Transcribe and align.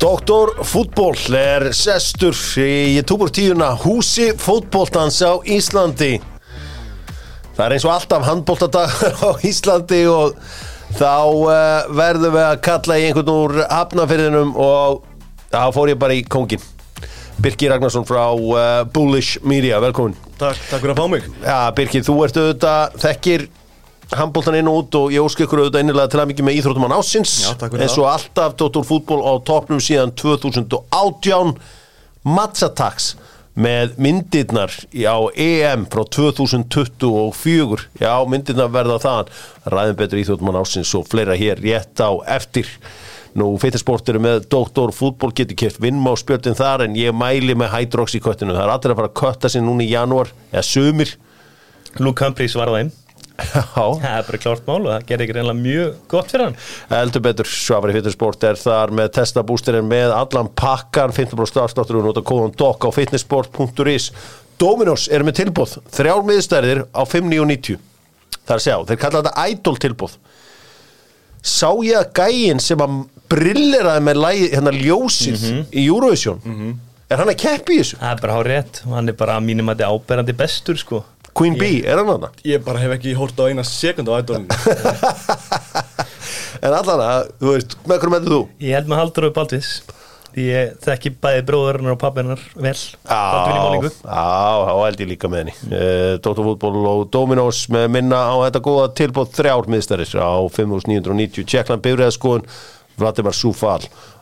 Doktor 0.00 0.54
fútból 0.64 1.12
er 1.36 1.66
sestur 1.76 2.32
í 2.56 2.96
túbur 3.04 3.28
tíuna 3.28 3.74
húsi 3.82 4.30
fútbóltans 4.32 5.18
á 5.20 5.36
Íslandi. 5.44 6.14
Það 7.52 7.64
er 7.66 7.74
eins 7.76 7.84
og 7.84 7.92
alltaf 7.92 8.24
handbóltadag 8.24 8.94
á 9.28 9.30
Íslandi 9.44 10.00
og 10.08 10.38
þá 10.96 11.12
uh, 11.20 11.92
verðum 11.92 12.32
við 12.32 12.46
að 12.46 12.62
kalla 12.64 12.96
í 12.96 13.04
einhvern 13.10 13.32
úr 13.34 13.56
hafnafyrðinum 13.66 14.56
og 14.56 15.04
þá 15.52 15.68
fór 15.76 15.92
ég 15.92 16.00
bara 16.00 16.16
í 16.16 16.24
kongin. 16.24 16.64
Birkir 17.36 17.74
Ragnarsson 17.74 18.08
frá 18.08 18.24
uh, 18.32 18.88
Bullish 18.88 19.44
Media, 19.44 19.82
velkomin. 19.84 20.16
Takk, 20.40 20.64
takk 20.70 20.80
fyrir 20.80 20.94
að 20.94 21.02
fá 21.02 21.12
mig 21.12 21.28
Já, 21.44 21.58
Birkir, 21.76 22.08
þú 22.08 22.22
ert 22.24 22.40
auðvitað 22.40 23.00
þekkir 23.04 23.50
handbóltan 24.16 24.58
inn 24.58 24.68
og 24.70 24.82
út 24.82 24.96
og 24.98 25.12
ég 25.14 25.22
óskil 25.22 25.46
ykkur 25.46 25.64
auðvitað 25.64 25.84
innilega 25.84 26.10
til 26.10 26.20
að 26.22 26.30
mikið 26.30 26.46
með 26.46 26.60
íþróttumann 26.60 26.94
ásins 26.96 27.34
eins 27.70 27.98
og 27.98 28.08
alltaf 28.10 28.56
Dóttor 28.58 28.86
fútból 28.86 29.20
á 29.22 29.32
toppnum 29.46 29.82
síðan 29.82 30.14
2018 30.18 31.52
Matsatax 32.26 33.12
með 33.60 33.94
myndirnar 34.00 34.72
á 34.90 35.18
EM 35.34 35.86
frá 35.90 36.02
2024 36.16 37.86
Já, 38.00 38.14
myndirnar 38.26 38.72
verða 38.72 38.98
það 39.02 39.30
ræðum 39.74 40.00
betur 40.00 40.22
íþróttumann 40.22 40.60
ásins 40.62 40.92
og 40.98 41.06
fleira 41.10 41.36
hér 41.38 41.60
rétt 41.62 42.02
á 42.02 42.10
eftir. 42.30 42.68
Nú, 43.38 43.52
feitarsport 43.62 44.08
eru 44.10 44.22
með 44.22 44.46
Dóttor 44.50 44.90
fútból 44.94 45.30
getur 45.36 45.58
keft 45.58 45.78
vinnmá 45.82 46.16
spjöldin 46.18 46.58
þar 46.58 46.88
en 46.88 46.96
ég 46.98 47.14
mæli 47.14 47.54
með 47.54 47.76
Hydrox 47.76 48.16
í 48.18 48.22
köttinu. 48.22 48.56
Það 48.56 48.64
er 48.64 48.72
allir 48.74 48.94
að 48.94 49.02
fara 49.02 49.10
að 49.12 49.18
kötta 49.22 49.50
sig 49.52 49.62
núna 49.62 49.86
í 49.86 49.92
janúar 49.92 50.32
eða 50.50 50.66
sömur 50.66 51.14
Luke 51.98 52.24
Humphreys 52.24 52.54
var 52.58 52.70
það 52.70 52.84
einn 52.84 52.92
það 54.00 54.06
er 54.10 54.26
bara 54.28 54.40
klárt 54.42 54.66
mál 54.68 54.78
og 54.80 54.90
það 54.92 55.06
gerir 55.10 55.24
ekki 55.26 55.36
reynilega 55.36 55.60
mjög 55.60 55.94
gott 56.12 56.32
fyrir 56.32 56.44
hann. 56.48 56.56
Eldur 57.00 57.24
betur, 57.24 57.48
Svavari 57.50 57.96
Fitnessport 57.96 58.46
er 58.50 58.58
þar 58.60 58.94
með 59.00 59.12
testabústirinn 59.18 59.88
með 59.90 60.14
allan 60.16 60.50
pakkan. 60.58 61.14
15% 61.16 61.52
starfstáttur 61.54 62.00
og 62.00 62.08
nota 62.10 62.22
kóðan 62.26 62.52
DOC 62.60 62.86
á 62.86 62.90
fitnessport.is 62.98 64.10
Dominos 64.60 65.06
er 65.08 65.24
með 65.24 65.38
tilbúð, 65.40 65.78
þrjár 65.94 66.26
miðstærðir 66.28 66.82
á 66.92 67.00
5.990 67.08 67.78
Það 68.40 68.50
er 68.50 68.58
að 68.58 68.64
sjá, 68.66 68.74
þeir 68.90 68.98
kalla 69.00 69.22
þetta 69.22 69.46
idol 69.54 69.78
tilbúð 69.80 70.18
Sá 71.40 71.70
ég 71.86 71.96
að 71.96 72.10
gæinn 72.18 72.60
sem 72.60 72.82
að 72.84 72.98
brilleraði 73.32 74.02
með 74.04 74.18
lægi, 74.20 74.48
hérna 74.52 74.72
ljósið 74.76 75.44
í 75.72 75.86
Eurovision 75.86 76.42
Er 77.10 77.18
hann 77.22 77.30
að 77.32 77.38
keppi 77.42 77.78
í 77.78 77.80
þessu? 77.80 77.96
það 78.02 78.12
er 78.12 78.20
bara 78.22 78.34
hár 78.36 78.50
rétt 78.52 78.82
hann 78.86 79.08
er 79.10 79.16
bara 79.18 79.38
mínum 79.42 79.70
að 79.72 79.80
þetta 79.80 79.94
áberandi 79.96 80.34
bestur 80.38 80.78
sko 80.78 81.00
Queen 81.36 81.54
Bee, 81.58 81.82
er 81.86 82.00
hann 82.00 82.10
að 82.16 82.42
Ég 82.48 82.62
bara 82.64 82.80
hef 82.82 82.96
ekki 82.96 83.14
hórt 83.18 83.38
á 83.38 83.44
eina 83.50 83.64
sekund 83.66 84.08
á 84.10 84.18
ædolinu 84.18 84.50
En 86.60 86.74
allan 86.76 87.00
að, 87.00 87.30
þú 87.40 87.52
veist, 87.54 87.76
með 87.88 88.00
hverju 88.02 88.12
meður 88.16 88.34
þú? 88.34 88.40
ég 88.66 88.74
held 88.76 88.90
með 88.90 89.00
haldur 89.00 89.30
Baldvis 89.36 89.70
því 90.30 90.42
ég 90.46 90.74
þekki 90.84 91.10
bæði 91.24 91.40
bróðurinnar 91.48 91.96
og 91.96 91.98
pappirinnar 91.98 92.42
vel. 92.54 92.74
Baldvin 93.08 93.56
í 93.56 93.62
málingu 93.64 93.88
Já, 93.90 94.26
þá 94.68 94.74
held 94.84 95.00
ég 95.02 95.08
líka 95.10 95.30
með 95.32 95.40
henni. 95.42 95.54
Uh, 95.66 96.12
Dóttar 96.22 96.46
fútból 96.46 96.84
og 96.86 97.00
Dominos 97.10 97.64
með 97.74 97.88
minna 97.96 98.20
á 98.30 98.34
þetta 98.44 98.60
góða 98.62 98.84
tilbúð 99.00 99.32
þrjár 99.40 99.66
miðstæris 99.74 100.12
á 100.14 100.30
5990 100.54 101.48
Tjekkland 101.50 101.82
bifræðaskoðun 101.82 102.46
Vladimir 103.00 103.34
Súfal 103.40 103.80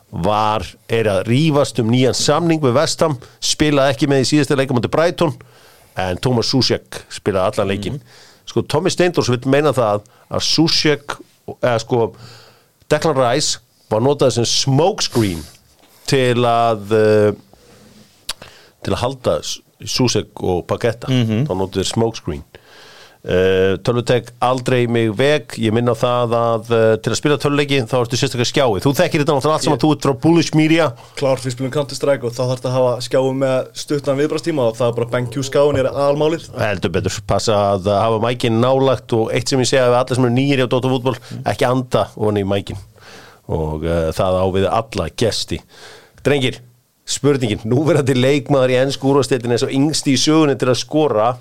var, 0.09 0.65
er 0.89 1.05
að 1.11 1.27
rífast 1.29 1.77
um 1.83 1.91
nýjan 1.93 2.17
samning 2.17 2.63
við 2.63 2.73
Vestham 2.79 3.19
spilaði 3.45 3.93
ekki 3.93 4.09
með 4.09 4.23
í 4.23 4.29
síðasta 4.31 4.57
leikamöndi 4.57 4.89
Brighton 4.89 5.35
en 5.97 6.17
Thomas 6.17 6.47
Susek 6.51 7.03
spilaði 7.09 7.57
allan 7.57 7.67
leikin 7.67 8.01
sko 8.45 8.61
Tommy 8.61 8.89
Steindors 8.89 9.29
vil 9.29 9.39
meina 9.45 9.71
það 9.73 10.01
að 10.29 10.41
Susek 10.45 11.17
eða 11.61 11.79
sko 11.79 12.15
Declan 12.89 13.17
Rice 13.17 13.59
var 13.89 14.01
notað 14.01 14.33
sem 14.37 14.45
smokescreen 14.45 15.41
til 16.09 16.45
að 16.45 16.93
uh, 16.93 17.33
til 18.83 18.93
að 18.93 19.01
halda 19.01 19.39
Susek 19.85 20.41
og 20.43 20.65
Paketta 20.67 21.07
þá 21.47 21.53
notuðu 21.55 21.83
þeir 21.83 21.91
smokescreen. 21.93 22.43
uh, 22.43 22.58
Tölvutek 23.19 24.29
aldrei 24.39 24.85
mig 24.87 25.09
veg 25.11 25.57
ég 25.59 25.73
minna 25.75 25.91
á 25.91 25.97
það 25.99 26.35
að 26.37 26.69
uh, 26.71 26.93
til 27.03 27.11
að 27.11 27.17
spila 27.19 27.37
töluleiki 27.41 27.81
þá 27.83 27.95
ertu 27.99 28.19
sérstaklega 28.19 28.47
skjái. 28.47 28.83
Þú 28.85 28.93
þekkir 28.95 29.23
þetta 29.23 29.35
náttúrulega 29.35 29.57
allt 29.57 29.65
saman, 29.67 29.81
þú 29.83 29.89
ert 29.91 30.07
frá 30.07 30.13
Bullish 30.23 30.55
Media. 30.55 30.85
Klár 31.19 31.41
fyrir 31.41 31.57
spilum 31.57 31.73
Counter 31.73 31.99
Strike 31.99 32.23
og 32.23 32.31
þá 32.31 32.39
þarf 32.45 32.61
þetta 32.61 32.71
að 32.71 32.77
hafa 32.77 32.93
skjáum 33.03 33.43
með 33.43 33.57
stuttan 33.83 34.19
viðbrastíma 34.21 34.69
og 34.69 34.79
það 34.79 34.87
er 34.87 34.95
bara 35.01 35.09
BenQ 35.17 35.43
skjáin 35.49 35.81
er 35.81 35.91
aðalmálið 35.91 36.47
heldur 36.79 36.93
betur, 36.95 37.19
passa 37.27 37.57
að 37.73 37.91
hafa 37.91 38.21
mækin 38.23 38.59
nálagt 38.61 39.13
og 39.17 39.33
eitt 39.35 39.51
sem 39.51 39.61
ég 39.61 39.69
segja 39.69 39.89
við 39.89 39.99
alla 39.99 40.17
sem 40.17 40.27
eru 40.27 40.35
nýri 40.35 40.65
á 40.65 40.71
Dóttar 40.71 40.93
fútból, 40.93 41.15
ekki 41.49 41.67
anda 41.67 42.07
ofan 42.15 42.39
í 42.39 42.47
mækin. 42.47 42.79
Og 43.49 43.83
uh, 43.83 44.09
það 44.15 44.39
á 44.39 44.45
við 44.55 44.67
alla 44.69 45.07
gesti. 45.19 45.59
Drengir, 46.23 46.59
spurningin. 47.09 47.63
Núverandi 47.67 48.15
leikmaður 48.17 48.75
í 48.75 48.81
ennsku 48.83 49.11
úrvastetin 49.11 49.55
er 49.55 49.61
svo 49.61 49.71
yngsti 49.73 50.13
í 50.13 50.21
sögunni 50.21 50.55
til 50.59 50.69
að 50.69 50.81
skora 50.83 51.31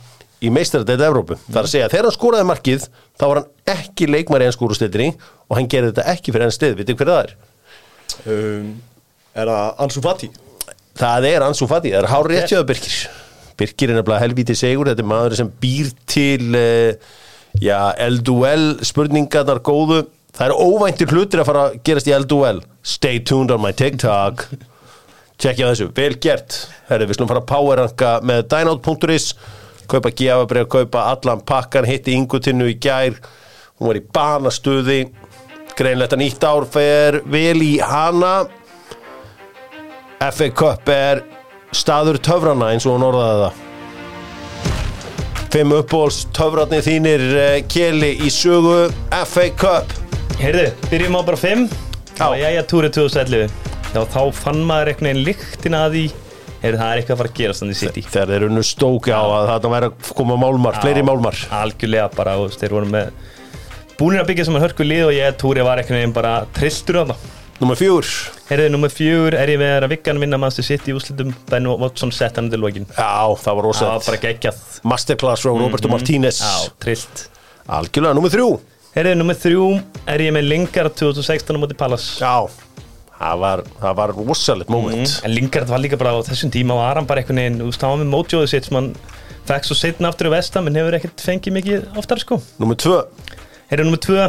í 0.45 0.51
meistaradeild 0.55 1.03
Evrópu, 1.09 1.37
það 1.49 1.61
er 1.61 1.67
að 1.69 1.73
segja 1.73 1.89
þegar 1.93 2.07
hann 2.09 2.15
skoraði 2.15 2.47
markið, 2.49 2.85
þá 3.19 3.25
var 3.31 3.41
hann 3.41 3.79
ekki 3.79 4.07
leikmaður 4.11 4.45
í 4.45 4.49
ennsku 4.51 4.67
úrvastetinni 4.69 5.09
og 5.49 5.57
hann 5.59 5.71
gerði 5.73 5.93
þetta 5.93 6.05
ekki 6.15 6.35
fyrir 6.35 6.47
enn 6.49 6.55
stið, 6.55 6.77
vitið 6.79 7.01
hver 7.01 7.11
það 7.13 7.23
er? 7.25 7.33
um, 8.35 8.69
Er 9.39 9.51
það 9.53 9.81
Ansu 9.85 10.03
Fati? 10.05 10.29
Það 10.99 11.27
er 11.31 11.45
Ansu 11.47 11.67
Fati, 11.71 11.93
það 11.95 12.01
er 12.05 12.11
hár 12.11 12.29
rétt 12.33 12.53
hjáðu 12.53 12.69
Birkir. 12.71 12.95
Birkir 13.59 13.91
er 13.93 13.99
nefnilega 13.99 14.23
helvítið 14.25 14.59
segur 14.59 14.89
þetta 14.91 15.03
er 15.05 15.11
maður 15.11 15.37
sem 15.39 15.51
býr 15.63 15.91
til 16.11 16.57
uh, 16.59 17.13
já, 17.63 17.79
L-Duel 18.09 18.65
spurningarnar 18.87 19.61
góðu. 19.67 20.05
Það 20.39 20.51
eru 20.53 20.67
óvæntir 20.71 21.11
hlutir 21.15 21.43
að 21.43 21.49
fara 21.51 21.63
að 21.69 21.79
gerast 21.87 22.11
í 22.11 22.15
L-Duel. 22.15 22.61
Stay 22.87 23.19
tuned 23.27 23.51
on 23.55 23.63
my 23.63 23.73
TikTok. 23.75 24.45
Tjekkja 25.39 25.71
þessu, 25.73 25.89
vel 25.95 26.15
gert. 26.23 26.59
Herri, 26.91 27.07
við 27.11 27.19
slum 27.21 27.31
fara 27.31 27.43
að 27.45 27.49
powerranka 27.51 28.13
með 28.27 28.45
dynout.is 28.51 29.29
kaupa 29.89 30.13
gefabrið, 30.15 30.69
kaupa 30.73 31.07
allan 31.13 31.41
pakkan 31.49 31.89
hitti 31.89 32.15
yngutinnu 32.19 32.69
í 32.73 32.77
gær. 32.83 33.17
Hún 33.79 33.91
var 33.91 34.01
í 34.01 34.05
banastuði. 34.15 35.01
Greinlegt 35.79 36.15
að 36.17 36.23
nýtt 36.25 36.45
ár 36.49 36.67
fer 36.67 37.21
vel 37.31 37.59
í 37.63 37.77
hana. 37.85 38.49
FA 40.19 40.49
Cup 40.51 40.89
er 40.91 41.23
staður 41.71 42.19
töfrana 42.19 42.73
eins 42.75 42.87
og 42.89 42.97
hún 42.97 43.07
orðaði 43.09 43.45
það. 43.45 43.65
Fimm 45.49 45.73
uppbóls 45.79 46.25
töfratni 46.37 46.81
þínir 46.85 47.23
uh, 47.33 47.53
keli 47.73 48.11
í 48.27 48.33
sögu. 48.35 48.89
FA 49.25 49.47
Cup. 49.57 49.95
Heyrðu, 50.39 50.67
byrjum 50.91 51.17
á 51.19 51.23
bara 51.27 51.39
5 51.41 51.69
Já. 52.19 52.27
já, 52.35 52.49
jæja, 52.51 52.63
túrið 52.67 52.93
2011 52.99 53.51
já, 53.95 54.01
þá 54.11 54.21
fann 54.35 54.61
maður 54.67 54.91
einhvern 54.91 55.07
veginn 55.09 55.25
lyktina 55.27 55.81
að 55.87 55.93
því 55.95 56.03
heyrðu, 56.63 56.81
það 56.83 56.93
er 56.93 57.01
eitthvað 57.01 57.17
að 57.17 57.23
fara 57.23 57.33
að 57.33 57.41
gerast 57.41 57.65
þannig 57.65 57.81
sitt 57.81 57.99
í 57.99 58.05
þegar 58.09 58.33
þeir 58.35 58.47
unnu 58.49 58.67
stóki 58.67 59.15
á 59.15 59.23
að 59.23 59.49
þetta 59.53 59.73
væri 59.75 59.91
að 59.91 60.13
koma 60.21 60.39
málmar, 60.43 60.79
fleiri 60.83 61.05
málmar. 61.07 61.41
algjörlega 61.63 62.13
bara, 62.17 62.37
þeir 62.59 62.77
voru 62.79 62.93
með 62.93 63.11
búinir 63.99 64.23
að 64.23 64.31
byggja 64.33 64.49
saman 64.49 64.65
hörku 64.67 64.87
lið 64.87 65.09
og 65.09 65.17
ég 65.17 65.37
túrið 65.41 65.69
var 65.69 65.83
einhvern 65.83 66.01
veginn 66.01 66.17
bara 66.17 66.39
trilltur 66.57 67.03
af 67.03 67.13
það 67.15 67.27
Númer 67.59 67.75
fjúr 67.75 68.07
Herðið, 68.47 68.69
nummið 68.71 68.93
fjögur 68.95 69.35
er 69.35 69.51
ég 69.51 69.59
með 69.59 69.73
að 69.83 69.91
vikkan 69.91 70.21
vinna 70.23 70.39
mannstu 70.39 70.63
sitt 70.63 70.85
í 70.87 70.93
úslitum 70.95 71.33
Ben 71.51 71.67
Watson 71.67 72.13
sett 72.15 72.39
hann 72.39 72.47
til 72.53 72.61
lokin. 72.63 72.87
Já, 72.95 73.35
það 73.43 73.59
var 73.59 73.67
Það 73.75 73.91
var 73.91 74.05
bara 74.07 74.21
geggjað. 74.23 74.61
Masterclass 74.93 75.43
frá 75.43 75.51
Roberto 75.59 75.91
Martínez. 75.91 76.39
Já, 76.39 76.71
trillt. 76.81 77.25
Algjörlega, 77.67 78.15
númer 78.17 78.33
þrjú. 78.33 78.47
Herðið, 78.95 79.19
nummið 79.19 79.43
þrjú 79.43 79.67
er 80.15 80.25
ég 80.25 80.33
með 80.39 80.49
Lingard 80.53 80.95
2016 81.03 81.59
á 81.59 81.61
móti 81.61 81.77
Palace? 81.83 82.15
Já, 82.23 82.47
það 83.19 83.39
var, 83.43 83.63
það 83.81 83.97
var 84.01 84.15
rosalegt 84.17 84.73
moment. 84.73 85.15
En 85.27 85.35
Lingard 85.35 85.71
var 85.71 85.83
líka 85.83 85.99
bara 86.01 86.15
á 86.15 86.19
þessum 86.29 86.53
tíma 86.55 86.77
var 86.79 87.01
hann 87.01 87.09
bara 87.09 87.23
einhvern 87.23 87.43
veginn, 87.43 87.61
þú 87.63 87.71
veist, 87.71 87.85
hann 87.85 87.95
var 87.95 88.03
með 88.03 88.13
mótjóðu 88.15 88.51
sitt 88.53 88.69
sem 88.69 88.79
hann 88.79 88.93
fekk 89.49 89.69
svo 89.69 89.79
setna 89.79 90.13
aftur 90.13 90.29
í 90.29 90.35
vestam 90.35 90.69
en 90.69 90.79
hefur 90.79 90.99
ekkert 90.99 91.25
fengið 91.25 91.57
mikið 91.59 91.89
oftar 92.01 92.23
sko. 92.23 92.41
Númer 92.63 92.79
tvö, 92.81 93.01
Herðið, 93.69 93.89
nummið 93.89 94.05
tvö. 94.07 94.29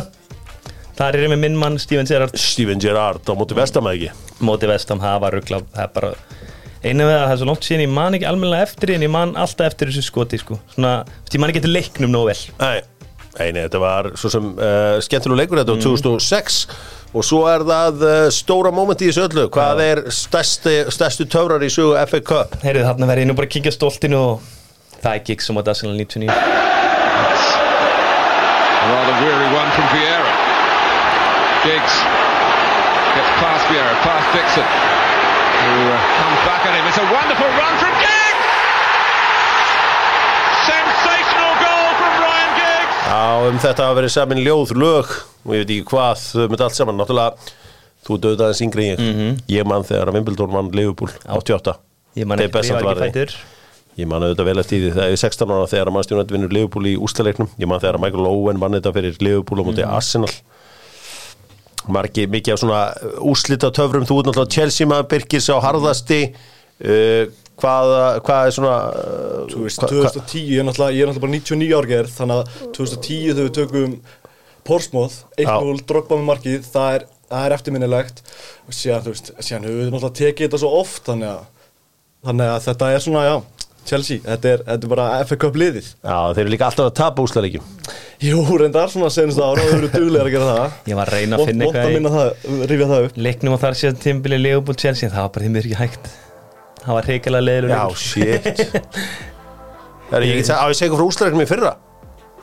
Þar 1.00 1.16
er 1.16 1.30
með 1.32 1.42
minn 1.46 1.56
mann 1.56 1.78
Steven 1.80 2.08
Gerrard. 2.08 2.36
Steven 2.36 2.82
Gerrard 2.84 3.24
á 3.24 3.34
móti 3.40 3.56
vestamæði 3.56 4.10
ekki? 4.10 4.34
Móti 4.44 4.68
vestam, 4.68 5.00
það 5.00 5.22
var 5.24 5.38
ruggla 5.38 5.62
það 5.72 5.86
er 5.86 5.94
bara 5.96 6.14
einu 6.84 7.08
við 7.08 7.16
að 7.16 7.26
það 7.26 7.34
er 7.34 7.40
svo 7.42 7.48
langt 7.50 7.68
síðan 7.68 7.84
ég 7.84 7.92
man 7.92 8.16
ekki 8.16 8.28
almennilega 8.30 8.68
eftir 8.68 8.94
en 8.96 9.04
ég 9.04 9.12
man 9.12 9.34
alltaf 9.40 9.68
eftir 9.68 9.92
þessu 9.92 10.06
skoti 10.06 10.40
sko. 10.40 10.60
svona, 10.74 10.94
ég 11.28 11.42
man 11.42 11.52
ekki 11.52 11.62
eftir 11.62 11.74
leiknum 11.74 12.14
nóg 12.14 12.30
vel. 12.30 12.38
Nei, 12.60 12.80
nei, 13.40 13.64
þetta 13.66 13.82
var 13.82 14.12
svo 14.20 14.32
sem 14.34 14.50
uh, 14.56 15.00
skemmtilegu 15.04 15.40
leikur, 15.40 15.62
þetta 15.62 15.76
var 15.76 15.84
2006 15.86 16.60
og 17.10 17.26
svo 17.26 17.42
er 17.50 17.66
það 17.66 18.04
uh, 18.06 18.28
stóra 18.34 18.72
moment 18.76 19.02
í 19.02 19.10
þessu 19.10 19.26
öllu, 19.30 19.48
hvað 19.54 19.84
er 19.86 20.04
stærsti, 20.14 20.76
stærstu 20.94 21.26
töfrar 21.32 21.64
í 21.66 21.72
sögu 21.74 21.96
FA 22.10 22.22
Cup? 22.22 22.60
heyrðu 22.66 22.86
þarna 22.92 23.10
verði 23.10 23.26
ég 23.26 23.32
nú 23.32 23.38
bara 23.40 23.50
að 23.50 23.56
kíkja 23.58 23.76
stoltinu 23.78 24.20
og 24.20 24.52
það 25.00 25.14
er 25.16 25.26
gig 25.32 25.46
sem 25.46 25.58
á 25.58 25.62
Arsenal 25.64 25.96
99 25.98 26.30
A 28.80 28.88
rather 28.88 29.18
weary 29.22 29.50
one 29.52 29.70
from 29.76 29.86
Vieira. 29.92 30.32
Giggs 31.68 31.96
gets 33.12 33.32
past 33.44 33.68
Vieira, 33.68 33.92
past 34.08 34.28
Dixon, 34.32 34.64
who 34.64 35.74
uh, 35.92 36.00
comes 36.16 36.40
back 36.48 36.64
at 36.64 36.74
him. 36.80 36.88
It's 36.88 36.96
a 36.96 37.08
wonderful 37.12 37.52
run 37.60 37.76
from 37.76 37.94
Giggs! 38.00 38.48
Sensational 40.64 41.54
goal 41.60 41.90
from 42.00 42.14
Ryan 42.24 42.52
Giggs! 42.56 42.98
Já, 43.04 43.39
um 43.50 43.60
þetta 43.62 43.88
hafa 43.88 43.98
verið 43.98 44.12
samin 44.14 44.42
ljóð 44.46 44.74
lög 44.78 45.14
og 45.46 45.54
ég 45.56 45.64
veit 45.64 45.72
ekki 45.74 45.88
hvað 45.90 46.26
þetta 46.40 46.66
allt 46.68 46.78
saman, 46.78 47.00
náttúrulega 47.00 47.56
þú 48.06 48.18
aðeins 48.34 48.62
yngri 48.66 48.90
en 48.94 49.00
ég. 49.06 49.40
Ég 49.52 49.68
man 49.68 49.86
þegar 49.88 50.12
að 50.12 50.20
Wimbledon 50.20 50.54
vann 50.54 50.70
Liverpool 50.76 51.12
88. 51.26 51.74
Ég 52.20 52.30
man 52.30 52.40
Dave 52.40 52.50
ekki, 52.50 52.70
ég 52.70 52.78
Bessant 52.78 52.86
var 52.86 53.34
Ég 54.00 54.08
man 54.08 54.24
auðvitað 54.24 54.48
vel 54.48 54.62
eftir 54.62 54.84
því 54.84 54.92
það 54.96 55.12
er 55.12 55.20
16 55.20 55.52
ára 55.52 55.68
þegar 55.68 55.90
að 55.90 55.96
mannstjónandi 55.98 56.36
vinnur 56.36 56.54
Liverpool 56.56 56.88
í 56.88 56.94
ústaleiknum 57.04 57.50
Ég 57.60 57.68
man 57.68 57.82
þegar 57.82 57.98
að 58.00 58.06
Michael 58.06 58.30
Owen 58.30 58.62
vann 58.62 58.78
þetta 58.78 58.94
fyrir 58.96 59.20
Liverpool 59.26 59.60
á 59.60 59.68
móti 59.68 59.86
Arsenal. 59.88 60.32
Margi 61.90 62.28
mikið 62.30 62.56
af 62.56 62.62
svona 62.62 62.82
úslita 63.34 63.74
töfrum 63.76 64.08
Þú 64.08 64.22
ert 64.22 64.30
náttúrulega 64.30 64.56
Chelsea 64.56 64.88
maður 64.90 65.10
Birkis 65.16 65.50
á 65.52 65.58
harðasti. 65.66 66.22
Uh, 66.80 67.28
hvað, 67.62 67.94
hvað 68.28 68.48
er 68.50 68.56
svona 68.56 68.78
uh, 68.90 69.44
Þú 69.52 69.62
veist, 69.66 69.84
hva- 69.84 69.90
hva- 69.92 70.14
2010, 70.16 70.48
ég 70.54 70.64
er 70.64 70.68
náttúrulega, 70.70 70.96
ég 70.98 71.04
er 71.06 71.12
náttúrulega 71.12 71.26
bara 71.28 71.36
99 71.38 71.78
ár 71.80 71.90
gerð 71.94 72.16
Þannig 72.18 72.42
að 72.42 72.74
2010 72.80 73.22
þegar 73.30 73.46
við 73.50 73.54
tökum 73.60 73.96
Portsmouth, 74.70 75.16
1-0, 75.42 75.86
drogba 75.90 76.18
með 76.20 76.28
markið 76.34 76.68
Það 76.70 76.90
er, 76.98 77.06
það 77.32 77.46
er 77.48 77.54
eftirminnilegt. 77.56 78.20
Og 78.70 78.76
síðan, 78.78 79.06
þú 79.06 79.14
veist, 79.16 79.32
síðan 79.40 79.66
höfum 79.70 79.80
við 79.80 79.88
náttúrulega 79.96 80.20
tekið 80.20 80.46
þetta 80.50 80.60
svo 80.66 80.74
oft 80.82 81.08
Þannig 81.10 81.32
að, 81.32 81.48
þannig 82.30 82.52
að 82.54 82.68
þetta 82.68 82.92
er 82.98 83.06
svona, 83.08 83.24
já 83.30 83.38
Chelsea, 83.90 84.20
þetta 84.22 84.50
er, 84.52 84.62
þetta 84.68 84.86
er 84.86 84.92
bara 84.92 85.06
FA 85.26 85.36
Cup 85.40 85.56
liðið. 85.58 85.86
Já, 86.04 86.18
þeir 86.36 86.42
eru 86.44 86.52
líka 86.54 86.68
alltaf 86.68 86.90
að 86.92 86.98
tapa 87.00 87.24
úslaleikjum 87.26 87.64
Jú, 88.22 88.42
reyndar 88.60 88.92
svona 88.92 89.08
senast 89.16 89.40
ára 89.42 89.64
Það 89.64 89.78
eru 89.80 89.90
duglegar 89.96 90.28
að 90.28 90.34
gera 90.36 90.50
það. 90.52 90.74
Ég 90.92 90.98
var 91.00 91.10
að 91.10 91.16
reyna 91.16 91.40
að 91.40 91.46
finna 91.50 91.66
eitthvað 91.70 91.96
minna 91.96 92.12
það, 92.14 92.30
rifja 92.70 92.90
það 92.92 93.06
upp. 93.08 93.20
Leiknum 93.30 93.56
og 93.56 93.62
þar 93.64 93.78
séð 93.80 93.98
tímbili 94.04 94.40
Leopold 94.44 94.84
Chelsea 94.84 95.10
Það 95.10 95.24
var 95.26 95.32
bara 95.38 95.48
því 95.48 95.54
mér 95.56 95.70
ekki 95.72 95.80
hægt 95.80 96.12
Það 96.84 96.96
var 96.96 97.10
reykjala 97.10 97.42
leiður 97.44 97.74
Já, 97.74 97.84
shit. 98.00 98.64
Það 100.10 100.18
er 100.18 100.26
ég 100.26 100.40
get 100.40 100.52
að 100.56 100.72
ég 100.74 100.80
segi 100.80 100.96
frá 100.96 101.06
úsleiknum 101.06 101.44
í 101.44 101.50
fyrra. 101.50 101.76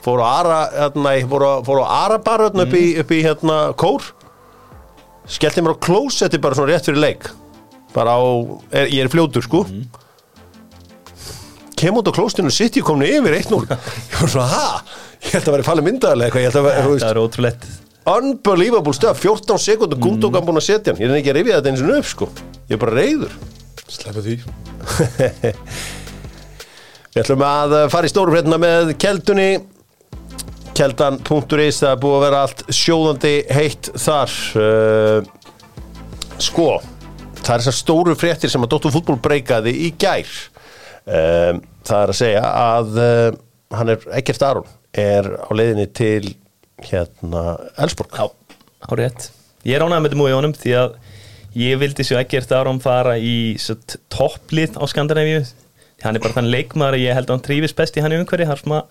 Fór 0.05 0.23
á 0.23 0.27
Ara 0.29 0.59
hérna, 0.71 1.15
ég 1.17 1.27
fór 1.31 1.43
á, 1.43 1.53
fór 1.67 1.81
á 1.83 1.87
Arabar 2.05 2.45
hérna, 2.47 2.67
upp, 2.67 2.77
í, 2.79 2.85
upp 3.03 3.11
í 3.11 3.23
hérna 3.25 3.57
kór. 3.81 4.05
Skellti 5.27 5.65
mér 5.65 5.75
á 5.75 5.83
klósetti 5.83 6.39
bara 6.43 6.55
svona 6.55 6.71
rétt 6.71 6.87
fyrir 6.87 7.03
leik. 7.03 7.27
Bara 7.97 8.15
á, 8.15 8.23
er, 8.71 8.93
ég 8.93 9.03
er 9.03 9.11
fljótur 9.11 9.43
sko. 9.43 9.65
Kem 11.77 11.99
út 11.99 12.07
á 12.07 12.13
klóstinu 12.15 12.53
sitt 12.55 12.79
ég 12.79 12.87
komni 12.87 13.11
yfir 13.19 13.35
1-0 13.41 13.59
ég 13.67 14.15
var 14.21 14.31
svona, 14.31 14.47
ha? 14.47 15.03
Ég 15.27 15.35
held 15.35 15.51
að 15.51 15.57
vera 15.59 15.67
falið 15.67 15.89
myndaðarlega 15.91 16.31
eitthvað, 16.31 16.45
ég 16.45 16.49
held 16.53 16.61
að 16.61 16.69
vera, 16.69 16.87
þú 16.87 17.03
Það 17.03 17.11
er 17.11 17.21
ótrúlegt. 17.25 17.69
Unbelievable 18.07 18.95
stöð, 18.95 19.19
14 19.19 19.61
sekundur 19.61 20.01
Gundogan 20.01 20.47
búin 20.47 20.61
að 20.61 20.69
setja 20.69 20.95
hann, 20.95 21.03
ég 21.03 21.11
er 21.11 21.19
ekki 21.19 21.33
að 21.35 21.39
rifja 21.41 21.59
þetta 21.59 21.73
eins 21.73 21.83
og 21.83 21.95
upp 21.99 22.09
sko, 22.13 22.29
ég 22.71 22.77
er 22.77 22.83
bara 22.85 22.95
reyður 22.95 23.35
Sleppa 23.87 24.25
því. 24.25 24.37
Við 27.15 27.23
ætlum 27.23 27.47
að 27.47 27.77
uh, 27.77 27.87
fara 27.93 28.09
í 28.09 28.13
stóru 28.13 28.35
fréttina 28.35 28.59
með 28.61 28.93
keldunni. 29.01 29.51
Keldan.is 30.77 31.79
það 31.81 31.93
er 31.93 32.03
búið 32.03 32.17
að 32.19 32.25
vera 32.27 32.43
allt 32.45 32.67
sjóðandi 32.77 33.35
heitt 33.57 33.91
þar. 33.97 34.35
Uh, 34.61 35.19
sko 36.43 36.69
það 37.47 37.55
er 37.55 37.63
þessar 37.63 37.79
stóru 37.79 38.17
fréttir 38.19 38.53
sem 38.53 38.65
að 38.67 38.73
Dóttur 38.75 38.93
fútból 38.95 39.17
breykaði 39.23 39.73
í 39.87 39.93
gær. 40.01 40.31
Um, 41.07 41.63
það 41.87 42.01
er 42.03 42.13
að 42.13 42.19
segja 42.19 42.43
að 42.51 42.97
uh, 42.99 43.29
hann 43.79 43.93
er 43.95 44.07
ekkert 44.19 44.43
Aron 44.43 44.73
er 44.97 45.29
á 45.39 45.51
leiðinni 45.55 45.87
til 45.95 46.35
hérna 46.83 47.57
Elsborg 47.79 48.17
Já, 48.17 48.27
árétt 48.91 49.29
Ég 49.67 49.77
er 49.77 49.85
ánægð 49.85 50.01
með 50.01 50.09
þetta 50.09 50.21
múið 50.21 50.33
í 50.33 50.37
honum 50.37 50.55
því 50.57 50.75
að 50.81 50.97
ég 51.57 51.79
vildi 51.81 52.05
svo 52.07 52.19
ekkert 52.21 52.53
áram 52.57 52.81
fara 52.83 53.17
í 53.19 53.57
topplið 54.13 54.77
á 54.77 54.85
Skandinavíu. 54.91 55.45
Hann 56.05 56.19
er 56.19 56.23
bara 56.23 56.37
þann 56.37 56.51
leikmaður 56.53 56.99
að 56.99 57.07
ég 57.07 57.17
held 57.17 57.31
að 57.31 57.39
hann 57.39 57.47
trífist 57.47 57.79
best 57.79 57.97
í 57.97 58.03
hann 58.05 58.13
í 58.13 58.19
umhverfi. 58.21 58.49
Sem 58.61 58.75
að 58.77 58.85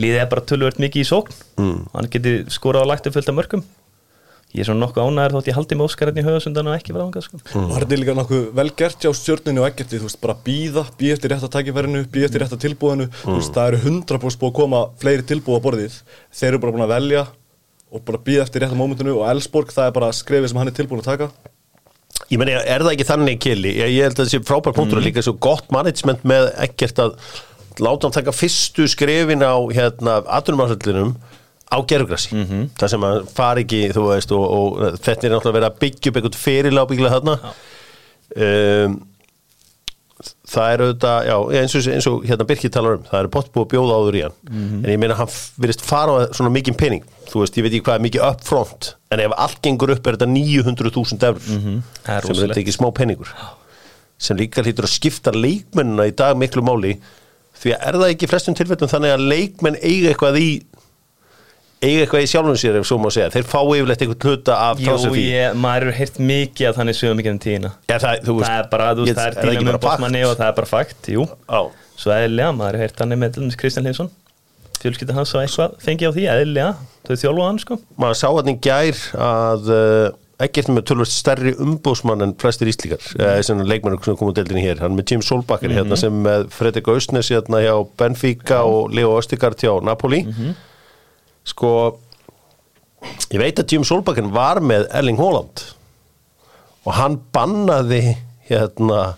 liðið 0.00 0.20
er 0.20 0.28
bara 0.32 0.44
tölvöld 0.44 0.82
mikið 0.82 1.04
í 1.04 1.08
sókn. 1.08 1.40
Mm. 1.60 1.80
hann 1.94 2.10
getur 2.12 2.44
skorað 2.52 2.84
á 2.84 2.90
lagt 2.92 3.08
upp 3.08 3.16
fullt 3.16 3.32
af 3.32 3.38
mörgum. 3.38 3.64
Ég 4.54 4.62
er 4.62 4.68
svona 4.68 4.84
nokkuð 4.84 5.08
ánægður 5.08 5.32
þótt 5.34 5.48
ég 5.50 5.56
haldi 5.56 5.76
með 5.78 5.88
Óskar 5.88 6.10
hérna 6.10 6.22
í 6.22 6.26
höfusundan 6.28 6.68
og 6.70 6.76
ekki 6.76 6.92
vera 6.94 7.06
ánægð 7.08 7.24
sko. 7.26 7.38
Og 7.58 7.72
þetta 7.74 7.94
er 7.96 7.98
líka 7.98 8.14
nokkuð 8.14 8.44
vel 8.54 8.66
gert 8.78 9.02
hjá 9.02 9.10
stjórninu 9.18 9.64
og 9.64 9.66
ekkert 9.66 9.90
þú 9.90 10.04
veist, 10.04 10.20
bara 10.22 10.36
býða, 10.46 10.84
býða 11.00 11.16
eftir 11.16 11.32
rétta 11.34 11.50
tækifærinu 11.50 12.02
býða 12.14 12.28
eftir 12.28 12.44
rétta 12.44 12.58
tilbúðinu, 12.62 13.08
þú 13.24 13.34
veist, 13.34 13.50
það 13.56 13.72
eru 13.72 13.80
100% 13.82 14.38
búið 14.44 14.52
að 14.52 14.60
koma 14.60 14.84
fleiri 15.02 15.26
tilbúð 15.26 15.58
á 15.58 15.64
borðið. 15.66 15.96
Þeir 16.38 16.50
eru 16.52 16.62
bara 16.62 16.76
búin 16.76 16.86
að 16.86 16.94
velja 16.94 17.24
og 17.90 18.06
bara 18.06 18.22
býða 18.30 18.46
eftir 18.46 18.62
rétta 18.62 18.78
mómentinu 18.78 19.16
og 19.18 19.26
Elsborg, 19.32 19.74
það 19.74 19.90
er 19.90 19.98
bara 19.98 20.14
skrefið 20.14 20.52
sem 20.52 20.62
hann 20.62 20.70
er 20.70 20.78
tilbúin 20.78 21.02
að 21.02 21.10
taka 21.10 21.32
Ég 22.30 22.38
meni, 22.40 22.54
er 22.54 22.84
það 22.84 22.92
ekki 22.94 23.06
þannig 23.08 23.40
kili? 23.42 23.74
Ég, 23.78 23.90
ég 23.98 24.06
held 24.06 24.16
að 24.16 24.24
það 24.24 24.30
sé 24.32 24.42
frábær 24.48 24.76
punktur 24.76 25.00
og 25.00 25.06
líka 25.06 25.24
svo 25.24 25.34
gott 25.42 25.70
management 25.74 26.22
með 26.26 26.50
ekkert 26.66 27.02
að 27.02 27.16
láta 27.82 28.06
hann 28.06 28.14
taka 28.14 28.34
fyrstu 28.34 28.86
skrefin 28.90 29.42
á 29.42 29.54
hérna, 29.74 30.20
atvinnumarsöllinum 30.38 31.16
á 31.74 31.78
gerfugrassi 31.82 32.34
mm 32.34 32.44
-hmm. 32.44 32.68
það 32.78 32.92
sem 32.92 33.06
að 33.08 33.16
fari 33.34 33.64
ekki, 33.64 33.82
þú 33.96 34.04
veist 34.10 34.32
og, 34.32 34.44
og 34.58 34.98
þetta 35.02 35.26
er 35.26 35.32
náttúrulega 35.34 35.56
verið 35.58 35.70
að 35.70 35.80
byggja 35.82 36.10
upp 36.10 36.16
einhvern 36.16 36.42
fyrirlá 36.44 36.86
byggla 36.90 37.14
þarna 37.14 37.34
um, 38.36 38.98
það 40.54 40.72
er 40.74 40.84
auðvitað, 40.84 41.18
já, 41.28 41.34
eins 41.60 41.74
og, 41.76 41.88
eins 41.96 42.08
og 42.10 42.24
hérna 42.28 42.46
Birkir 42.48 42.72
talar 42.74 42.98
um, 42.98 43.04
það 43.10 43.20
er 43.20 43.30
pott 43.34 43.50
búið 43.54 43.66
að 43.66 43.72
bjóða 43.74 43.98
áður 43.98 44.18
í 44.18 44.22
hann. 44.24 44.38
En 44.54 44.88
ég 44.92 45.00
meina 45.02 45.18
hann 45.18 45.34
virðist 45.64 45.84
fara 45.84 46.28
svona 46.30 46.52
mikið 46.54 46.78
penning, 46.80 47.04
þú 47.30 47.42
veist, 47.42 47.58
ég 47.58 47.66
veit 47.66 47.72
ekki 47.74 47.86
hvað 47.88 47.98
er 47.98 48.06
mikið 48.06 48.26
upfront, 48.30 48.94
en 49.14 49.24
ef 49.26 49.36
allt 49.46 49.60
gengur 49.66 49.94
upp 49.96 50.06
er 50.06 50.18
þetta 50.18 50.30
900.000 50.30 51.28
eurur 51.28 51.44
Það 52.04 52.16
er 52.16 52.28
sem 52.28 52.34
er 52.38 52.42
þetta 52.46 52.62
ekki 52.64 52.76
smá 52.78 52.88
penningur 52.94 53.34
sem 54.24 54.38
líka 54.38 54.62
hlýtur 54.64 54.86
að 54.86 54.94
skipta 54.94 55.34
leikmennina 55.34 56.06
í 56.08 56.14
dag 56.16 56.36
miklu 56.38 56.62
máli 56.64 56.94
því 57.58 57.74
að 57.74 57.86
er 57.88 57.98
það 58.00 58.12
ekki 58.14 58.28
flestum 58.30 58.56
tilfellum 58.58 58.90
þannig 58.90 59.14
að 59.14 59.26
leikmenn 59.32 59.78
eiga 59.80 60.12
eitthvað 60.12 60.38
í 60.40 60.48
eiga 61.84 62.02
eitthvað 62.04 62.24
í 62.24 62.30
sjálfum 62.32 62.58
sér 62.60 62.78
ef 62.80 62.88
svo 62.88 62.98
má 63.02 63.06
segja, 63.14 63.30
þeir 63.34 63.46
fá 63.50 63.58
yfirleitt 63.60 64.04
einhvern 64.04 64.26
hluta 64.30 64.56
af 64.70 64.82
Jú, 64.82 64.88
transferfee. 64.88 65.28
ég, 65.30 65.56
maður 65.64 65.88
er 65.90 65.98
heyrt 66.00 66.18
mikið 66.32 66.70
að 66.70 66.80
þannig 66.80 66.98
sögum 66.98 67.20
mikið 67.20 67.34
um 67.34 67.40
tíðina. 67.44 67.70
Já, 67.90 67.94
það, 67.94 68.18
veist, 68.30 68.48
Það 68.48 68.58
er 68.58 68.68
bara, 68.74 68.90
þú 68.94 69.06
veist, 69.06 69.20
það 69.20 69.30
er 69.30 69.54
díla 69.54 69.64
með 69.68 69.80
bóttmanni 69.84 70.24
og 70.26 70.34
það 70.40 70.50
er 70.50 70.58
bara 70.58 70.72
fakt, 70.72 71.12
jú. 71.14 71.28
Já. 71.44 71.60
Svo 71.94 72.16
eðlilega, 72.16 72.56
maður 72.58 72.78
er 72.78 72.84
heyrt 72.84 73.00
þannig 73.00 73.22
með 73.22 73.40
Kristján 73.60 73.86
Hlinsson 73.86 74.12
Fjölskylda 74.82 75.14
hans 75.16 75.30
og 75.32 75.44
eitthvað 75.44 75.78
fengið 75.80 76.10
á 76.10 76.12
því, 76.12 76.24
eðlilega. 76.32 76.72
Þau 77.06 77.14
þjálfa 77.22 77.46
hann, 77.48 77.60
sko. 77.62 77.78
Maður 78.00 78.18
sá 78.20 78.26
hann 78.34 78.50
í 78.50 78.54
gær 78.64 78.98
að 79.24 79.70
uh, 79.72 80.08
ekkert 80.44 80.70
með 80.72 80.86
tölvöld 80.90 81.12
stærri 81.12 81.54
umbósmann 81.62 82.24
en 82.24 82.34
flestir 82.40 82.70
íslíkar 82.70 83.02
mm. 83.14 83.44
sem 83.46 83.62
leikmennur 83.64 84.02
sem 84.04 84.18
komum 84.18 84.34
deildinni 84.36 84.64
hér, 84.64 84.82
hann 84.82 84.96
með 84.98 85.14
Jim 85.14 85.24
Solbakker 85.24 85.72
hérna 85.72 85.98
sem 86.00 86.14
með 86.24 86.48
Fredrik 86.54 86.90
Austnes 86.90 87.30
hérna 87.32 87.62
hjá 87.62 87.74
Benfica 88.00 88.62
og 88.66 88.92
Leo 88.94 89.14
Östigard 89.18 89.60
hjá 89.62 89.72
Napoli 89.84 90.24
sko 91.44 91.70
ég 93.32 93.40
veit 93.40 93.58
að 93.60 93.74
Jim 93.74 93.84
Solbakker 93.86 94.28
var 94.32 94.62
með 94.64 94.86
Erling 94.96 95.20
Haaland 95.20 95.64
og 96.84 96.96
hann 96.96 97.18
bannaði 97.34 98.16
hérna 98.48 99.14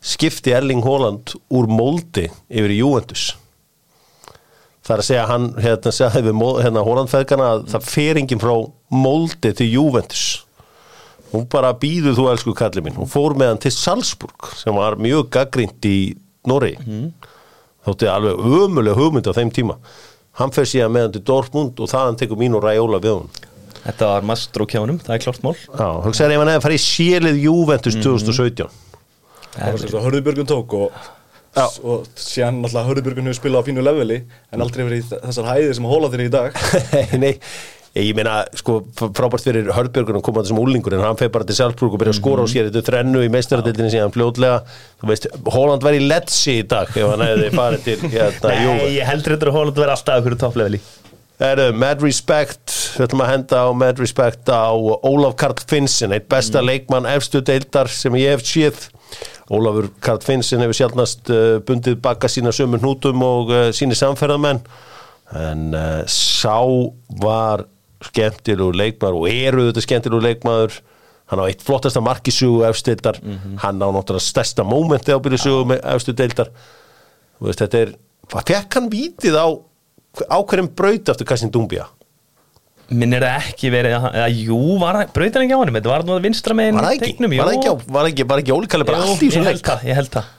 skipti 0.00 0.54
Erling 0.56 0.84
Haaland 0.84 1.34
úr 1.52 1.68
moldi 1.68 2.26
yfir 2.48 2.74
Juventus. 2.76 3.30
Það 4.80 4.94
er 4.94 5.02
að 5.02 5.08
segja 5.08 5.24
hann 5.28 5.48
hérna, 5.60 5.92
segja 5.92 6.22
við 6.24 6.38
hérna, 6.64 6.84
Hólandfeðgana 6.84 7.48
að 7.54 7.66
það 7.74 7.88
fer 7.88 8.20
enginn 8.20 8.42
frá 8.42 8.54
moldi 8.92 9.52
til 9.56 9.68
Juventus. 9.68 10.24
Hún 11.30 11.44
bara 11.52 11.70
býður 11.78 12.16
þú 12.18 12.26
elsku 12.32 12.54
kallið 12.58 12.88
minn. 12.88 12.98
Hún 12.98 13.10
fór 13.10 13.36
með 13.38 13.52
hann 13.52 13.62
til 13.62 13.74
Salzburg 13.76 14.50
sem 14.58 14.74
var 14.74 14.98
mjög 15.00 15.28
gaggrind 15.36 15.86
í 15.86 15.98
Norri 16.48 16.72
mm. 16.80 17.08
þótti 17.86 18.08
alveg 18.10 18.40
ömulega 18.40 18.96
hugmynd 18.96 19.28
á 19.28 19.36
þeim 19.36 19.52
tíma 19.54 19.76
hann 20.40 20.52
fer 20.56 20.68
síðan 20.68 20.92
með 20.96 21.06
hann 21.06 21.14
til 21.16 21.24
Dortmund 21.30 21.80
og 21.80 21.90
þaðan 21.92 22.18
tekur 22.20 22.40
mín 22.40 22.56
og 22.58 22.64
Ræjóla 22.66 23.00
við 23.04 23.18
hann 23.18 23.48
Þetta 23.80 24.10
var 24.10 24.26
mastró 24.28 24.66
kjánum, 24.68 24.98
það 25.00 25.14
er 25.14 25.22
klart 25.24 25.40
mál. 25.40 25.54
Já, 25.56 25.86
hugsaði 26.04 26.34
ef 26.36 26.42
hann 26.42 26.50
hefði 26.52 26.64
farið 26.66 26.76
í 26.76 26.82
sjélið 26.84 27.38
Juventus 27.46 27.96
2017 27.96 28.68
það 29.54 29.72
var 29.72 29.80
sem 29.80 29.90
svo 29.90 30.02
Hörðubjörgun 30.04 30.48
tók 30.50 30.74
og, 30.78 30.98
Já. 31.56 31.64
og 31.82 32.04
síðan 32.20 32.60
náttúrulega 32.60 32.88
Hörðubjörgun 32.90 33.30
hefur 33.30 33.38
spilað 33.40 33.64
á 33.64 33.66
fínu 33.70 33.84
leveli 33.86 34.18
en 34.52 34.64
aldrei 34.66 34.84
verið 34.86 35.14
þessar 35.14 35.48
hæði 35.50 35.72
sem 35.78 35.88
hóla 35.90 36.10
þér 36.12 36.24
í 36.26 36.30
dag. 36.34 36.60
Nei, 37.24 37.32
ég 37.98 38.14
meina 38.14 38.44
sko 38.54 38.80
frábært 38.94 39.48
fyrir 39.48 39.70
Hörðbjörgun 39.74 40.20
að 40.20 40.24
koma 40.28 40.44
þessum 40.44 40.60
úlingur 40.62 40.94
en 40.94 41.02
hann 41.02 41.18
feir 41.18 41.32
bara 41.34 41.46
til 41.48 41.56
Salzburg 41.58 41.96
og 41.96 42.02
byrja 42.02 42.14
að 42.14 42.20
skora 42.20 42.44
á 42.46 42.52
sér 42.52 42.68
þetta 42.68 42.84
þrennu 42.86 43.24
í 43.26 43.30
meistaradildinni 43.34 43.90
síðan 43.96 44.14
fljótlega. 44.14 44.60
Þú 45.00 45.10
veist, 45.10 45.26
Holland 45.50 45.86
væri 45.86 46.04
letsi 46.04 46.60
í 46.60 46.66
dag 46.70 46.92
ef 46.94 47.10
hann 47.10 47.24
hefði 47.26 47.50
farið 47.56 47.86
til 47.88 47.98
hérna, 48.14 48.52
Nei, 48.52 48.60
Juve. 48.66 48.90
ég 48.94 49.10
heldur 49.10 49.34
þetta 49.34 49.50
að 49.50 49.58
Holland 49.58 49.80
verði 49.82 49.96
alltaf 49.96 50.22
okkur 50.22 50.38
toppleveli. 50.44 50.82
Heru, 51.40 51.66
Mad 51.72 52.02
Respect, 52.04 52.74
við 52.98 53.06
ætlum 53.06 53.22
að 53.24 53.30
henda 53.32 53.60
á 53.64 53.68
Mad 53.72 54.00
Respect 54.02 54.50
á 54.52 54.70
Ólaf 54.76 55.38
Karl 55.40 55.62
Finnsen 55.72 56.12
eitt 56.12 56.28
besta 56.28 56.60
leikmann 56.60 57.08
efstu 57.08 57.40
deildar 57.40 57.88
sem 57.88 58.14
ég 58.20 58.36
hef 58.36 58.44
séð. 58.44 58.86
Ólafur 59.50 59.88
Karl 60.04 60.20
Finnsen 60.22 60.60
hefur 60.62 60.76
sjálfnast 60.76 61.32
uh, 61.32 61.56
bundið 61.66 61.96
baka 62.04 62.28
sína 62.30 62.52
sömu 62.54 62.78
hnútum 62.78 63.24
og 63.24 63.50
uh, 63.50 63.62
síni 63.74 63.96
samferðamenn. 63.98 64.60
En 65.40 65.64
uh, 65.72 66.04
sá 66.06 66.60
var 67.24 67.64
skemmtilegur 68.08 68.78
leikmaður 68.80 69.20
og 69.20 69.28
eru 69.32 69.66
þetta 69.68 69.84
skemmtilegur 69.86 70.26
leikmaður. 70.28 70.80
Hann 71.30 71.42
á 71.42 71.46
eitt 71.46 71.62
flottasta 71.62 72.02
markisugu 72.02 72.64
efstu 72.66 72.90
deildar 72.90 73.20
hann 73.62 73.78
á 73.78 73.88
náttúrulega 73.94 74.24
stærsta 74.24 74.64
mómenti 74.66 75.14
ábyrðisugu 75.14 75.68
með 75.70 75.84
Þú 77.40 77.46
veist, 77.46 77.62
þetta 77.62 77.78
er, 77.80 77.92
hvað 78.32 78.50
fekk 78.50 78.76
hann 78.76 78.88
vítið 78.92 79.36
á 79.38 79.46
á 80.26 80.38
hverjum 80.42 80.68
braut 80.74 81.12
eftir 81.12 81.28
Kassin 81.28 81.52
Dumbia 81.54 81.86
minn 82.90 83.14
er 83.14 83.22
það 83.22 83.48
ekki 83.52 83.70
verið 83.70 83.94
að, 83.94 84.06
eða, 84.18 84.28
jú, 84.34 84.58
brautin 85.14 85.44
ekki 85.44 85.54
á 85.54 85.60
hann 85.60 85.72
þetta 85.76 85.92
var 85.92 86.04
nú 86.06 86.16
að 86.16 86.24
vinstra 86.26 86.56
með 86.58 86.72
það 86.74 86.88
ekki? 86.96 87.28
Var 87.30 87.52
ekki, 87.54 87.74
var 87.94 88.08
ekki, 88.10 88.26
var 88.32 88.42
ekki 88.42 88.54
ólíkalli 88.56 88.86
bara 88.88 89.02
allt 89.04 89.22
í 89.22 89.30
held 89.30 89.46
leik? 89.46 89.70
ég 89.86 89.98
held 90.00 90.10
það. 90.16 90.32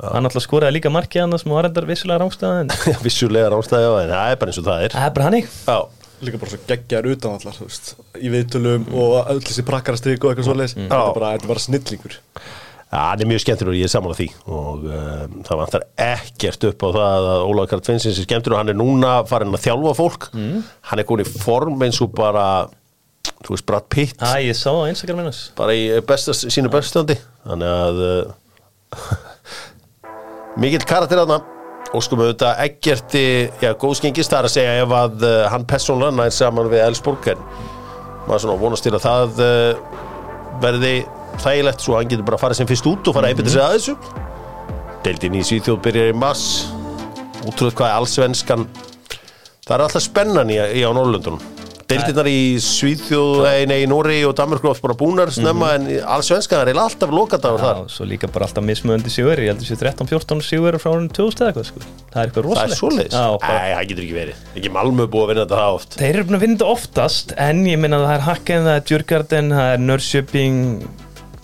Hann 0.00 0.28
alltaf 0.28 0.44
skoraði 0.44 0.76
líka 0.76 0.92
markið 0.92 1.24
hann 1.24 1.38
sem 1.40 1.52
var 1.52 1.68
endar 1.68 1.86
vissulega 1.88 2.20
Já, 2.20 2.98
vissulega 3.06 3.48
rámstæði 3.52 3.88
á 3.88 3.92
en 4.00 4.12
það 4.12 4.34
er 4.34 4.38
bara 4.42 4.52
eins 4.52 4.60
og 4.60 4.68
það 4.68 4.84
er. 4.84 4.94
Það 4.96 5.08
er 5.08 5.16
bara 5.16 5.26
hannig 5.30 5.48
Já, 5.48 5.78
Líka 6.20 6.40
bara 6.40 6.52
svo 6.52 6.60
geggjar 6.68 7.06
utan 7.08 7.36
allar, 7.38 7.60
veist 7.64 7.94
Í 8.20 8.32
viðtölum 8.32 8.88
og 8.92 9.14
öll 9.32 9.44
þessi 9.44 9.64
prakkarastrík 9.68 10.24
og 10.24 10.34
eitthvað 10.34 10.64
Þetta 10.74 10.88
Já. 10.88 11.04
er 11.06 11.14
bara, 11.16 11.30
þetta 11.36 11.46
er 11.48 11.52
bara 11.54 11.64
snillingur. 11.64 12.18
Já, 12.90 12.98
hann 13.06 13.22
er 13.22 13.28
mjög 13.30 13.42
skemmtur 13.44 13.70
og 13.70 13.76
ég 13.78 13.86
er 13.86 13.92
saman 13.92 14.16
því. 14.18 14.26
Og 14.50 14.84
um, 14.90 15.36
það 15.46 15.60
vantar 15.60 15.86
ekkert 16.10 16.66
upp 16.72 16.82
á 16.82 16.88
það 16.96 17.28
að 17.30 17.44
Ólaður 17.46 17.70
Karl 17.70 17.84
Tvinsins 17.86 18.18
er 18.18 18.26
skemmtur 18.26 18.56
og 18.56 18.60
hann 18.60 18.72
er 18.72 18.78
núna 18.80 19.12
farin 19.30 19.54
að 19.54 19.62
þjálfa 19.68 19.94
fólk. 19.94 20.26
Hann 20.34 21.02
er 21.02 21.06
komin 21.06 21.22
í 21.22 21.30
form 21.30 21.86
eins 21.86 22.00
og 22.02 22.10
bara 22.18 22.46
þú 23.44 23.54
veist, 23.54 23.66
Brad 23.68 23.86
Pitt. 23.92 24.18
Að 24.26 24.48
ég 24.48 24.58
sá 24.58 24.72
á 24.74 24.90
Instagram 24.90 25.22
minnus 25.22 25.44
bara 25.56 25.76
í 25.76 25.86
besta, 26.06 26.34
sínu 26.34 26.72
bestandi 26.72 27.16
þannig 27.46 27.78
að 27.86 28.02
uh, 28.08 29.06
mikill 30.60 30.84
karakter 30.88 31.22
aðna 31.22 31.40
og 31.90 32.04
sko 32.04 32.18
með 32.18 32.32
þetta 32.32 32.50
ekkerti 32.66 33.24
já, 33.62 33.70
góðskengist 33.80 34.30
það 34.30 34.40
er 34.40 34.48
að 34.48 34.54
segja 34.54 34.74
ef 34.84 34.94
að 34.94 35.24
uh, 35.26 35.36
hann 35.50 35.66
persónlega 35.68 36.16
nær 36.16 36.34
saman 36.34 36.70
við 36.70 36.84
Elsborg 36.84 37.30
en 37.32 37.44
maður 38.28 38.44
svona 38.44 38.58
vonast 38.60 38.86
til 38.86 38.94
að 38.94 39.06
það 39.06 39.42
uh, 39.46 40.02
verði 40.62 40.94
þægilegt 41.40 41.84
svo 41.84 41.96
hann 41.98 42.10
getur 42.10 42.26
bara 42.28 42.38
að 42.38 42.44
fara 42.44 42.58
sem 42.58 42.68
fyrst 42.70 42.90
út 42.90 43.10
og 43.10 43.16
fara 43.16 43.30
að 43.30 43.34
einbytta 43.34 43.54
sig 43.54 43.64
að 43.64 43.76
þessu. 43.78 43.96
Deildin 45.04 45.38
í 45.40 45.46
Svíþjóð 45.48 45.80
byrjar 45.86 46.12
í 46.12 46.18
mass 46.20 46.44
útrúð 47.48 47.72
hvað 47.78 47.88
er 47.88 47.96
allsvenskan. 47.96 48.66
Það 49.64 49.74
er 49.76 49.86
alltaf 49.86 50.04
spennan 50.04 50.52
í, 50.52 50.60
í 50.60 50.84
á 50.84 50.90
Norrlundunum 50.92 51.59
deildirnar 51.90 52.28
í 52.30 52.40
Svíþjóð 52.64 53.46
nei, 53.70 53.80
Nóri 53.90 54.20
og 54.28 54.34
Danmarku 54.38 54.70
oft 54.70 54.84
bara 54.84 54.96
búnar 54.98 55.32
snemma 55.34 55.72
en 55.76 55.88
allsvenskan 56.00 56.62
er 56.62 56.70
eiginlega 56.70 56.86
alltaf 56.86 57.14
lokadagur 57.14 57.64
þar. 57.64 57.82
svo 57.92 58.06
líka 58.08 58.30
bara 58.30 58.46
alltaf 58.48 58.64
mismöðandi 58.66 59.12
sigur. 59.12 59.40
Ég 59.42 59.52
held 59.52 59.64
að 59.64 59.68
sé 59.70 59.78
13-14 59.80 60.44
sigur 60.46 60.78
frá 60.82 60.92
árinu 60.94 61.12
2000 61.16 61.44
eða 61.44 61.50
eitthvað 61.50 61.68
sko. 61.70 61.84
það 62.14 62.22
er 62.22 62.30
eitthvað 62.30 62.48
það 62.50 62.64
er 62.64 62.74
rosalegt. 62.78 63.18
Já, 63.18 63.26
Nei, 63.50 63.74
það 63.74 63.84
getur 63.90 64.06
ekki 64.06 64.18
verið. 64.20 64.40
Ekki 64.54 64.74
Malmö 64.76 65.08
búið 65.10 65.26
að 65.26 65.30
vinna 65.34 65.44
þetta 65.44 65.60
það 65.60 65.78
oft. 65.80 65.98
Þeir 66.00 66.10
eru 66.14 66.26
búin 66.30 66.38
að 66.40 66.44
vinna 66.46 66.58
þetta 66.60 66.72
oftast 66.78 67.36
en 67.50 67.62
ég 67.66 67.82
minna 67.82 68.00
að 68.00 68.08
það 68.08 68.16
er 68.16 68.26
Hacken, 68.30 68.66
það 68.68 68.80
er 68.80 68.88
Djurgarden 68.90 69.54
það 69.56 69.74
er 69.74 69.86
Nörrköping 69.90 70.58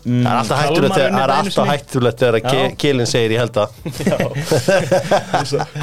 mm, 0.07 0.23
Það 0.23 0.31
er 0.31 0.37
alltaf 0.41 0.59
hættulegt 0.63 0.95
þegar- 0.97 1.15
það 1.17 1.25
er 1.27 1.33
alltaf 1.37 1.67
hættulegt 1.73 2.19
þegar 2.23 2.35
að 2.39 2.43
Kelin 2.83 3.09
segir 3.11 3.31
ég 3.35 3.41
held 3.43 3.57
að. 3.63 3.69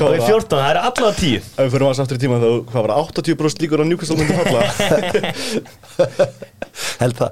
Og 0.03 0.11
í 0.15 0.17
14, 0.23 0.49
það. 0.49 0.63
Er 0.69 0.77
allavega 0.81 1.15
10 1.19 1.35
Ef 1.35 1.41
við 1.59 1.69
fyrir 1.73 1.85
aðeins 1.87 2.01
aftur 2.03 2.17
í 2.17 2.19
tíma 2.23 2.37
þá, 2.41 2.49
hvað 2.71 2.81
var 2.87 2.91
það, 2.93 3.01
80% 3.11 3.59
líkur 3.63 3.79
á 3.79 3.81
falla? 4.43 4.63
Held 7.03 7.15
það. 7.19 7.31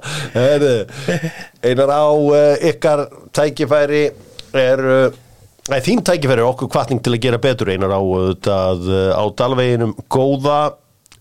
Einar 1.66 1.90
á 1.90 2.04
uh, 2.12 2.54
ykkar 2.70 3.00
tækifæri 3.34 4.04
er 4.62 4.78
þín 5.82 6.02
tækifæri 6.04 6.40
er 6.42 6.46
okkur 6.48 6.68
kvartning 6.72 7.00
til 7.02 7.12
að 7.16 7.22
gera 7.24 7.38
betur 7.42 7.68
einar 7.72 7.92
á, 7.94 8.00
það, 8.44 8.78
á 9.16 9.22
dalveginum 9.38 9.92
góða 10.12 10.58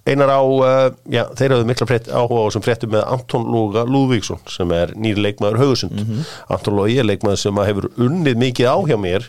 einar 0.10 0.32
á, 0.34 0.42
uh, 0.42 0.88
já, 1.14 1.24
þeir 1.38 1.54
hafðu 1.56 1.68
mikla 1.70 1.86
frétt, 1.90 2.08
áhuga 2.10 2.48
á 2.48 2.54
sem 2.56 2.64
fréttum 2.66 2.92
með 2.96 3.04
Anton 3.14 3.44
Lóga 3.54 3.84
Lúðvíksson 3.86 4.42
sem 4.50 4.72
er 4.74 4.96
nýri 4.98 5.22
leikmaður 5.22 5.60
Haugusund 5.62 6.02
Anton 6.50 6.78
Lógi 6.80 6.98
er 6.98 7.06
leikmaður 7.06 7.42
sem 7.44 7.62
hefur 7.68 7.90
unnið 8.02 8.40
mikið 8.42 8.72
á 8.74 8.78
hjá 8.90 8.98
mér. 8.98 9.28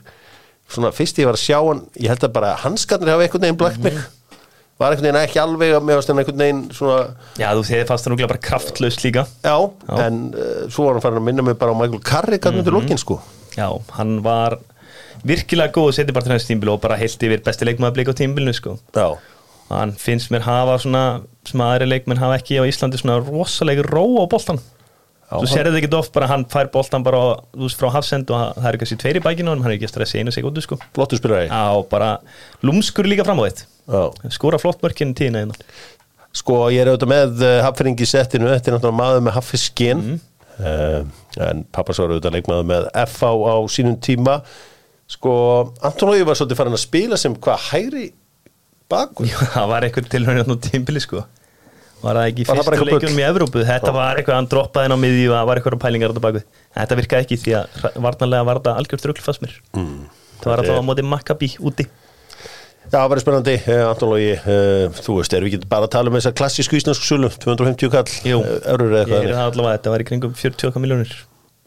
Svona 0.73 0.93
fyrst 0.97 1.19
ég 1.21 1.29
var 1.29 1.37
að 1.37 1.45
sjá 1.45 1.59
hann 1.61 1.85
ég 2.01 2.09
held 2.09 2.25
að 2.25 2.33
bara 2.39 2.55
hanskarnir 2.63 3.13
hafa 3.13 3.27
einhvern 3.27 3.45
veginn 3.45 3.61
blækt 3.61 3.83
mig. 3.85 4.01
Var 4.81 4.95
einhvern 4.95 5.11
veginn 5.11 5.21
ekki 5.21 5.41
alveg 5.43 5.75
að 5.77 5.85
meðast 5.91 6.09
en 6.11 6.23
einhvern 6.23 6.41
veginn 6.41 6.63
svona 6.73 7.03
Já, 7.37 7.51
þú 7.53 7.67
þegar 7.69 7.89
fannst 7.91 8.07
það 8.07 8.15
núglega 8.15 8.31
bara 8.33 8.45
kraftlaust 8.49 9.05
líka. 9.05 9.27
Já, 9.45 9.57
en 10.07 10.23
uh, 10.33 10.65
svo 10.73 10.87
var 10.89 10.97
hann 10.97 11.05
farin 11.05 11.21
að 11.21 11.27
minna 11.29 11.45
mig 11.45 11.59
bara 11.61 11.77
á 11.77 11.81
Michael 11.83 12.01
Carrick 12.09 12.49
að 12.49 12.57
myndir 12.57 12.79
lokin 12.79 13.03
sko. 13.03 13.19
Já, 13.53 13.69
hann 13.99 14.17
var 14.25 14.57
virkilega 15.29 15.75
góð 15.77 15.91
að 15.93 15.99
setja 16.01 16.17
bara 16.17 16.27
til 16.27 16.33
hans 16.35 16.49
tímbil 16.49 16.73
og 16.73 16.81
bara 16.83 16.97
heilt 16.99 17.29
yfir 17.29 17.45
besti 17.45 17.69
leikmaður 17.69 17.99
bleik 17.99 18.11
á 18.11 18.15
tímbilinu 18.23 18.57
sko. 18.57 18.79
Já, 18.97 19.11
hann 19.71 19.95
finnst 19.99 20.33
mér 20.33 20.47
hafa 20.47 20.79
svona 20.83 21.05
sem 21.49 21.63
aðri 21.65 21.89
leikmenn 21.89 22.21
hafa 22.21 22.39
ekki 22.41 22.61
á 22.61 22.69
Íslandi 22.69 23.01
svona 23.01 23.21
rosalega 23.23 23.85
ró 23.87 24.05
á 24.23 24.25
boltan 24.31 24.61
þú 25.33 25.49
serði 25.49 25.73
þetta 25.73 25.81
ekki 25.81 25.99
oft 25.99 26.13
bara 26.15 26.29
hann 26.31 26.45
fær 26.51 26.69
boltan 26.73 27.05
bara 27.07 27.23
veist, 27.57 27.81
frá 27.81 27.91
hafsend 27.95 28.31
og 28.33 28.57
það 28.59 28.69
er 28.69 28.79
kannski 28.83 28.99
tveiri 29.01 29.23
bækinu 29.25 29.55
hann 29.55 29.65
er 29.69 29.77
ekki 29.77 29.89
að 29.89 29.95
stressi 29.95 30.21
einu 30.21 30.35
sekundu 30.35 30.65
sko. 30.65 30.79
flottu 30.97 31.19
spilari. 31.19 31.49
Já, 31.49 31.83
bara 31.91 32.11
lúmskur 32.65 33.09
líka 33.09 33.27
fram 33.27 33.41
á 33.41 33.45
þitt 33.49 33.65
Já. 33.65 34.03
skora 34.37 34.61
flott 34.63 34.83
mörkinn 34.85 35.15
tíðina 35.17 35.45
hérna. 35.45 35.57
Sko, 36.33 36.59
ég 36.73 36.81
er 36.81 36.89
auðvitað 36.89 37.13
með 37.13 37.43
uh, 37.45 37.59
hafðfyringi 37.67 38.09
settinu, 38.09 38.49
þetta 38.55 38.71
er 38.71 38.77
náttúrulega 38.79 39.01
maður 39.01 39.25
með 39.27 39.37
hafðfiskin 39.37 40.05
uh, 40.17 41.01
en 41.49 41.65
pappa 41.73 41.97
svo 41.97 42.07
er 42.07 42.15
auðvitað 42.15 42.39
leikmaður 42.39 42.69
með 42.71 42.89
FH 43.05 43.33
á 43.53 43.57
sínum 43.73 43.99
tíma. 44.01 44.39
Sko, 45.13 45.35
Anton 45.85 46.09
Lógi 46.09 46.25
var 46.25 46.39
svolítið 46.41 46.61
farin 46.63 46.79
að 46.79 46.85
spila 46.87 47.19
sem 47.21 47.37
hvað 47.37 47.67
hægri 47.69 48.07
bakur. 48.93 49.29
Já, 49.33 49.39
það 49.57 49.71
var 49.73 49.87
eitthvað 49.89 50.11
tilhörnið 50.15 50.53
á 50.53 50.57
tímbili 50.69 51.03
sko. 51.05 51.25
Var 52.03 52.19
það 52.19 52.29
ekki 52.33 52.45
Var 52.49 52.59
það 52.59 52.67
fyrstu 52.67 52.73
eitthvað 52.75 52.89
leikjunum 52.93 53.21
í 53.21 53.25
Evrópu? 53.29 53.61
Þetta 53.69 53.93
var 53.95 54.19
eitthvað, 54.19 54.39
hann 54.41 54.49
droppaði 54.51 54.89
inn 54.89 54.95
á 54.95 54.99
miðju 55.05 55.27
og 55.31 55.37
það 55.37 55.49
var 55.51 55.61
eitthvað 55.61 55.77
pælingar 55.85 56.11
á 56.11 56.13
þetta 56.13 56.25
baku 56.25 56.41
þetta 56.79 56.97
virkaði 56.99 57.27
ekki 57.27 57.37
því 57.45 57.53
að 57.61 57.85
varnarlega 58.07 58.47
var 58.49 58.59
þetta 58.59 58.73
algjört 58.81 59.07
ruglfast 59.11 59.45
mér. 59.45 59.55
Mm. 59.79 59.93
það 60.43 60.49
var 60.51 60.63
alltaf 60.65 60.81
á 60.83 60.89
móti 60.89 61.05
Maccabi 61.07 61.51
úti. 61.63 61.87
Já, 62.83 62.97
það 62.99 63.07
verður 63.13 63.23
spennandi, 63.23 63.53
uh, 63.63 63.83
Anton 63.93 64.11
Lógi 64.11 64.33
uh, 64.35 64.97
þú 64.99 65.15
veist, 65.21 65.35
erum 65.39 65.47
við 65.47 65.55
ekki 65.61 65.69
bara 65.71 65.87
að 65.87 65.93
tala 65.95 66.11
um 66.11 66.17
þessa 66.19 66.33
klassísku 66.37 66.77
íslensku 66.81 67.07
sölu, 67.07 67.29
250 67.41 67.93
kall 67.95 68.17
Jú. 68.27 68.41
eurur 68.43 68.91
eða 68.91 68.99
ég 68.99 69.05
eitthvað 69.05 69.15
er 69.15 69.23
þannig. 69.23 69.37
það 69.39 69.53
allavega, 69.53 69.77
þetta 69.79 69.93
var 69.95 70.03
í 70.03 70.07
kringum 70.11 70.35
40 70.43 70.83
miljónir 70.83 71.13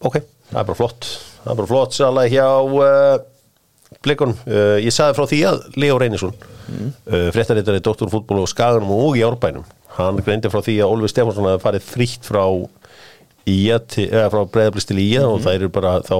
Ok, 0.05 0.17
það 0.51 0.59
er 0.59 0.67
bara 0.67 0.77
flott. 0.81 1.07
Það 1.39 1.53
er 1.53 1.59
bara 1.61 1.69
flott 1.71 1.95
sala 1.95 2.25
hjá 2.29 2.45
uh, 2.51 3.15
Blikunum. 4.03 4.35
Uh, 4.47 4.77
ég 4.83 4.93
saði 4.93 5.15
frá 5.17 5.29
því 5.29 5.41
að 5.49 5.61
Leo 5.79 5.99
Reynisson 6.01 6.33
mm. 6.35 6.91
uh, 7.09 7.27
fréttaritari 7.35 7.83
doktorfútból 7.85 8.41
og 8.43 8.51
skaganum 8.51 8.91
og 8.95 9.19
í 9.19 9.23
árbænum 9.25 9.65
hann 9.95 10.19
greindi 10.23 10.51
frá 10.51 10.61
því 10.63 10.79
að 10.83 10.95
Ólfi 10.95 11.11
Stefánsson 11.13 11.47
hafi 11.49 11.63
farið 11.63 11.87
frítt 11.87 12.27
frá 12.27 12.43
Ía 13.45 13.77
til, 13.85 14.07
eða 14.09 14.31
frá 14.33 14.41
breyðablist 14.49 14.89
til 14.89 15.03
Ía 15.03 15.21
og 15.29 15.43
það 15.45 15.59
eru 15.59 15.67
bara 15.73 15.99
þá 16.01 16.15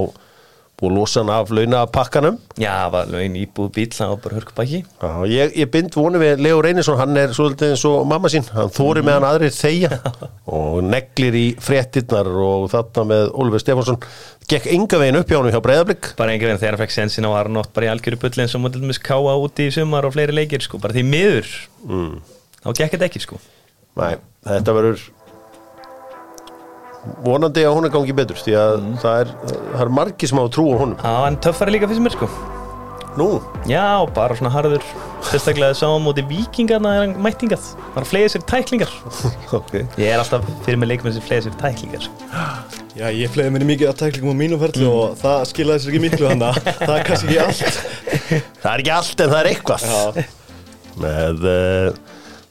að 0.83 0.91
losa 0.91 1.21
hann 1.21 1.29
af 1.31 1.51
launapakkanum. 1.55 2.37
Já, 2.59 2.89
var 2.91 3.07
lögin 3.07 3.37
íbúð 3.39 3.69
bíl 3.77 3.87
það 3.95 4.09
var 4.11 4.17
bara 4.25 4.35
hörkubæki 4.35 4.79
Já, 4.83 5.11
ég, 5.31 5.53
ég 5.55 5.69
bind 5.71 5.95
vonu 5.95 6.19
við 6.19 6.41
Leo 6.43 6.59
Reynisson 6.61 6.97
hann 6.99 7.15
er 7.17 7.31
svolítið 7.37 7.71
eins 7.71 7.85
og 7.87 8.03
mamma 8.09 8.27
sín. 8.27 8.43
Hann 8.51 8.73
þóri 8.75 8.99
Mhm. 8.99 9.07
með 9.07 9.13
hann 9.13 9.27
aðrir 9.29 9.55
þegja 9.55 9.99
og 10.59 10.83
neglir 10.83 11.37
í 11.39 11.45
fréttirnar 11.63 12.27
og 12.27 12.67
þarna 12.75 13.05
með 13.13 13.31
Ólfi 13.39 13.63
Stefánsson. 13.63 13.99
Gekk 14.51 14.67
enga 14.75 14.99
veginn 14.99 15.17
upp 15.21 15.31
hjá 15.31 15.39
hann 15.39 15.51
hjá 15.55 15.61
breyðablik 15.63 16.11
bara 16.19 16.31
einhver 16.35 16.51
veginn 16.51 16.59
þegar 16.61 16.75
hann 16.75 16.83
fekk 16.83 16.95
sensin 16.99 17.25
á 17.25 17.31
Arnótt 17.39 17.71
bara 17.73 17.87
í 17.87 17.93
algjöru 17.95 18.19
bulli 18.21 18.43
eins 18.43 18.53
og 18.55 18.61
mútið 18.67 18.83
með 18.85 18.99
káa 19.07 19.33
úti 19.39 19.69
í 19.69 19.73
sumar 19.73 20.05
og 20.05 20.13
fleiri 20.13 20.35
leikir 20.35 20.61
sko, 20.61 20.77
bara 20.77 20.93
því 20.93 21.05
miður 21.07 21.49
mm. 21.87 22.19
þá 22.61 22.69
gekk 22.75 22.91
þetta 22.97 23.07
ekki 23.09 23.23
sko. 23.23 23.39
Nei, 23.95 24.17
þetta 24.45 24.75
verður 24.75 25.07
vonandi 27.25 27.63
að 27.65 27.75
hún 27.77 27.85
er 27.89 27.93
gangi 27.93 28.13
betur 28.17 28.39
því 28.41 28.53
að 28.59 28.75
Mm. 28.81 28.97
það, 29.03 29.21
er, 29.21 29.31
það 29.75 29.81
er 29.85 29.93
margi 30.01 30.27
sem 30.29 30.39
á 30.39 30.43
að 30.45 30.53
trúa 30.57 30.77
honum. 30.81 30.97
Já, 31.03 31.15
en 31.27 31.37
töffari 31.37 31.71
líka 31.75 31.87
fyrir 31.89 32.01
mér 32.05 32.15
sko. 32.17 32.29
Nú, 33.15 33.39
Já, 33.63 34.03
bara 34.11 34.35
svona 34.35 34.49
harður 34.51 34.83
Sérstaklega 35.23 35.71
sá 35.73 35.87
á 35.87 35.95
móti 36.03 36.19
vikingarna 36.27 36.89
er 36.91 36.99
hann 37.05 37.13
mættingað 37.23 37.63
Bara 37.95 38.03
flega 38.05 38.27
sér 38.27 38.43
tæklingar. 38.43 38.91
Ok. 39.55 39.71
Ég 39.95 40.09
er 40.11 40.19
alltaf 40.19 40.43
fyrir 40.65 40.75
mig 40.81 40.89
leikmenn 40.91 41.15
sem 41.15 41.23
flega 41.23 41.45
sér 41.47 41.55
tæklingar. 41.61 42.09
Já, 42.95 43.07
ég 43.15 43.31
fleiði 43.31 43.53
mér 43.55 43.63
mikið 43.71 43.87
að 43.93 44.01
tæklingum 44.01 44.35
á 44.35 44.41
mínum 44.43 44.59
ferli 44.59 44.83
og 44.91 45.15
það 45.21 45.45
skilaði 45.53 45.79
sér 45.85 45.93
ekki 45.93 46.03
miklu 46.03 46.27
hann 46.27 46.43
það 46.87 46.91
er 46.97 47.07
kannski 47.07 47.31
ekki 47.31 47.39
allt. 47.45 47.79
Það 48.59 48.69
er 48.73 48.83
ekki 48.83 48.93
allt 48.97 49.23
en 49.25 49.31
það 49.31 49.39
er 49.39 49.49
eitthvað. 49.53 49.87
Já, 49.87 50.27
með 51.05 51.47
uh, 51.55 51.89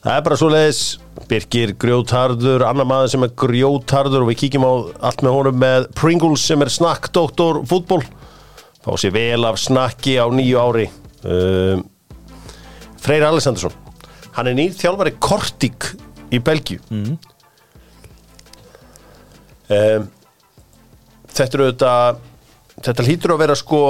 það 0.01 0.17
er 0.17 0.25
bara 0.31 0.39
svo 0.41 0.49
leiðis 0.49 0.81
Birgir 1.29 1.71
grjótharður, 1.79 2.65
annar 2.67 2.87
maður 2.87 3.13
sem 3.13 3.23
er 3.25 3.33
grjótharður 3.39 4.25
og 4.25 4.29
við 4.29 4.39
kíkjum 4.43 4.65
á 4.67 4.73
allt 5.09 5.23
með 5.25 5.35
honum 5.37 5.59
með 5.61 5.87
Pringles 5.97 6.43
sem 6.45 6.61
er 6.61 6.71
snakkdoktor 6.73 7.61
fútból 7.69 8.01
fá 8.85 8.91
sér 9.01 9.15
vel 9.15 9.47
af 9.47 9.57
snakki 9.61 10.17
á 10.21 10.27
nýju 10.29 10.59
ári 10.61 10.85
uh, 11.25 11.79
Freyr 13.01 13.25
Alessandarsson 13.29 13.73
hann 14.35 14.51
er 14.51 14.57
nýr 14.57 14.75
þjálfari 14.75 15.15
Kortík 15.23 15.93
í 16.35 16.41
Belgíu 16.43 16.83
mm. 16.91 17.15
um, 19.71 20.09
þetta 21.31 21.51
eru 21.57 21.71
þetta 21.71 21.93
þetta 22.81 23.07
hlýtur 23.07 23.35
að 23.35 23.41
vera 23.45 23.57
sko 23.57 23.81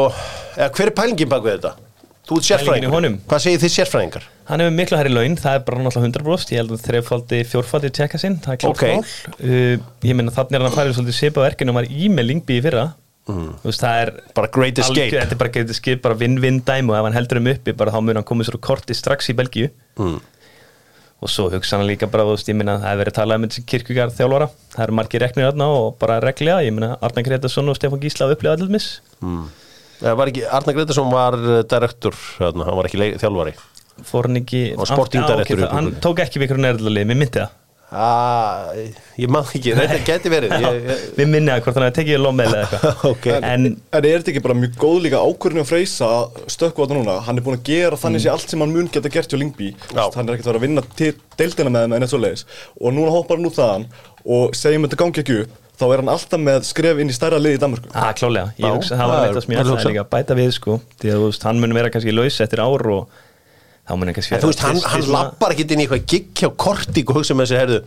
eða 0.56 0.72
hver 0.78 0.92
er 0.92 0.98
pælingin 1.02 1.32
bak 1.32 1.44
við 1.46 1.58
þetta? 1.58 1.85
Þú 2.26 2.38
ert 2.40 2.46
í 2.46 2.50
sérfræðingur, 2.50 3.16
hvað 3.30 3.42
segir 3.44 3.60
þið 3.62 3.74
sérfræðingar? 3.76 4.24
Hann 4.50 4.62
hefur 4.64 4.74
miklu 4.80 4.98
hærri 4.98 5.12
laun, 5.14 5.36
það 5.38 5.56
er 5.60 5.64
bara 5.68 5.78
náttúrulega 5.86 6.10
100% 6.10 6.52
Ég 6.54 6.58
held 6.62 6.72
að 6.74 6.84
þreifaldi, 6.86 7.40
fjórfaldi 7.52 7.90
tjekka 7.94 8.18
sinn 8.22 8.38
Það 8.42 8.54
er 8.54 8.60
klárt 8.64 8.72
Ok. 8.74 8.84
mál. 8.90 9.06
Uh, 9.40 9.78
Ég 10.06 10.16
meina 10.18 10.32
þannig 10.34 10.58
er 10.58 10.62
hann 10.66 10.72
að 10.72 10.78
færa 10.80 10.94
svolítið 10.98 11.18
sepa 11.20 11.42
verkinu 11.46 11.70
og 11.70 11.76
var 11.80 11.86
í 11.90 12.10
með 12.10 12.26
Lingby 12.32 12.58
í 12.58 12.64
fyrra. 12.66 12.86
Mm. 13.30 13.52
Veist, 13.64 13.82
það 13.82 14.02
er 14.02 14.12
Bara 14.38 14.48
great 14.54 14.78
escape. 14.78 15.02
algjör- 15.06 15.22
Þetta 15.22 15.32
er 15.32 15.42
bara 15.44 15.50
great 15.54 15.70
escape, 15.70 16.02
bara 16.02 16.16
vinn-vinn 16.16 16.62
dæmi. 16.66 16.90
Og 16.90 16.98
ef 16.98 17.04
hann 17.10 17.14
heldur 17.14 17.38
um 17.38 17.48
uppi 17.54 17.72
bara 17.78 17.92
þá 17.92 18.02
mun 18.04 18.16
hann 18.16 18.24
komið 18.26 18.50
svo 18.50 18.58
korti 18.62 18.94
strax 18.98 19.30
í 19.30 19.34
Belgíu. 19.38 19.70
Mm. 19.98 20.22
og 21.26 21.30
svo 21.32 21.50
hugsa 21.50 21.78
hann 21.78 21.88
líka 21.88 22.06
bara, 22.12 22.24
veist, 22.26 22.46
ég 22.50 22.56
minna 22.56 22.78
það 22.78 22.90
hefur 22.92 23.02
verið 23.06 23.14
talað 23.16 23.36
um 23.36 23.46
þessi 23.48 23.64
kirkjugar 23.66 24.12
þjálfara 24.14 24.50
það 30.00 30.12
eru 30.12 30.20
margir 30.20 30.46
reknir 30.46 30.56
þarna 30.56 30.56
og 30.56 30.56
bara 30.56 30.56
reglega 30.56 30.56
ég 30.56 30.56
minna 30.56 30.56
Arna 30.56 30.56
Gretarsson 30.56 30.56
Það 30.56 30.56
var 30.56 30.56
ekki, 30.56 30.56
Arna 30.60 30.78
Gretarsson 30.78 31.12
var 31.12 31.38
direktor, 31.76 32.16
hérna, 32.40 32.70
hann 32.70 32.80
var 32.80 32.90
ekki 32.90 33.12
þjálfari 33.22 33.54
fór 34.06 34.28
hann 34.28 34.42
ekki 34.42 34.64
Og 34.76 34.90
Sporting 34.90 35.24
Já, 35.24 35.28
Director 35.32 35.62
ok, 35.62 35.68
upp- 35.68 35.78
hann 35.78 35.94
tók 36.04 36.26
ekki 36.26 36.42
við 36.42 36.50
einhverjum 36.50 36.68
nærðalið, 36.68 37.08
mér 37.12 37.22
myndi 37.22 37.40
það 37.40 37.54
ah, 37.96 38.74
Ég 39.16 39.30
man 39.32 39.46
ekki, 39.46 39.74
þetta 39.78 40.00
geti 40.08 40.32
verið 40.34 40.56
ég, 40.58 40.80
ég, 40.90 41.04
Við 41.16 41.30
minni 41.32 41.54
að 41.54 41.62
hvort 41.66 41.78
hann 41.80 41.86
hefði 41.88 41.98
tekið 42.02 42.22
lommel 42.24 42.48
eða 42.50 42.64
eitthvað 42.66 43.06
Ok. 43.14 43.28
En 43.38 43.68
En 43.70 43.78
er 44.02 44.08
þetta 44.20 44.34
ekki 44.34 44.44
bara 44.44 44.58
mjög 44.60 44.78
góð 44.82 44.98
líka 45.06 45.22
ákvörðinu 45.24 45.64
að 45.64 45.70
freysa 45.72 46.10
stökku 46.52 46.84
á 46.84 46.86
þetta 46.86 46.98
núna? 47.00 47.18
Hann 47.28 47.40
er 47.40 47.46
búin 47.46 47.60
að 47.60 47.70
gera 47.70 48.00
þannig 48.02 48.26
sé 48.26 48.34
allt 48.34 48.52
sem 48.52 48.66
hann 48.66 48.74
mun 48.76 48.90
geta 48.92 49.12
gert 49.14 49.32
hjá 49.32 49.40
Lingby. 49.40 49.72
Hann 49.94 50.26
er 50.28 50.36
ekkert 50.36 50.50
að 50.50 50.52
vera 50.52 50.62
að 50.62 50.66
vinna 50.68 50.86
til 51.00 51.14
deildina 51.40 51.72
með 51.72 51.86
þeim 51.86 51.96
en 51.96 52.08
eitt 52.08 52.12
svo 52.14 52.22
leiðis. 52.24 52.46
Og 52.82 52.96
núna 52.96 53.14
hoppar 53.16 53.40
hann 53.40 53.48
út 53.48 53.60
þaðan 53.60 53.88
og 54.26 54.58
segjum 54.58 54.88
þetta 54.88 55.00
gangi 55.04 55.22
ekki 55.24 55.40
upp, 55.46 55.56
þá 55.80 55.86
er 55.90 56.02
hann 56.04 56.14
alltaf 56.16 56.42
með 56.42 56.66
skref 56.70 57.04
inn 57.04 57.12
í 57.12 57.16
stærra 57.16 57.42
lið 57.42 57.58
í 57.58 57.62
Danmarku. 57.62 57.92
að 57.92 58.16
klálega, 58.22 58.56
ég 58.62 58.74
hugsa 58.78 58.98
það 59.00 59.14
var 59.14 59.28
eitthvað 59.28 59.46
sem 59.46 59.54
ég 59.56 59.70
hugsa. 59.70 59.92
líka 59.92 60.04
að 60.06 60.10
bæta 60.16 60.40
við 60.40 60.52
sko. 60.58 60.80
Því 61.02 61.14
að 61.14 61.22
þú 61.22 61.30
veist, 61.30 61.48
hann 61.50 61.62
mun 61.62 61.78
vera 61.78 61.94
kannski 61.94 62.16
laus 62.16 62.42
eftir 62.46 62.64
ár 62.64 62.86
og 62.96 63.22
þá 63.86 63.92
mun 64.00 64.10
hann 64.10 64.16
kannski 64.18 64.34
En 64.36 64.42
þú 64.42 64.50
veist, 64.50 64.64
hann, 64.66 64.80
hann 64.90 65.04
lappar 65.14 65.54
ekki 65.54 65.66
inn 65.76 65.84
í 65.84 65.86
eitthvað 65.86 66.06
gigg 66.10 66.42
hjá 66.42 66.50
Kortík 66.64 67.12
og 67.12 67.20
hugsa 67.20 67.36
með 67.38 67.52
þessi 67.52 67.60
herðu 67.60 67.80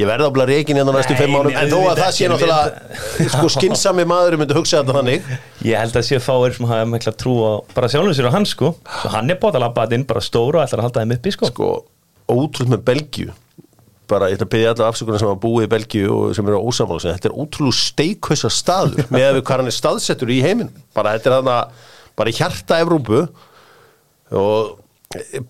ég 0.00 0.08
verða 0.08 0.28
að 0.30 0.36
bla 0.38 0.46
reikin 0.48 0.78
hérna 0.80 0.94
næstu 0.96 1.12
Nei, 1.12 1.20
fimm 1.20 1.36
árum. 1.36 1.56
En 1.60 1.68
þó 1.68 1.78
að 1.90 2.00
það 2.00 2.14
sé 2.16 2.30
náttúrulega 2.32 3.28
sko 3.34 3.50
skinnsami 3.58 4.06
maður 4.08 4.38
myndi 4.40 4.56
hugsa 4.56 4.80
þetta 4.80 4.96
þannig. 4.96 5.28
Ég 5.68 5.82
held 5.82 5.98
að 6.00 6.06
séu 6.08 6.22
fáir 6.24 6.56
sem 6.56 6.70
hafa 6.70 6.88
mikla 6.88 7.12
trú 7.20 7.34
á 7.44 7.52
bara 7.76 7.90
sjálfum 7.92 8.16
sér 8.16 8.30
og 8.30 8.36
hann 8.38 8.48
sko. 8.48 8.72
Svo 9.02 9.12
hann 9.12 9.28
er 9.28 9.36
bótt 9.42 9.58
að 9.58 9.66
labba 9.66 9.84
þetta 9.84 10.00
inn 10.00 10.08
bara 10.08 10.24
stóru 10.24 10.56
og 10.56 10.64
ætlar 10.64 10.80
að 10.80 10.88
halda 10.88 11.04
þeim 11.04 11.16
uppi 11.18 11.34
sko. 11.36 11.50
Sko, 11.52 11.70
ótrúlega 12.32 12.78
með 12.78 12.86
Belgíu 12.88 13.34
bara, 14.12 14.28
ég 14.30 14.38
ætla 14.38 14.48
að 14.48 14.52
byggja 14.54 14.74
alla 14.74 14.90
afsökunar 14.92 15.22
sem 15.22 15.30
hafa 15.30 15.42
búið 15.42 15.66
í 15.66 15.72
Belgíu 15.72 16.12
og 16.14 16.36
sem 16.36 16.50
eru 16.50 16.60
ósamála 16.60 17.02
sem 17.02 17.16
þetta 17.16 17.30
er 17.30 17.38
ótrúlega 17.40 17.78
steikhausa 17.80 18.52
staður 18.52 19.08
með 19.14 19.26
að 19.28 19.38
við 19.38 19.46
hvað 19.48 19.62
hann 19.62 19.72
er 19.72 19.78
staðsettur 19.78 20.32
í 20.32 20.38
heiminn 20.44 20.70
bara 20.96 21.16
þetta 21.16 21.30
er 21.30 21.36
þarna, 21.38 21.56
bara 22.20 22.32
í 22.32 22.38
hjarta 22.38 22.80
Evrópu 22.84 23.24
og 24.32 24.78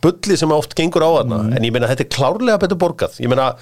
bulli 0.02 0.36
sem 0.38 0.52
oft 0.54 0.74
gengur 0.78 1.04
á 1.06 1.10
þarna. 1.20 1.44
En 1.54 1.64
ég 1.66 1.74
meina 1.74 1.90
þetta 1.90 2.06
er 2.06 2.12
klárlega 2.12 2.60
betur 2.62 2.80
borgað. 2.82 3.18
Ég 3.22 3.30
meina 3.30 3.52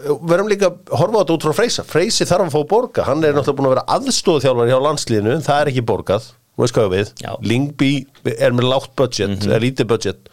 verðum 0.00 0.48
líka 0.48 0.70
að 0.70 0.92
horfa 0.96 1.20
á 1.20 1.22
þetta 1.22 1.36
út 1.36 1.46
frá 1.46 1.56
Freysa. 1.58 1.86
Freysi 1.88 2.26
þarf 2.28 2.48
að 2.48 2.54
fá 2.54 2.60
borga, 2.70 3.06
hann 3.08 3.24
er 3.24 3.34
náttúrulega 3.36 3.58
búin 3.58 3.68
að 3.68 3.74
vera 3.74 3.88
aðstóðþjálfari 3.96 4.72
hjá 4.72 4.84
landsliðinu, 4.86 5.34
en 5.36 5.44
það 5.44 5.62
er 5.62 5.72
ekki 5.72 5.84
borgað. 5.90 6.30
Þú 6.54 6.64
veist 6.64 6.76
hvað 6.76 6.94
við. 6.94 7.10
Lingby 7.50 7.90
er 8.36 8.56
með 8.56 8.70
látt 8.70 8.94
budget, 8.96 9.36
mm 9.36 9.54
er 9.56 9.64
lítið 9.64 9.90
budget 9.92 10.32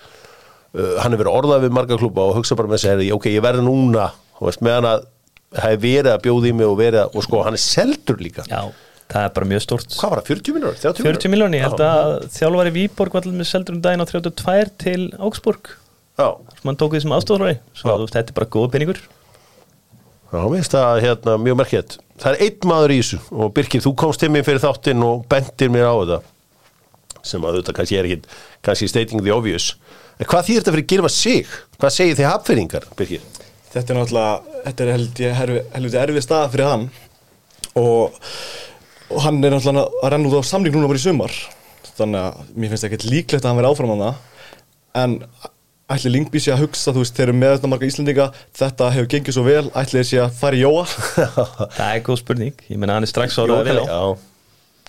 uh, 0.76 0.98
hann 1.04 1.14
er 1.14 1.22
verið 1.22 1.38
orðað 1.40 1.68
við 1.68 1.78
marga 1.78 2.00
klúpa 2.00 2.26
og 2.26 2.36
hugsa 2.40 2.58
bara 2.60 2.72
með 2.72 2.84
þessi, 2.86 3.12
ok, 3.16 3.30
ég 3.34 3.46
verði 3.46 3.64
núna. 3.68 4.10
Þú 4.38 4.50
veist, 4.50 4.66
meðan 4.66 4.90
að 4.92 5.08
það 5.56 5.72
er 5.72 5.82
verið 5.86 6.12
að 6.14 6.22
bjóða 6.28 6.50
í 6.50 6.54
mig 6.60 6.68
og 6.68 6.78
verið 6.82 7.02
að, 7.04 7.18
og 7.18 7.26
sko, 7.26 7.42
hann 7.48 7.58
er 7.58 7.64
seldur 7.64 8.22
líka. 8.22 8.46
Já, 8.52 8.62
það 9.08 9.28
er 9.28 9.36
bara 9.40 9.50
mjög 9.54 9.66
stórt. 9.66 9.98
Hvað 9.98 10.14
var 10.14 10.22
það, 10.22 10.32
40 10.34 10.58
miljónur? 10.58 10.80
40 11.02 11.34
miljóni, 11.34 11.60
ég 11.62 11.68
held 11.68 11.84
að 11.88 12.16
þjálfari 12.36 12.74
Víborg 12.76 13.18
var 13.18 13.26
allir 13.26 13.42
með 13.42 13.52
seldur 13.52 13.78
um 13.78 13.84
daginn 13.86 14.04
á 14.04 14.08
32 14.10 14.74
til 14.84 15.02
Augsburg. 15.18 15.76
Já, 16.18 16.34
sem 16.58 16.72
hann 16.72 16.80
tók 16.82 16.96
því 16.96 17.04
sem 17.04 17.14
aðstofnari 17.14 17.60
svo 17.78 17.94
þetta 18.10 18.34
er 18.34 18.38
bara 18.40 18.50
góð 18.50 18.72
peningur. 18.74 19.02
Já, 20.28 20.42
mér 20.44 20.58
finnst 20.58 20.74
það 20.74 21.02
hérna, 21.06 21.36
mjög 21.40 21.60
merkjætt. 21.62 21.94
Það 22.20 22.34
er 22.34 22.42
einn 22.48 22.66
maður 22.68 22.94
í 22.94 22.98
þessu. 23.00 23.20
Og 23.32 23.52
Birkir, 23.56 23.84
þú 23.86 23.94
komst 24.02 24.20
til 24.20 24.32
mér 24.34 24.44
fyrir 24.44 24.64
þáttinn 24.64 25.06
og 25.08 25.22
bentir 25.32 25.70
mér 25.72 25.88
á 25.88 25.96
þetta. 25.96 26.18
Sem 27.28 27.46
að 27.48 27.60
þetta 27.62 27.76
kannski 27.78 28.00
er 28.00 28.10
ekki 28.10 28.40
kannski 28.66 28.90
stating 28.92 29.24
the 29.24 29.32
obvious. 29.32 29.70
En 30.18 30.30
hvað 30.30 30.48
þýr 30.48 30.62
þetta 30.62 30.74
fyrir 30.76 30.88
Gilva 30.92 31.12
sig? 31.14 31.58
Hvað 31.78 31.94
segir 31.94 32.18
þið 32.18 32.30
hafðfyrringar, 32.32 32.88
Birkir? 32.98 33.26
Þetta 33.74 33.94
er 33.94 34.00
náttúrulega, 34.00 34.62
þetta 34.64 34.86
er 34.86 34.94
held 34.96 35.20
ég 35.22 35.36
helviti 35.42 36.00
erfið 36.02 36.26
staða 36.26 36.48
fyrir 36.54 36.72
hann. 36.72 36.88
Og, 37.78 38.16
og 39.12 39.22
hann 39.28 39.38
er 39.44 39.54
náttúrulega 39.54 39.86
að 40.02 40.16
renna 40.16 40.32
út 40.32 40.42
á 40.42 40.50
samling 40.50 40.74
núna 40.74 40.90
bara 40.90 41.02
í 41.02 41.06
sumar. 41.06 41.36
Þannig 41.98 42.24
að 42.24 42.50
mér 42.56 42.74
finnst 42.74 42.88
ekkert 42.88 43.06
líklegt 43.10 43.46
að 43.46 43.52
hann 43.52 43.60
verði 43.62 43.76
áfram 43.76 43.94
á 43.94 43.98
það 44.02 44.26
en 44.98 45.18
ætli 45.94 46.12
Lingby 46.12 46.42
sé 46.44 46.52
að 46.54 46.66
hugsa, 46.66 46.92
þú 46.92 47.04
veist, 47.04 47.16
þeir 47.16 47.30
eru 47.30 47.36
með 47.38 47.54
þetta 47.56 47.70
marga 47.72 47.88
Íslendinga, 47.88 48.26
þetta 48.60 48.90
hefur 48.96 49.10
gengið 49.14 49.38
svo 49.38 49.44
vel 49.46 49.70
ætli 49.70 50.02
þeir 50.02 50.10
sé 50.10 50.20
að 50.24 50.40
fara 50.42 50.58
í 50.58 50.64
Jóa? 50.64 50.84
Það 51.78 51.92
er 51.92 52.02
góð 52.08 52.20
spurning, 52.24 52.64
ég 52.68 52.82
menna 52.82 52.98
hann 52.98 53.08
er 53.08 53.12
strax 53.12 53.38
orðað 53.44 53.70
við 53.70 53.80
á 53.80 53.86
já, 53.88 54.02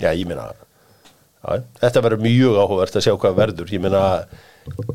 já, 0.02 0.10
ég 0.10 0.24
meina 0.28 0.48
já, 0.50 1.60
þetta 1.84 2.04
verður 2.08 2.24
mjög 2.24 2.58
áhugavert 2.58 2.98
að 2.98 3.06
sjá 3.06 3.12
hvað 3.14 3.38
verður. 3.38 3.72
Ég 3.76 3.84
meina 3.84 4.02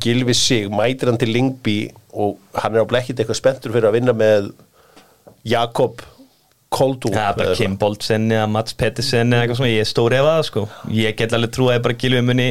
Gilvi 0.03 0.33
sig, 0.37 0.69
mætir 0.71 1.09
hann 1.11 1.17
til 1.21 1.31
Lingby 1.33 1.77
og 2.13 2.37
hann 2.61 2.75
er 2.75 2.85
á 2.85 2.89
blekkit 2.89 3.19
eitthvað 3.19 3.39
spenntur 3.39 3.73
fyrir 3.73 3.89
að 3.89 3.97
vinna 3.97 4.13
með 4.17 4.51
Jakob 5.43 6.01
er 6.73 7.35
bara 7.37 7.53
Kim 7.53 7.75
Boltsen 7.77 8.31
eða 8.33 8.47
Mats 8.49 8.73
Pettersen 8.73 9.29
eða 9.33 9.43
eitthvað 9.43 9.59
svona, 9.59 9.73
ég 9.73 9.83
er 9.83 9.89
stór 9.89 10.15
ef 10.17 10.23
að 10.25 10.31
það 10.37 10.47
sko. 10.47 10.63
Ég 10.89 11.17
get 11.19 11.35
alveg 11.37 11.51
trúið 11.53 11.75
að 11.75 11.83
bara 11.85 11.97
Gilvi 12.01 12.23
muni 12.25 12.47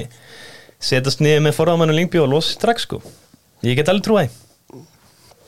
setjast 0.83 1.23
niður 1.25 1.43
með 1.49 1.57
forðamannu 1.59 1.97
Lingby 1.97 2.21
og 2.23 2.31
losa 2.31 2.55
strax 2.55 2.87
sko. 2.87 3.03
Ég 3.67 3.79
get 3.79 3.91
alveg 3.91 4.31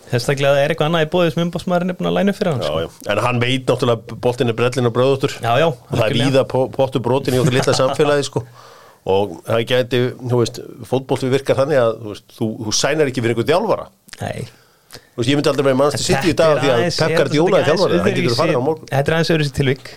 Þessaklega 0.05 0.51
að 0.51 0.57
það 0.59 0.63
er 0.65 0.73
eitthvað 0.75 0.89
annað 0.91 1.05
í 1.05 1.11
bóðið 1.15 1.31
sem 1.33 1.43
umbásmaðurinn 1.47 1.93
er 1.95 1.97
búin 1.99 2.09
að 2.11 2.17
læna 2.19 2.33
upp 2.35 2.39
fyrir 2.39 2.53
hann 2.53 2.61
Já, 2.63 2.67
sko. 2.69 2.81
já. 2.85 3.13
En 3.15 3.21
hann 3.25 3.39
veit 3.43 3.71
náttúrulega 3.71 4.19
boltin 4.27 4.53
er 4.53 4.57
brellin 4.59 4.89
og 4.91 4.95
bröðutur 4.95 5.33
Já, 5.41 5.55
og 5.71 5.95
það 5.95 6.05
er 6.05 6.17
víða 6.19 6.43
po- 6.51 6.69
pottur 6.75 7.03
brotin 7.03 7.35
í 7.35 7.41
okkur 7.41 7.57
litla 7.57 7.75
samfélagi 7.79 8.27
sko. 8.29 8.43
og 9.05 9.35
það 9.45 9.65
gæti, 9.71 10.01
þú 10.21 10.39
veist 10.41 10.61
fótbolti 10.89 11.29
virkar 11.33 11.59
þannig 11.61 11.81
að 11.83 11.91
þú, 12.01 12.13
veist, 12.15 12.27
þú, 12.39 12.49
þú 12.65 12.77
sænar 12.81 13.11
ekki 13.11 13.25
fyrir 13.25 13.35
einhver 13.35 13.49
þjálfara. 13.51 13.89
Nei. 14.23 14.47
Þú 14.95 15.21
veist, 15.21 15.29
ég 15.31 15.37
myndi 15.39 15.51
aldrei 15.53 15.67
vera 15.69 15.81
mannstu 15.83 16.03
sitt 16.07 16.25
í 16.31 16.33
dag 16.39 16.63
því 16.63 16.73
að 16.73 16.87
Pep 17.03 17.19
Guardiola 17.19 17.61
er 17.61 17.69
þjálfari, 17.69 18.01
það 18.01 18.17
getur 18.21 18.39
farið 18.41 18.59
á 18.59 18.63
morgun. 18.65 18.89
Þetta 18.95 19.11
er 19.13 19.17
aðeins 19.19 19.33
öðru 19.35 19.49
sér 19.51 19.57
tilvík 19.61 19.93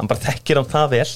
hann 0.00 0.08
bara 0.08 0.20
þekkir 0.24 0.56
hann 0.60 0.68
það 0.70 0.86
vel. 0.94 1.08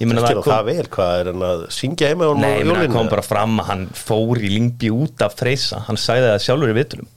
Ekki 0.00 0.06
það 0.16 0.38
á 0.40 0.44
það 0.48 0.68
vel, 0.70 0.84
hvað 0.96 1.14
er 1.22 1.28
hann 1.32 1.42
að 1.48 1.64
syngja 1.76 2.08
heima 2.12 2.28
á 2.28 2.32
Nei, 2.40 2.52
jólinu? 2.64 2.92
kom 2.94 3.10
bara 3.12 3.24
fram 3.26 3.58
að 3.60 3.66
hann 3.68 3.82
fór 3.92 4.40
í 4.40 4.48
Lingby 4.54 4.92
út 4.96 5.24
af 5.26 5.34
freysa. 5.36 5.82
Hann 5.88 6.00
sagði 6.00 6.30
það 6.30 6.44
sjálfur 6.46 6.72
í 6.72 6.78
vitulum 6.78 7.10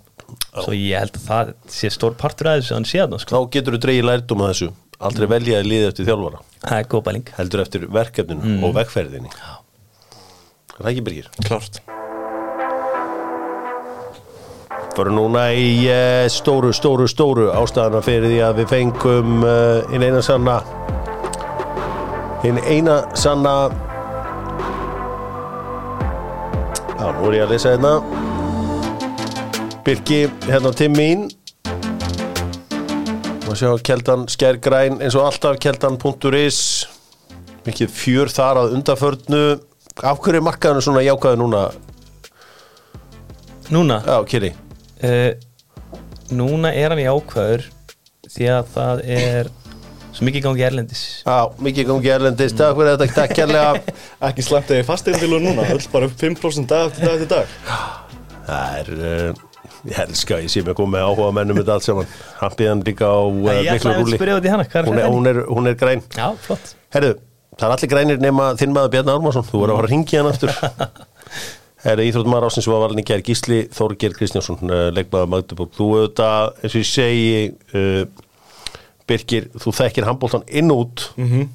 svo 0.55 0.71
ég 0.75 0.97
held 0.99 1.15
að 1.19 1.25
það 1.29 1.49
sé 1.71 1.89
stór 1.93 2.15
partur 2.19 2.47
að 2.51 2.61
þessu 2.61 2.73
að 2.73 2.77
hann 2.79 2.87
sé 2.89 2.99
það 3.03 3.21
sko. 3.23 3.35
Þá 3.35 3.51
getur 3.55 3.75
þú 3.75 3.79
dreigið 3.85 4.07
lærdum 4.09 4.43
að 4.43 4.51
þessu. 4.51 4.69
Aldrei 5.05 5.27
velja 5.27 5.59
að 5.59 5.67
liða 5.69 5.89
eftir 5.91 6.07
þjálfara. 6.09 6.39
Er 6.65 7.21
heldur 7.37 7.61
eftir 7.65 7.87
verkefninu 7.91 8.41
Mm. 8.45 8.63
og 8.63 8.73
vegferðinni 8.75 9.31
Það 10.75 10.85
er 10.85 10.91
ekki 10.91 11.05
byrgir 11.07 11.29
Klárt. 11.47 11.81
Bara 14.95 15.11
núna 15.11 15.49
í 15.51 15.69
uh, 15.91 16.25
stóru, 16.31 16.71
stóru, 16.75 17.07
stóru 17.11 17.49
ástæðana 17.51 18.03
fyrir 18.03 18.29
því 18.31 18.43
að 18.47 18.61
við 18.61 18.71
fengum 18.71 19.43
uh, 19.43 19.81
hinn 19.91 20.07
eina 20.07 20.21
sanna 20.23 20.61
hinn 22.45 22.59
eina 22.69 22.99
sanna. 23.17 23.53
Já, 26.99 27.07
nú 27.17 27.29
er 27.31 27.37
ég 27.39 27.45
að 27.45 27.53
lesa 27.55 27.73
hérna. 27.73 27.93
Birki, 29.85 30.19
hérna 30.45 30.73
til 30.77 30.91
mín. 30.93 31.25
Og 33.45 33.57
sjá 33.57 33.71
keldan 33.85 34.27
skærgræn 34.29 34.99
eins 35.01 35.17
og 35.17 35.25
alltaf 35.29 35.57
keldan.is 35.61 36.59
mikið 37.65 37.93
fjör 37.93 38.29
þar 38.29 38.61
að 38.61 38.75
undaförnu 38.77 39.45
af 40.03 40.19
hverju 40.19 40.41
er 40.41 40.43
markaðinu 40.43 40.83
svona 40.83 41.03
jákaðu 41.05 41.39
núna? 41.39 41.65
Núna, 43.71 44.01
Já, 44.05 44.17
Kiri. 44.27 44.51
Uh, 44.99 45.31
núna 46.35 46.73
er 46.75 46.91
hann 46.91 47.01
í 47.01 47.07
ákvæður 47.07 47.63
því 48.35 48.49
að 48.51 48.67
það 48.73 49.01
er 49.15 49.49
svo 50.15 50.27
mikið 50.27 50.45
gangi 50.45 50.65
erlendis. 50.67 51.03
Já, 51.23 51.37
mikið 51.63 51.87
gangi 51.89 52.11
erlendist, 52.11 52.57
takk 52.59 52.77
fyrir 52.77 52.95
þetta, 52.95 53.15
takk 53.15 53.35
kærlega. 53.39 53.95
Ekki 54.29 54.45
slæmt 54.45 54.71
að 54.71 54.81
ég 54.81 54.87
fasteigandilur 54.89 55.43
núna, 55.43 55.67
öll 55.71 55.87
bara 55.93 56.09
upp 56.09 56.17
5% 56.19 56.71
dag 56.71 56.89
eftir 56.89 57.07
dag 57.07 57.15
eftir 57.15 57.31
dag. 57.31 57.53
Það 58.45 58.79
er, 58.81 58.91
uh, 58.99 59.61
ég 59.89 60.01
elska, 60.05 60.41
ég 60.43 60.51
sé 60.51 60.63
mig 60.65 60.75
að 60.75 60.81
koma 60.81 60.97
með 60.97 61.07
áhuga 61.07 61.29
mennum 61.39 61.61
þetta 61.61 61.77
allt 61.79 61.87
saman. 61.87 62.11
Hampiðan 62.41 62.83
líka 62.87 63.07
á 63.07 63.19
uh, 63.23 63.39
miklu 63.71 63.95
rúli 64.01 64.19
hún 64.19 64.99
er, 64.99 65.07
hún, 65.07 65.31
er, 65.31 65.41
hún 65.49 65.71
er 65.71 65.79
græn. 65.79 66.03
Já, 66.15 66.27
flott. 66.45 66.75
Herru, 66.95 67.15
það 67.55 67.67
er 67.67 67.75
allir 67.75 67.91
grænir 67.91 68.23
nema 68.23 68.49
þinn 68.59 68.73
maður 68.75 68.93
Bjarni 68.95 69.13
Ármarsson 69.15 69.47
Þú 69.47 69.61
voru 69.61 69.73
að 69.75 69.79
fara 69.79 69.89
að 69.89 69.93
ringja 69.93 70.21
hann 70.21 70.31
aftur 70.31 70.53
Herru, 71.85 72.05
Íþróttumar 72.09 72.47
ásins 72.47 72.67
var 72.69 72.81
valin 72.81 73.03
í 73.03 73.05
gær 73.05 73.21
Gísli 73.25 73.59
Þorger 73.73 74.15
Kristjánsson, 74.17 74.57
uh, 74.65 74.87
leikmaður 74.95 75.29
Magdeburg 75.35 75.75
Þú 75.77 75.89
auðvitað, 75.99 76.55
eins 76.63 76.73
og 76.73 76.81
ég 76.81 76.89
segi 76.89 77.35
uh, 77.77 78.23
Birkir, 79.05 79.51
þú 79.61 79.75
þekkir 79.77 80.07
handbóltan 80.09 80.47
inn 80.49 80.73
út 80.73 81.11
mm. 81.15 81.29
-hmm. 81.29 81.47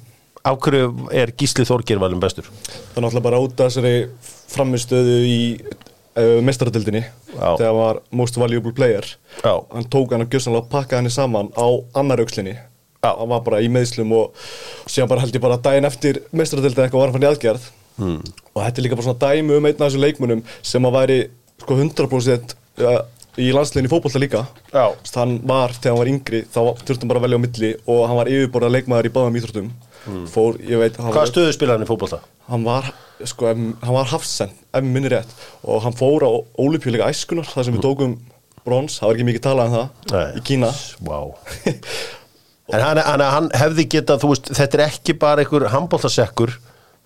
Af 0.47 0.57
hverju 0.63 1.09
er 1.11 1.33
Gísli 1.37 1.65
Þorger 1.67 1.99
valin 1.99 2.19
bestur? 2.19 2.47
Það 2.47 2.97
er 2.97 3.03
náttúrulega 3.03 3.27
bara 3.29 3.39
út 3.39 3.59
af 3.59 3.67
þessari 3.69 4.09
framistöðu 4.49 5.17
í 5.27 5.41
uh, 6.17 6.39
mestaradildinni 6.43 7.03
Já. 7.03 7.57
þegar 7.57 7.67
hann 7.67 7.79
var 7.79 8.01
most 8.11 8.37
valuable 8.37 8.73
player 8.73 9.05
Já. 9.43 9.65
hann 9.73 9.87
tók 9.89 10.11
hann 10.11 10.25
og 10.25 10.33
gjössanlega 10.33 10.65
að 10.65 10.71
pakka 10.71 10.99
henni 10.99 11.11
saman 11.13 11.51
á 11.55 11.67
annar 11.93 12.19
aukslinni 12.23 12.57
Já. 13.01 13.11
hann 13.17 13.31
var 13.31 13.43
bara 13.45 13.61
í 13.63 13.69
meðslum 13.73 14.11
og, 14.13 14.33
og 14.85 14.91
síðan 14.91 15.09
bara 15.11 15.23
held 15.23 15.37
ég 15.37 15.43
bara 15.43 15.61
daginn 15.61 15.89
eftir 15.89 16.21
mestaradildin 16.31 16.85
eitthvað 16.85 17.01
var 17.01 17.09
hann 17.09 17.17
fann 17.17 17.25
í 17.25 17.31
aðgerð 17.31 17.69
hmm. 17.97 18.19
og 18.53 18.59
þetta 18.61 18.81
er 18.81 18.85
líka 18.85 18.99
bara 18.99 19.07
svona 19.07 19.23
dæmi 19.23 19.57
um 19.57 19.69
einn 19.69 19.79
af 19.79 19.87
þessum 19.87 20.05
leikmunum 20.05 20.43
sem 20.73 20.89
að 20.89 20.97
væri 20.99 21.19
sko 21.63 21.77
100% 21.77 22.55
uh, 22.85 22.99
í 23.41 23.51
landsliðin 23.55 23.87
í 23.87 23.91
fótbolta 23.91 24.21
líka 24.21 24.43
veist, 24.73 25.15
hann 25.17 25.37
var, 25.47 25.73
þegar 25.77 25.95
hann 25.95 26.01
var 26.01 26.11
yngri 26.11 26.43
þá 26.45 26.59
þurfti 26.81 26.99
hann 26.99 27.13
bara 27.13 27.21
að 27.21 27.25
velja 27.27 27.39
á 27.39 27.45
milli 27.45 27.71
og 27.85 28.03
hann 28.09 28.19
var 28.19 28.31
yfirborðað 28.31 28.75
leikmaður 28.75 29.09
í 29.09 29.13
báðum 29.15 29.39
íþróttum 29.39 29.71
fór, 30.33 30.57
ég 30.65 30.81
veit, 30.81 30.97
Hvað 30.97 31.29
stöðu 31.29 31.55
spilaði 31.55 31.79
hann 31.79 31.85
í 31.85 31.89
fótbolta? 31.89 32.21
hann 32.51 32.65
var 32.67 32.89
sko, 33.29 33.51
hann 33.53 33.95
var 33.95 34.09
hafsen, 34.11 34.51
ef 34.73 34.85
minni 34.85 35.11
rétt 35.13 35.31
og 35.61 35.83
hann 35.85 35.95
fór 35.95 36.25
á 36.27 36.31
ólipjuleika 36.59 37.09
æskunar 37.11 37.47
þar 37.49 37.67
sem 37.67 37.77
við 37.77 37.85
tókum 37.85 38.17
brons, 38.65 38.97
það 38.99 39.07
var 39.07 39.19
ekki 39.19 39.27
mikið 39.29 39.45
talað 39.45 39.69
um 39.69 39.77
það 39.77 40.11
Nei. 40.11 40.25
í 40.37 40.43
Kína 40.49 40.73
Vá 41.05 41.19
En 42.71 42.83
hann, 42.85 43.01
hann, 43.03 43.23
hann 43.35 43.47
hefði 43.57 43.87
getað, 43.97 44.21
þú 44.23 44.33
veist, 44.33 44.51
þetta 44.57 44.77
er 44.77 44.85
ekki 44.87 45.17
bara 45.19 45.43
einhver 45.43 45.67
handbóltasekkur 45.73 46.57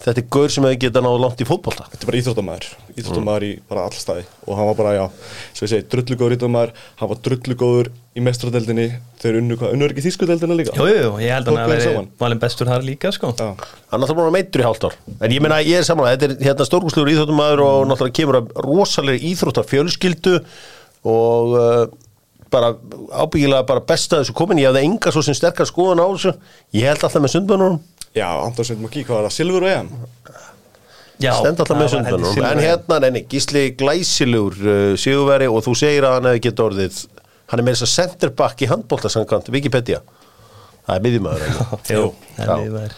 Þetta 0.03 0.21
er 0.21 0.25
gaur 0.35 0.51
sem 0.51 0.65
hefði 0.67 0.77
getað 0.83 1.05
náðu 1.05 1.19
langt 1.23 1.39
í 1.41 1.45
fótbolta. 1.47 1.85
Þetta 1.87 2.03
er 2.03 2.09
bara 2.09 2.17
íþróttamæður, 2.19 2.65
íþróttamæður 2.99 3.45
í 3.47 3.51
bara 3.69 3.85
alla 3.87 4.01
staði. 4.01 4.25
Og 4.43 4.59
hann 4.59 4.67
var 4.67 4.75
bara, 4.77 4.91
já, 4.97 5.05
svo 5.55 5.65
ég 5.65 5.71
segi, 5.71 5.85
drullugóður 5.93 6.35
íþróttamæður, 6.35 6.73
hann 6.99 7.11
var 7.11 7.21
drullugóður 7.25 7.89
í 7.95 8.25
mestradeldinni, 8.27 8.87
þeir 9.23 9.39
unnu 9.39 9.57
hvað, 9.61 9.73
unnur 9.77 9.95
ekki 9.95 10.03
þýskudeldina 10.05 10.59
líka? 10.59 10.75
Jú, 10.75 10.89
jú, 10.91 11.13
ég 11.23 11.33
held 11.37 11.49
að 11.49 11.61
hann 11.61 11.83
saman? 11.87 12.11
valin 12.21 12.43
bestur 12.43 12.69
þar 12.69 12.85
líka 12.85 13.13
sko. 13.15 13.31
Já, 13.39 13.55
Hann 13.55 13.95
er 13.95 14.03
alltaf 14.03 14.19
búin 14.19 14.27
að 14.27 14.35
meittur 14.35 14.65
í 14.65 14.67
hálft 14.67 14.87
ár. 14.89 14.99
En 15.15 15.35
ég 15.39 15.45
meina, 15.47 15.61
ég 15.63 15.79
er 15.79 15.87
samanlega, 15.87 16.19
þetta 16.19 16.35
er 16.35 16.49
hérna 16.51 16.67
stórgúslegur 16.69 17.13
íþróttumæður 17.15 17.65
og 17.65 17.89
náttúrulega 17.89 18.19
kemur 18.19 18.41
að 18.41 18.53
rosalega 18.67 19.29
íþróttafjölskyldu 19.31 20.35
og 21.15 21.55
uh, 21.55 21.85
bara 22.53 22.73
ábyggilega 23.23 23.65
bara 23.67 23.83
besta 23.85 24.21
þessu 24.21 24.35
komin. 24.37 24.61
Ég 24.61 24.71
hafði 24.71 24.85
enga 24.87 25.13
svo 25.13 25.23
sem 25.25 25.37
sterkar 25.37 25.67
skoðun 25.69 26.03
á 26.03 26.07
þessu. 26.07 26.35
Ég 26.75 26.89
held 26.89 27.03
alltaf 27.05 27.23
með 27.23 27.37
sundbönunum 27.37 27.83
já 28.15 28.27
Anton 28.39 28.65
Sveit 28.65 28.81
Maki, 28.81 29.03
hvað 29.03 29.17
var 29.17 29.27
það, 29.27 29.35
Silfur 29.35 29.65
og 29.65 29.71
EM? 29.71 29.89
Já, 31.19 31.31
stend 31.39 31.59
alltaf 31.59 31.79
með 31.79 31.91
sundbönunum 31.93 32.47
en 32.47 32.61
hérna, 32.63 32.99
neini, 33.03 33.23
gísli 33.31 33.65
glæsilegur 33.79 34.55
uh, 34.63 34.93
sigurveri 34.99 35.49
og 35.51 35.63
þú 35.65 35.75
segir 35.79 36.07
að 36.07 36.17
hann 36.17 36.29
hefði 36.31 36.43
geta 36.47 36.67
orðið 36.69 37.01
hann 37.51 37.61
er 37.61 37.67
með 37.67 37.75
þess 37.77 37.87
að 37.87 37.93
centerback 37.93 38.63
í 38.63 38.69
handbólta 38.71 39.11
samkvæmt 39.11 39.51
Wikipedia. 39.53 39.99
Það 40.85 40.95
er 40.95 41.03
miðjumæður 41.05 41.43
er 42.85 42.95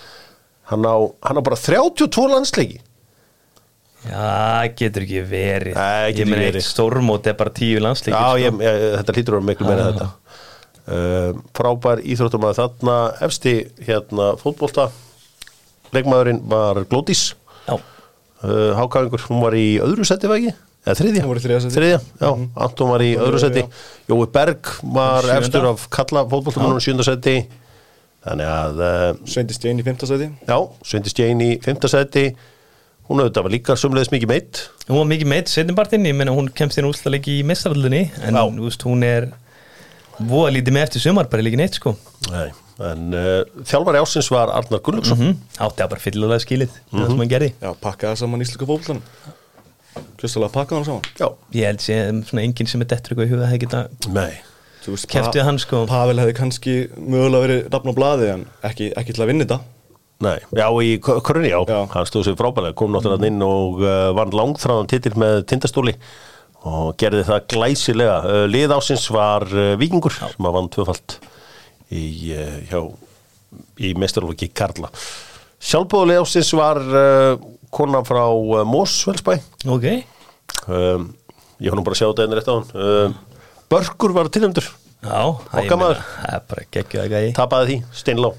hann 0.68 0.84
á, 0.84 0.96
hann 1.24 1.40
á 1.40 1.42
bara 1.42 1.60
32 1.60 2.28
landsleiki 2.34 2.82
Já, 4.08 4.68
getur 4.80 5.04
ekki 5.06 5.22
verið 5.28 5.76
Nei, 5.78 6.12
getur 6.14 6.22
Ég 6.22 6.30
meina 6.30 6.42
ekki 6.42 6.48
eitt 6.48 6.56
verið. 6.58 6.68
stórmót 6.70 7.28
er 7.32 7.36
bara 7.40 7.54
tíu 7.58 7.82
landsleikir 7.84 8.16
Já, 8.16 8.30
sko. 8.30 8.38
ég, 8.44 8.62
ég, 8.68 8.86
þetta 9.02 9.16
lítur 9.18 9.36
að 9.36 9.42
vera 9.42 9.48
miklu 9.52 9.68
meira 9.68 9.88
en 9.88 9.98
þetta 9.98 10.08
uh, 10.88 11.42
Frábær 11.58 12.04
íþróttumæður 12.06 12.60
þarna 12.62 12.98
efsti 13.28 13.56
hérna 13.88 14.30
fótbolta 14.42 14.88
leikmaðurinn 15.96 16.42
var 16.52 16.82
Glódís 16.92 17.26
Já, 17.68 17.76
uh, 17.76 18.72
Hákaðingur, 18.80 19.26
hún 19.30 19.44
var 19.44 19.58
í 19.60 19.68
öðru 19.84 20.08
seti 20.08 20.30
var 20.32 20.40
ekki? 20.42 20.56
Eða 20.88 20.98
þriðja? 21.02 21.22
Hún 21.26 21.32
var 21.34 21.40
í 21.40 21.44
þriðja 21.44 21.62
seti. 21.66 21.76
Þriðja, 21.76 21.98
já, 22.24 22.30
Anton 22.64 22.92
var 22.94 23.02
í 23.04 23.10
öðru 23.20 23.40
seti 23.44 23.64
já. 23.66 23.70
Jói 24.08 24.28
Berg 24.32 24.70
var 24.96 25.26
Sjöunda. 25.26 25.40
efstur 25.42 25.66
af 25.74 25.82
kalla 25.92 26.22
fótboltamannum 26.32 26.84
sjönda 26.84 27.04
seti 27.08 27.34
Þannig 28.28 28.48
að 28.52 28.80
uh, 28.84 29.10
Sveindi 29.28 29.56
Stein 29.56 29.80
í 29.80 29.84
5. 29.88 30.06
seti 30.10 30.30
já, 30.48 30.58
Sveindi 30.88 31.12
Stein 31.12 31.44
í 31.44 31.50
fymta 31.64 31.92
seti 31.92 32.24
Hún 33.08 33.22
auðvitað 33.24 33.46
var 33.46 33.54
líka 33.54 33.76
sumleðis 33.80 34.12
mikið 34.12 34.32
meitt 34.34 34.62
hún 34.90 34.98
var 35.00 35.06
mikið 35.14 35.30
meitt 35.32 35.52
setjumbartinn, 35.52 36.06
ég 36.10 36.16
meina 36.18 36.34
hún 36.36 36.50
kemst 36.52 36.80
inn 36.80 36.88
úrslaleiki 36.90 37.38
í 37.40 37.44
mestarallunni 37.48 38.02
en 38.28 38.40
veist, 38.60 38.84
hún 38.88 39.06
er 39.08 39.30
voða 40.20 40.52
lítið 40.58 40.76
með 40.76 40.86
eftir 40.88 41.04
sumar, 41.06 41.30
bara 41.32 41.46
líka 41.46 41.60
neitt 41.60 41.78
sko. 41.78 41.94
Nei, 42.34 42.50
en 42.90 43.14
uh, 43.16 43.42
þjálfari 43.70 44.02
ásins 44.02 44.28
var 44.34 44.52
Arnar 44.52 44.82
Gunnlaugsson. 44.84 45.22
Mm 45.24 45.62
Átti 45.68 45.86
að 45.86 45.92
bara 45.94 46.04
fyllilega 46.04 46.42
skilið 46.44 46.74
mm 46.74 47.00
það 47.00 47.12
sem 47.14 47.24
hann 47.24 47.32
gerði. 47.36 47.50
Já, 47.62 47.70
pakkaði 47.86 48.22
saman 48.24 48.44
íslenska 48.46 48.68
fótboltan 48.70 49.02
Kjössalega 50.18 50.54
pakkaði 50.54 50.78
hann 50.82 50.88
saman. 50.90 51.08
Já, 51.18 51.28
Ég 51.58 51.72
held 51.72 51.82
sé 51.86 51.98
svona 52.30 52.44
enginn 52.46 52.70
sem 52.70 52.84
er 52.84 52.90
dettur 52.92 53.14
eitthvað 53.16 53.30
í 53.30 53.34
huga 53.36 53.50
hefði 53.52 53.64
geta 53.66 53.84
nei. 54.14 54.36
Þú 54.84 54.94
veist, 54.96 55.10
Pa- 55.12 55.44
hann, 55.44 55.58
sko. 55.60 55.86
Pavel 55.90 56.20
hefði 56.22 56.36
kannski 56.38 56.76
mögulega 56.96 57.44
verið 57.44 57.64
á 60.18 60.24
Nei, 60.26 60.40
já, 60.58 60.68
í 60.82 60.98
já, 60.98 61.60
Já. 61.70 61.80
hann 61.94 62.08
stóð 62.10 62.26
sér 62.26 62.38
frábælega, 62.40 62.74
kom 62.80 62.90
náttúrulega 62.96 63.28
inn 63.30 63.42
og 63.46 63.82
uh, 63.84 64.14
vann 64.18 64.32
langþráðan 64.34 64.88
titil 64.90 65.14
með 65.20 65.44
tindastóli 65.52 65.94
og 66.68 66.96
gerði 66.98 67.22
það 67.28 67.44
glæsilega. 67.54 68.16
Uh, 68.26 68.46
lið 68.50 68.74
ásins 68.74 69.06
var 69.14 69.46
uh, 69.54 69.76
Víkingur 69.78 70.16
sem 70.18 70.48
að 70.50 70.56
vann 70.58 70.70
tvöfalt 70.74 71.20
í, 71.94 72.34
uh, 72.34 72.90
í 73.78 73.94
mestarlóki 73.94 74.50
Karla. 74.58 74.90
Sjálfbóðlið 75.62 76.24
ásins 76.24 76.50
var 76.58 76.82
uh, 76.82 77.38
kona 77.74 78.02
frá 78.08 78.26
uh, 78.34 78.66
Mósvelsbæ, 78.68 79.38
Ok, 79.70 79.86
um, 80.68 81.08
ég 81.62 81.74
hann 81.74 81.86
bara 81.86 81.94
að 81.94 82.02
sjá 82.02 82.10
þetta 82.10 82.26
einnig 82.26 82.42
rétt 82.42 82.50
á 82.50 82.56
hann. 82.58 82.68
Um, 82.74 83.16
Börkur 83.70 84.14
var 84.16 84.30
tilhemdur, 84.34 84.66
já 85.04 85.14
það- 85.14 85.62
ég 85.62 85.64
Okkar 85.66 85.80
maður. 85.82 86.02
meina, 86.02 86.26
Það 86.26 86.36
er 86.38 86.44
bara 86.50 86.68
geggjöð 86.74 87.02
að 87.06 87.14
gæði 87.16 87.32
tapaði 87.38 87.68
því, 87.72 87.80
steinlá 88.02 88.30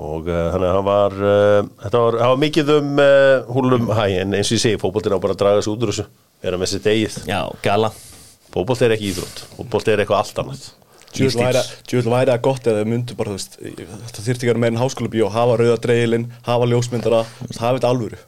og 0.00 0.28
uh, 0.30 0.42
þannig 0.54 0.68
að 0.68 0.76
hann 0.76 0.86
var 0.86 1.16
uh, 1.20 1.70
þetta 1.84 2.02
var, 2.04 2.18
það 2.22 2.32
var 2.32 2.42
mikið 2.44 2.74
um 2.76 3.00
uh, 3.04 3.54
húlum 3.54 3.88
hæ, 3.92 4.04
en 4.22 4.36
eins 4.38 4.50
og 4.50 4.56
ég 4.56 4.64
segi, 4.64 4.80
fótboltin 4.80 5.16
á 5.16 5.22
bara 5.22 5.36
að 5.36 5.42
draga 5.44 5.64
sig 5.64 5.72
út 5.74 5.84
úr 5.86 5.92
þessu, 5.92 6.06
vera 6.44 6.60
með 6.60 6.72
sitt 6.72 6.88
eigið. 6.90 7.18
Já, 7.28 7.40
gala. 7.64 7.92
Fótbolt 8.50 8.84
er 8.86 8.96
ekki 8.96 9.10
íþrótt, 9.12 9.42
fótbolt 9.56 9.90
er 9.92 10.02
eitthvað 10.02 10.22
allt 10.24 10.40
annað. 10.44 10.68
Djúvill 11.10 12.10
væri, 12.12 12.30
að 12.30 12.42
gott 12.44 12.66
eða 12.70 12.86
myndu 12.86 13.16
bara, 13.18 13.32
þú 13.32 13.38
veist, 13.38 13.56
þetta 13.58 14.24
þyrfti 14.24 14.44
ekki 14.44 14.46
að 14.46 14.52
vera 14.52 14.62
meira 14.62 14.74
en 14.76 14.80
háskóla 14.80 15.10
bíó, 15.10 15.28
hafa 15.34 15.56
rauða 15.58 15.78
dreigilinn, 15.82 16.26
hafa 16.46 16.68
ljósmyndara, 16.70 17.22
hafa 17.58 17.72
þetta 17.78 17.90
alvöru. 17.90 18.20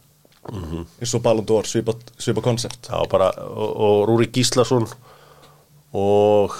eins 0.99 1.15
og 1.15 1.23
Ballon 1.23 1.47
d'Or, 1.47 1.69
svipa, 1.71 1.95
svipa 2.19 2.43
koncept. 2.43 2.89
það 2.89 3.05
var 3.05 3.11
bara, 3.13 3.29
og, 3.47 3.71
og 3.87 4.01
Rúri 4.11 4.27
Gíslason 4.35 4.89
og 5.95 6.57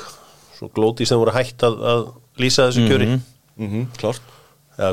svo 0.55 0.71
Glóti 0.77 1.09
sem 1.09 1.19
voru 1.19 1.35
hægt 1.35 1.65
að, 1.67 1.81
að 1.83 2.05
lýsa 2.39 2.69
þessu 2.69 2.87
kjöri. 2.87 3.09
Mm 3.59 3.89
klárt. 3.99 4.23
ja, 4.23 4.42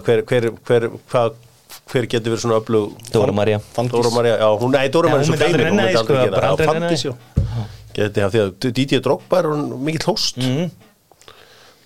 hver, 0.06 0.24
hver, 0.30 0.50
hver, 0.68 0.90
hver, 1.12 1.32
hver 1.90 2.08
getur 2.12 2.34
verið 2.36 2.44
svona 2.44 2.60
öflug 2.62 2.98
Dóra 3.14 3.34
María. 3.36 3.60
Fandís. 3.76 3.96
Dóra 3.98 4.12
María, 4.16 4.36
já, 4.42 4.50
hún, 4.62 4.72
nei, 4.76 4.90
Dóra 4.94 5.10
Já, 5.10 5.16
María 5.16 5.24
er 5.24 5.26
hún 5.26 5.30
svo 5.30 5.34
myndi 5.34 5.48
aldrei 5.48 5.66
feimin, 5.66 5.72
hún 5.72 5.82
myndi 5.86 5.98
aldrei 5.98 6.18
sko, 6.18 6.26
gera 6.26 6.38
það, 6.54 7.00
já. 7.00 7.14
Geti 8.00 8.22
það 8.24 8.36
því 8.36 8.42
að 8.44 8.52
Dídí 8.78 9.02
Drókbar 9.02 9.48
er 9.50 9.52
hún 9.56 9.66
mikill 9.88 10.08
hóst 10.12 10.38
Mhm. 10.38 10.70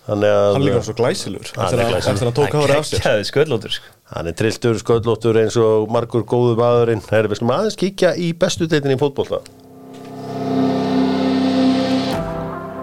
Þannig 0.04 0.28
að 0.36 0.52
Hann 0.52 0.62
líka 0.66 0.80
svo 0.84 0.94
glæsilur, 0.98 1.46
Hann 1.56 1.64
eftir 1.64 1.80
er 1.80 1.94
að 1.96 2.18
hann 2.20 2.34
tók 2.36 2.52
hárið 2.52 2.76
af 2.76 2.84
sér. 2.84 3.00
Kæði 3.00 3.24
sköllótur 3.30 3.72
sko. 3.72 3.86
Hann 4.12 4.26
er 4.28 4.34
trilltur, 4.36 4.74
sköllóttur 4.82 5.38
eins 5.40 5.56
og 5.56 5.88
margur 5.88 6.26
góðu 6.28 6.58
maðurinn. 6.60 7.00
Herri, 7.08 7.30
við 7.32 7.40
skulum 7.40 7.54
aðeins 7.56 7.78
kíkja 7.80 8.10
í 8.20 8.34
bestu 8.36 8.68
deildin 8.68 8.98
í 8.98 9.00
fótbolta. 9.00 9.40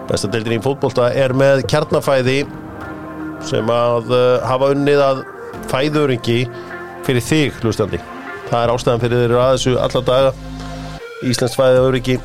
Besta 0.10 0.28
deildin 0.34 0.58
í 0.58 0.64
fótbolta 0.66 1.12
er 1.14 1.32
með 1.38 1.62
kjarnafæði 1.70 2.40
sem 3.48 3.72
að 3.74 4.12
uh, 4.14 4.42
hafa 4.48 4.72
unnið 4.76 5.04
að 5.06 5.24
fæðuringi 5.72 6.40
fyrir 7.06 7.26
þig, 7.26 7.58
hlustandi. 7.64 8.02
Það 8.50 8.64
er 8.64 8.74
ástæðan 8.76 9.04
fyrir 9.04 9.24
þeirra 9.24 9.46
að 9.46 9.56
þessu 9.56 9.76
alla 9.80 10.04
daga. 10.12 10.34
Íslands 11.22 11.58
fæðuringi 11.58 12.18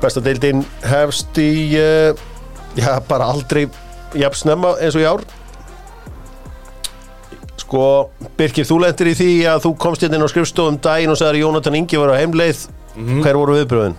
Besta 0.00 0.20
deildin 0.20 0.60
hefst 0.84 1.38
í 1.40 1.50
uh, 1.80 2.12
já, 2.76 2.90
bara 3.08 3.30
aldrei 3.32 3.64
jafn 4.16 4.42
snemma 4.42 4.74
eins 4.80 4.96
og 4.96 5.02
í 5.02 5.08
ár. 5.08 5.24
Sko, 7.62 7.84
Birkir, 8.38 8.66
þú 8.68 8.82
lendir 8.84 9.10
í 9.10 9.14
því 9.18 9.30
að 9.50 9.62
þú 9.64 9.72
komst 9.82 10.04
hérna 10.04 10.20
inn 10.20 10.26
á 10.28 10.30
skrifstofum 10.30 10.76
daginn 10.84 11.10
og 11.10 11.18
sagði 11.18 11.40
að 11.40 11.46
Jónatan 11.46 11.78
Ingi 11.80 11.98
var 11.98 12.12
á 12.14 12.20
heimleið. 12.20 12.66
Hver 12.96 13.40
voru 13.40 13.56
viðbröðin? 13.56 13.96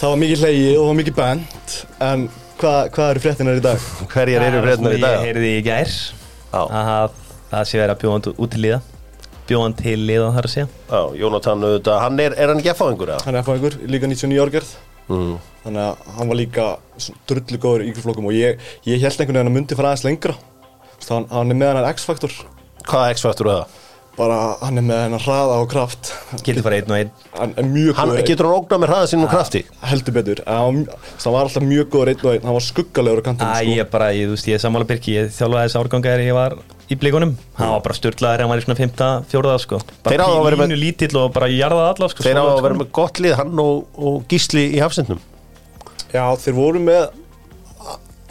Það 0.00 0.10
var 0.10 0.20
mikið 0.20 0.42
hlegi 0.44 0.68
og 0.80 0.92
mikið 0.98 1.16
band, 1.16 1.76
en 2.04 2.26
hvað, 2.60 2.78
hvað 2.94 3.10
eru 3.14 3.22
fréttinar 3.24 3.58
í 3.58 3.64
dag? 3.64 3.88
Hverjar 4.12 4.46
eru 4.46 4.62
frednar 4.64 4.96
í 4.96 5.00
dag? 5.02 5.16
Ég 5.18 5.26
heyrði 5.28 5.52
í 5.56 5.62
gær 5.66 5.90
Já. 5.90 6.62
að 6.62 7.18
það 7.50 7.68
sé 7.70 7.80
verið 7.80 7.94
að 7.94 8.00
bjóðan 8.04 8.26
út 8.36 8.52
til 8.54 8.62
liða 8.64 8.80
Bjóðan 9.50 9.74
til 9.80 9.96
liða 10.06 10.28
þar 10.36 10.46
að 10.46 10.52
segja 10.54 10.66
Já, 10.70 11.00
Jónatan, 11.20 11.64
auðvitað, 11.66 11.98
hann 12.04 12.22
er, 12.22 12.36
er 12.38 12.52
hann 12.52 12.60
ekki 12.62 12.70
að 12.74 12.78
fá 12.78 12.84
einhverja? 12.86 13.18
Hann 13.26 13.34
er 13.34 13.40
að 13.40 13.48
fá 13.48 13.52
einhver, 13.56 13.76
líka 13.90 14.10
99 14.10 14.42
árgerð. 14.44 14.70
Mm. 15.10 15.32
Þannig 15.64 15.82
að 15.88 16.04
hann 16.18 16.30
var 16.30 16.38
líka 16.38 16.66
drullu 17.26 17.58
góður 17.64 17.82
í 17.82 17.88
ykkur 17.90 18.04
flokkum 18.06 18.28
og 18.30 18.36
ég, 18.36 18.60
ég 18.86 19.02
held 19.02 19.16
einhvern 19.16 19.26
veginn 19.26 19.40
að 19.40 19.48
hann 19.50 19.56
myndi 19.56 19.78
fara 19.78 19.90
aðeins 19.90 20.06
lengra. 20.06 20.36
Þú 20.38 21.00
veist, 21.00 21.10
Hann, 21.10 21.26
hann 21.32 21.50
er 21.54 21.58
með 21.58 21.72
hann 21.80 21.88
X-faktor, 21.96 22.36
Hvaða 22.86 23.16
X-faktur 23.16 23.50
er 23.50 23.56
það? 23.58 23.80
Bara 24.16 24.36
hann 24.60 24.76
er 24.80 24.84
með 24.84 24.98
hann 25.04 25.14
hraða 25.22 25.54
og 25.62 25.68
kraft. 25.72 26.10
Getur 26.44 26.64
fara 26.66 26.76
einn 26.80 26.90
og 26.92 26.96
einn. 26.98 27.10
Hann 27.38 27.54
er 27.56 27.68
mjög 27.70 27.94
Hann 28.00 28.10
getur 28.28 28.48
hann 28.48 28.56
ógnað 28.58 28.82
með 28.82 28.90
hraða 28.92 29.06
sínum 29.12 29.24
og 29.28 29.30
krafti? 29.32 29.62
heldur 29.90 30.12
betur. 30.18 30.42
Hann, 30.46 30.82
var 31.24 31.40
alltaf 31.46 31.62
mjög 31.64 31.88
góður 31.94 32.10
einn 32.12 32.24
og 32.26 32.34
einn. 32.34 32.44
Hann 32.44 32.56
var 32.58 32.66
skuggalegur 32.66 33.20
á 33.20 33.24
Æ, 33.24 33.26
kantinu 33.30 33.54
sko. 33.54 33.76
ég 33.78 33.90
bara, 33.90 34.10
ég, 34.12 34.26
þú 34.28 34.36
veist, 34.36 34.48
ég 34.50 34.58
er 34.58 34.62
sammála 34.64 34.88
Birki. 34.90 35.14
Ég 35.16 35.32
þjálfaði 35.38 35.70
þessi 35.70 35.80
árganga 35.80 36.10
þegar 36.10 36.24
ég 36.26 36.36
var 36.36 36.56
í 36.90 36.96
blíkunum 36.98 37.36
Hann 37.56 37.70
var 37.70 37.80
bara 37.86 37.94
styrlaður, 37.94 38.40
hann 38.44 38.50
var 38.50 38.58
í 38.58 38.64
svona 38.66 38.78
5. 38.82 39.24
fjóraða 39.30 39.60
sko. 39.62 39.78
Þeir 40.04 40.18
Bara 40.18 40.28
verið 40.44 40.58
með- 40.58 40.68
pínu 40.68 40.80
lítill 40.80 41.16
og 41.22 41.32
bara 41.32 41.46
jarðað 41.48 41.88
alla 41.94 42.08
sko 42.10 42.22
Þeir 42.26 42.40
á 42.40 42.44
að 42.50 42.62
vera 42.66 42.74
með 42.80 42.90
gott 42.92 43.20
lið, 43.22 43.34
hann 43.38 43.58
og, 43.62 43.84
og 43.96 44.24
gísli 44.28 44.66
í 44.74 44.80
hafsendnum 44.82 45.20
já 46.10 46.24
þeir 46.42 46.54
voru 46.58 46.80
með 46.82 47.12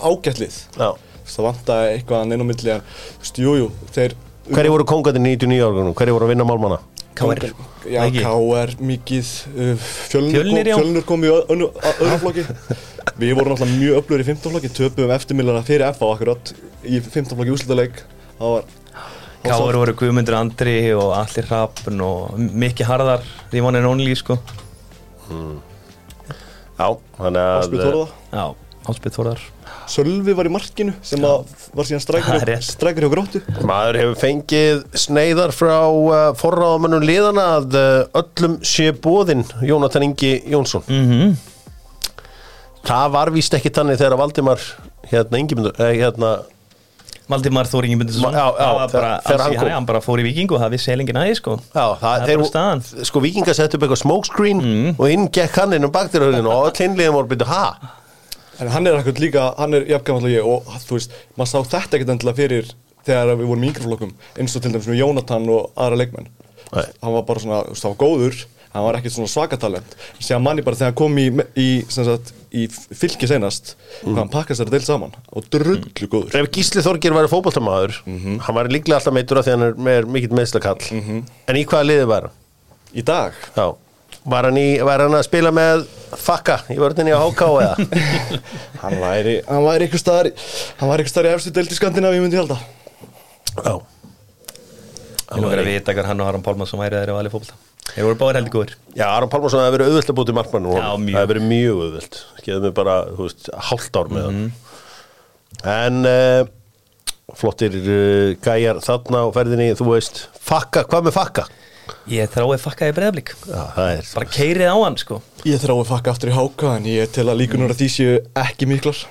ágætlið 0.04 0.56
Já. 0.76 0.90
Það 1.30 1.46
vantaði 1.46 1.94
eitthvað 1.94 2.24
Hverju 4.50 4.72
voru 4.74 4.86
kongatinn 4.90 5.28
í 5.30 5.36
99 5.38 5.66
árgunum? 5.68 5.96
Hverju 5.98 6.16
voru 6.16 6.28
að 6.28 6.34
vinna 6.34 6.48
málmanna? 6.48 6.80
KR 7.20 7.50
Já? 7.90 8.04
KR 8.14 8.74
mikið 8.86 9.30
uh, 9.50 9.88
Fjölnir, 10.10 10.36
Fjölnir, 10.40 10.70
já. 10.70 10.76
kom, 10.76 10.84
Fjölnir 10.84 11.06
kom 11.08 11.24
í 11.26 11.32
öðru 11.34 12.18
flokki. 12.22 12.46
Við 13.20 13.34
vorum 13.38 13.56
alltaf 13.56 13.72
mjög 13.72 14.00
öflur 14.02 14.24
í 14.24 14.28
15 14.28 14.54
flokki 14.54 14.72
Töpum 14.76 15.14
eftirmillara 15.16 15.64
fyrir 15.68 15.90
FA 15.98 16.12
akkurat 16.14 16.54
Í 16.86 17.02
15 17.02 17.36
flokki 17.36 17.56
var 18.40 18.68
KR 19.44 19.78
voru 19.80 19.96
Guðmundur 19.96 20.36
Andri 20.36 20.78
og 20.94 21.14
Allir 21.16 21.48
Hrafn 21.48 22.02
og 22.04 22.40
Mikki 22.40 22.88
Harðar 22.88 23.24
The 23.54 23.64
one 23.64 23.80
and 23.80 23.88
only 23.88 24.16
sko. 24.20 24.36
Já, 26.80 26.90
þannig 27.20 27.40
að 27.40 27.62
Ásbjörn 27.62 27.86
Þórða 27.86 28.06
Já, 28.34 28.44
Áspið 28.90 29.16
Þórðar 29.16 29.42
Sölvi 29.90 30.36
var 30.38 30.46
í 30.46 30.52
markinu 30.54 30.94
sem 31.02 31.24
að 31.26 31.50
var 31.74 31.88
síðan 31.90 32.04
strækir 32.06 33.06
hjá 33.06 33.10
gróttu. 33.12 33.42
Maður 33.66 33.98
hefur 34.04 34.20
fengið 34.22 34.84
sneiðar 35.06 35.54
frá 35.56 35.78
uh, 35.90 36.18
forráðamönnum 36.38 37.06
liðana 37.10 37.46
að 37.58 37.78
uh, 37.80 38.22
öllum 38.22 38.60
sé 38.66 38.92
bóðinn 38.94 39.46
Jónatan 39.66 40.06
Ingi 40.12 40.36
Jónsson. 40.54 40.86
Mm 40.90 41.34
Það 42.90 43.10
var 43.12 43.30
víst 43.36 43.54
ekki 43.58 43.70
tannig 43.76 43.98
þegar 44.00 44.16
Valdimar 44.22 44.62
hérna 45.12 45.40
Ingi 45.42 45.58
eh, 45.60 45.90
hérna, 46.00 46.30
Valdimar 47.30 47.68
Þóri 47.70 47.92
var 48.00 48.88
bara, 48.90 49.10
þegar- 49.26 49.74
hann 49.76 49.86
bara 49.86 50.00
fór 50.02 50.22
í 50.24 50.26
viking 50.26 50.50
og 50.56 50.62
það 50.64 50.72
vissi 50.74 50.90
heilingin 50.94 51.20
aðeins 51.20 51.42
sko. 51.44 51.58
Já, 51.76 51.84
það, 52.00 52.00
Það 52.02 52.16
er 52.24 52.26
þeir, 52.32 52.40
bara 52.40 52.50
staðan. 52.54 52.82
sko 53.12 53.22
vikinga 53.28 53.54
sett 53.54 53.76
upp 53.76 53.84
eitthvað 53.86 54.02
smokescreen 54.02 54.64
og 54.98 55.06
inn 55.12 55.28
gekk 55.28 55.60
hann 55.62 55.76
inn 55.78 55.86
um 55.86 55.92
baktirhörðinu 55.94 56.50
og 56.56 56.70
öll 56.72 56.80
hinliðum 56.88 57.20
voru 57.20 57.32
byrju, 57.36 57.50
ha? 57.52 57.66
En 58.60 58.70
hann 58.74 58.88
er 58.90 59.00
ekkert 59.00 59.22
líka, 59.24 59.50
hann 59.58 59.74
er 59.78 59.88
og 59.88 60.30
ég 60.30 60.46
og 60.46 60.68
þú 60.84 60.98
veist, 60.98 61.16
maður 61.40 61.52
sá 61.52 61.60
þetta 61.74 61.98
ekkert 61.98 62.14
endilega 62.16 62.40
fyrir 62.42 62.72
þegar 63.08 63.36
við 63.40 63.50
vorum 63.50 63.64
í 63.64 63.70
yngri 63.72 63.86
flokkum 63.86 64.16
eins 64.38 64.56
og 64.58 64.64
til 64.64 64.74
dæmis 64.74 64.90
með 64.90 65.00
Jónatan 65.00 65.50
og 65.54 65.70
aðra 65.80 66.00
leikmenn. 66.02 66.32
Nei. 66.70 66.86
hann 67.02 67.14
var 67.16 67.24
bara 67.26 67.42
svona, 67.42 67.60
hann 67.66 67.94
var 67.96 67.96
góður 67.98 68.36
hann 68.76 68.86
var 68.86 68.98
ekkert 69.00 69.16
svona 69.16 69.32
svakatalent 69.32 69.96
sér 70.22 70.42
manni 70.44 70.62
bara 70.62 70.78
þegar 70.78 70.92
hann 70.92 71.00
kom 71.00 71.16
í, 71.18 71.26
í, 71.58 71.68
sem 71.90 72.06
sagt, 72.06 72.34
í 72.54 72.68
fylki 72.70 73.30
senast 73.30 73.74
hvað 74.04 74.20
hann 74.20 74.32
pakkast 74.34 74.62
þetta 74.62 74.76
deilt 74.76 74.86
saman 74.86 75.16
og 75.34 75.48
drullu 75.50 76.10
góður. 76.12 76.36
Ef 76.38 76.52
Gísli 76.54 76.84
Þorgir 76.86 77.16
væri 77.18 77.32
fótboltamaður 77.32 77.98
hann 78.06 78.60
væri 78.60 78.76
líklega 78.76 79.00
alltaf 79.00 79.16
meittur 79.18 79.42
af 79.42 79.48
því 79.48 79.56
hann 79.56 79.94
er 79.96 80.10
mikill 80.10 80.36
meðslakall 80.38 80.78
en 80.94 81.58
í 81.58 81.66
hvaða 81.66 81.90
liði 81.90 82.10
var 82.12 82.30
hann? 82.30 82.38
í 82.94 83.06
dag? 83.06 83.34
Já 83.58 83.72
Var 84.30 84.46
hann, 84.50 84.58
í, 84.62 84.68
var 84.86 85.02
hann 85.06 85.16
að 85.18 85.24
spila 85.26 85.52
með 85.56 85.86
fakka 86.20 86.60
í 86.74 86.78
vörðinni 86.80 87.14
á 87.16 87.22
HK 87.22 87.46
eða? 87.64 87.76
hann 88.84 88.98
væri, 89.02 89.38
hann 89.48 89.64
væri 89.66 89.88
eitthvað 89.88 90.02
staðar 90.04 90.30
hann 90.82 90.92
væri 90.92 91.04
eitthvað 91.04 91.14
staðar 91.14 91.30
í 91.30 91.34
efstu 91.38 91.54
deilt 91.56 91.74
í 91.74 91.78
Skandinavíu 91.80 92.22
myndi 92.24 92.38
ég 92.38 92.44
halda 92.44 92.60
Já 93.64 93.74
Ég 95.30 95.46
er 95.54 95.62
að 95.62 95.68
vita 95.70 95.94
hver 95.94 96.08
hann 96.10 96.22
og 96.24 96.30
Aron 96.32 96.42
Pálmarsson 96.46 96.82
væri 96.82 96.98
þeirra 96.98 97.18
valið 97.20 97.36
fólkta 97.36 97.58
Þeir 97.90 98.06
voru 98.06 98.18
báðir 98.22 98.38
heldur 98.40 98.54
góður 98.56 98.72
Já, 98.98 99.06
Aron 99.16 99.30
Pálmarsson 99.34 99.62
hefði 99.64 99.76
verið 99.78 99.90
auðvöld 99.92 100.10
að 100.14 100.18
búti 100.20 100.36
markmann 100.38 100.70
Já, 100.70 100.88
mjög. 100.98 101.14
Það 101.14 101.20
hefði 101.20 101.32
verið 101.34 101.46
mjög 101.50 101.84
auðvöld 101.86 102.18
Geðum 102.48 102.66
við 102.66 102.74
bara, 102.80 102.96
þú 103.14 103.28
veist, 103.28 103.50
hálft 103.70 104.00
ár 104.02 104.12
með 104.14 104.28
hann 104.30 104.42
En 105.76 106.10
uh, 106.10 106.42
flottir 107.38 107.78
uh, 107.82 108.34
gæjar 108.46 108.82
þarna 108.86 109.24
á 109.26 109.28
ferðinni, 109.38 109.70
þú 109.78 109.90
veist 109.94 110.22
Fakka, 110.50 110.86
hvað 110.90 111.10
með 111.10 111.18
fakka? 111.18 111.46
Ég 112.12 112.32
þrái 112.34 112.58
fakkaði 112.62 112.96
breyðablík 112.98 113.34
Já, 113.44 113.62
það 113.76 113.92
er 113.94 114.10
Bara 114.16 114.32
keirið 114.36 114.72
á 114.72 114.78
hann 114.78 114.98
sko. 115.02 115.20
Ég 115.48 115.62
þrái 115.64 115.76
fakka 115.90 116.14
aftur 116.14 116.32
í 116.32 116.38
háka 116.38 116.74
en 116.78 116.88
ég 116.90 117.12
tel 117.16 117.28
að 117.28 117.42
líkunar 117.44 117.74
að 117.74 117.84
því 117.84 117.90
séu 117.94 118.16
ekki 118.40 118.70
miklar. 118.70 119.04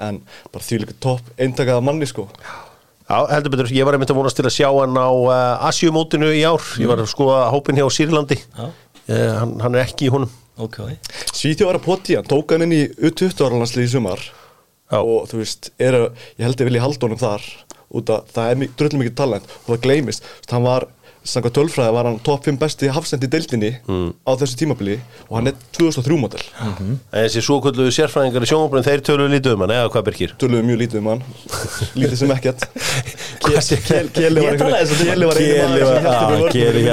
En 0.00 0.22
bara 0.50 0.64
því 0.66 0.82
líka 0.82 0.96
topp 1.04 1.34
eintakaða 1.38 1.84
manni 1.84 2.08
sko. 2.10 2.28
Já, 3.04 3.18
heldur 3.28 3.52
betur, 3.52 3.68
ég 3.76 3.84
var 3.84 3.98
einmitt 3.98 4.10
að 4.14 4.16
vonast 4.16 4.38
til 4.38 4.46
að 4.48 4.54
sjá 4.54 4.68
hann 4.70 4.96
á 4.96 5.12
uh, 5.12 5.66
Asjumótinu 5.68 6.30
í 6.32 6.40
ár. 6.48 6.62
Ég 6.80 6.88
var 6.88 7.02
að 7.02 7.10
skoða 7.12 7.50
hópin 7.52 7.76
hjá 7.76 7.84
Sýrlandi. 7.92 8.38
Já. 8.40 8.64
uh, 8.64 9.34
hann, 9.42 9.52
hann 9.60 9.76
er 9.76 9.84
ekki 9.84 10.08
í 10.08 10.14
honum. 10.14 10.32
Ok. 10.56 10.80
Svíþjóð 11.34 11.68
var 11.68 11.78
að 11.80 11.84
poti 11.84 12.16
hann, 12.16 12.26
tók 12.30 12.54
hann 12.54 12.64
inn 12.64 12.72
í 12.72 12.82
U20 12.88 13.44
áralanslið 13.44 13.84
í 13.84 13.92
sumar. 13.92 14.24
Já. 14.88 15.00
og 15.02 15.28
þú 15.28 15.40
veist, 15.42 15.70
er, 15.82 15.98
ég 16.38 16.46
held 16.46 16.60
að 16.60 16.68
vilja 16.70 16.84
halda 16.84 17.08
honum 17.08 17.20
þar 17.20 17.46
út 17.94 18.10
að 18.14 18.32
það 18.34 18.50
er 18.50 18.74
drullum 18.80 19.02
mikið 19.04 19.16
talent. 19.20 19.54
Og 19.66 19.84
það 19.84 20.08
veist, 20.08 20.28
hann 20.50 20.64
var 20.64 20.88
samkvæmt 21.24 21.54
tölfræði 21.56 21.92
var 21.96 22.06
hann 22.08 22.18
top 22.26 22.44
5 22.44 22.58
besti 22.60 22.88
hafsendi 22.92 23.28
í 23.28 23.32
deildinni 23.32 23.70
á 23.80 24.30
þessu 24.36 24.58
tímabili 24.60 24.96
og 25.28 25.38
hann 25.38 25.48
er 25.50 25.54
2003 25.76 26.18
model. 26.20 26.42
En 26.60 26.98
þessi 27.12 27.42
svo 27.44 27.56
kvöldu 27.64 27.86
sérfræðingar 27.94 28.44
í 28.44 28.50
sjónvapurinn 28.50 28.84
Þeir 28.84 29.02
töluðu 29.08 29.32
lítið 29.32 29.54
um 29.56 29.64
hann, 29.64 29.72
eða 29.78 29.92
hvað 29.94 30.04
Birkir? 30.10 30.34
töluðu 30.42 30.66
mjög 30.68 30.80
lítið 30.82 31.00
um 31.00 31.08
hann. 31.12 31.22
Lítið 31.96 32.18
sem 32.20 32.34
ekkert. 32.34 32.66
Keli 33.44 34.44
var 34.44 34.58
var 35.28 35.38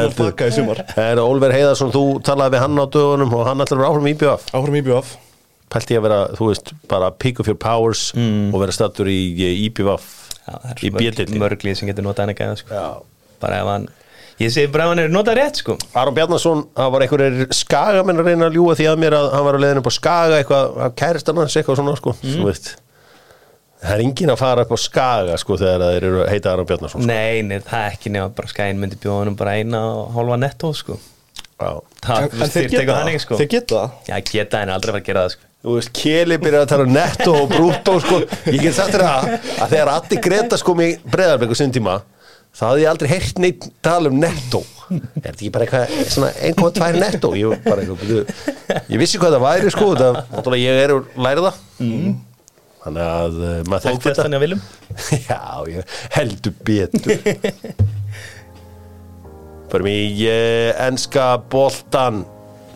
var- 0.05 0.15
fakka 0.21 0.47
í 0.47 0.55
sumar. 0.55 0.83
Er 0.95 1.21
Ólver 1.23 1.55
Heiðarsson, 1.55 1.91
þú 1.93 2.05
talaði 2.25 2.55
við 2.55 2.65
hann 2.65 2.79
á 2.79 2.85
dögunum 2.95 3.35
og 3.35 3.45
hann 3.49 3.63
ætlar 3.63 3.77
að 3.77 3.83
vera 3.83 3.91
áfram 3.91 4.07
í 4.09 4.15
IBF 4.15 4.47
áhrum 4.55 4.79
í 4.79 4.83
BF 4.87 5.13
Pælti 5.71 5.95
að 5.95 6.03
vera, 6.03 6.19
þú 6.35 6.47
veist, 6.49 6.73
bara 6.91 7.11
pick 7.15 7.39
of 7.39 7.47
your 7.47 7.55
powers 7.55 8.09
og 8.15 8.57
vera 8.59 8.73
stattur 8.75 9.07
í 9.07 9.19
það 9.31 10.09
í 10.83 10.89
mörg, 10.91 10.97
bjöldildin 10.99 11.39
mörglið 11.39 11.77
sem 11.79 11.87
getur 11.87 12.03
notað 12.03 12.25
hann 12.25 12.33
ekki 12.33 12.47
sko. 12.59 12.75
Já. 12.75 12.89
Bara 13.39 13.59
ef 13.61 13.69
hann 13.71 13.85
Ég 14.39 14.53
segi 14.53 14.69
bara 14.71 14.85
ef 14.87 14.93
hann 14.93 15.01
er 15.03 15.11
notað 15.11 15.37
rétt 15.37 15.59
sko. 15.61 15.75
Aron 15.97 16.15
Bjarnason, 16.15 16.63
það 16.77 16.93
var 16.95 17.05
einhverjir 17.05 17.51
skagamenn 17.53 18.21
að 18.23 18.29
reyna 18.31 18.47
að 18.47 18.55
ljúga 18.57 18.77
því 18.79 18.87
að 18.91 19.01
mér 19.03 19.17
að 19.17 19.27
hann 19.35 19.45
var 19.47 19.57
að 19.57 19.65
leiðin 19.65 19.81
upp 19.81 19.89
á 19.91 19.93
skaga 19.97 20.39
eitthvað, 20.39 20.71
að 20.87 20.95
kærist 21.01 21.29
hann 21.29 21.41
hans 21.41 21.57
eitthvað 21.59 21.81
svona 21.81 21.97
sko, 21.99 22.15
þú 22.23 22.47
veist 22.47 22.71
það 23.81 23.93
er 23.95 24.03
engin 24.05 24.29
að 24.29 24.41
fara 24.41 24.65
upp 24.65 24.73
á 24.73 24.79
skaga 24.81 25.37
sko 25.41 25.57
þegar 25.57 25.83
þeir 25.87 26.03
eru 26.09 26.19
að 26.21 26.31
heita 26.35 26.51
Aron 26.53 26.67
Bjarnason 26.69 27.01
sko. 27.01 27.07
Nei, 27.09 27.41
nei, 27.45 27.57
það 27.65 27.85
er 27.85 27.95
ekki 27.95 28.11
nema 28.13 28.33
bara 28.37 28.51
skæin 28.51 28.81
myndi 28.81 28.99
bjóða 29.01 29.23
hann 29.25 29.37
bara 29.39 29.55
eina 29.57 29.81
og 29.95 30.11
hálfa 30.17 30.37
nettó 30.41 30.73
sko. 30.77 30.97
Já. 31.61 31.71
Það 32.01 32.27
geta 32.27 32.59
eitthvað 32.61 32.91
það? 32.91 32.99
þannig 32.99 33.23
sko. 33.23 33.39
Þeir 33.39 33.49
geta 33.55 33.79
það? 33.79 33.95
Já, 34.09 34.15
geta 34.31 34.61
en 34.61 34.73
aldrei 34.75 34.93
var 34.95 35.01
að 35.01 35.09
gera 35.09 35.25
það 35.25 35.33
sko. 35.35 35.47
Þú 35.61 35.75
veist, 35.77 35.91
Keli 35.93 36.37
byrjar 36.41 36.63
að 36.65 36.71
tala 36.71 36.85
um 36.87 36.95
netto 36.95 37.33
og 37.37 37.51
brúttó 37.51 37.97
sko. 38.01 38.21
Ég 38.49 38.63
get 38.63 38.77
sagt 38.77 38.95
þér 38.95 39.03
að, 39.05 39.27
að 39.61 39.75
þegar 39.75 39.91
Addi 39.93 40.17
Gretas 40.25 40.65
kom 40.65 40.81
í 40.81 40.87
breðarbygg 41.05 41.53
og 41.53 41.59
sinn 41.59 41.73
tíma 41.75 41.99
þá 42.55 42.63
hafði 42.67 42.83
ég 42.83 42.91
aldrei 42.91 43.11
heyrt 43.11 43.41
neitt 43.41 43.67
tala 43.83 44.11
um 44.11 44.17
netto. 44.21 44.63
Er 44.91 45.05
þetta 45.23 45.37
ekki 45.37 45.51
bara 45.55 45.67
eitthvað 45.67 46.09
svona 46.11 46.31
1,2 46.49 46.99
netto? 46.99 47.31
Ég, 47.39 47.47
var 47.47 47.61
bara 47.63 47.85
eitthvað, 47.85 48.01
byrju, 48.01 48.81
ég 48.91 48.99
vissi 48.99 49.21
hvað 49.21 49.37
það 49.37 49.45
væri 49.45 49.71
sko 49.71 49.87
það, 49.95 50.19
ég 50.59 50.81
er 50.81 50.93
úr 50.97 51.07
lærða 51.15 51.53
mm. 51.79 52.17
Þannig 52.81 53.05
að 53.05 53.37
uh, 53.37 53.55
maður 53.69 53.85
þekkti 53.85 54.09
þetta. 54.09 54.25
í 54.25 54.35
að 54.35 54.43
viljum 54.43 54.61
Já, 55.29 55.39
ég 55.69 55.95
heldur 56.17 56.55
betur. 56.67 57.25
Förum 59.71 59.89
í 59.93 59.97
uh, 60.25 60.83
enska 60.89 61.31
boltan 61.53 62.23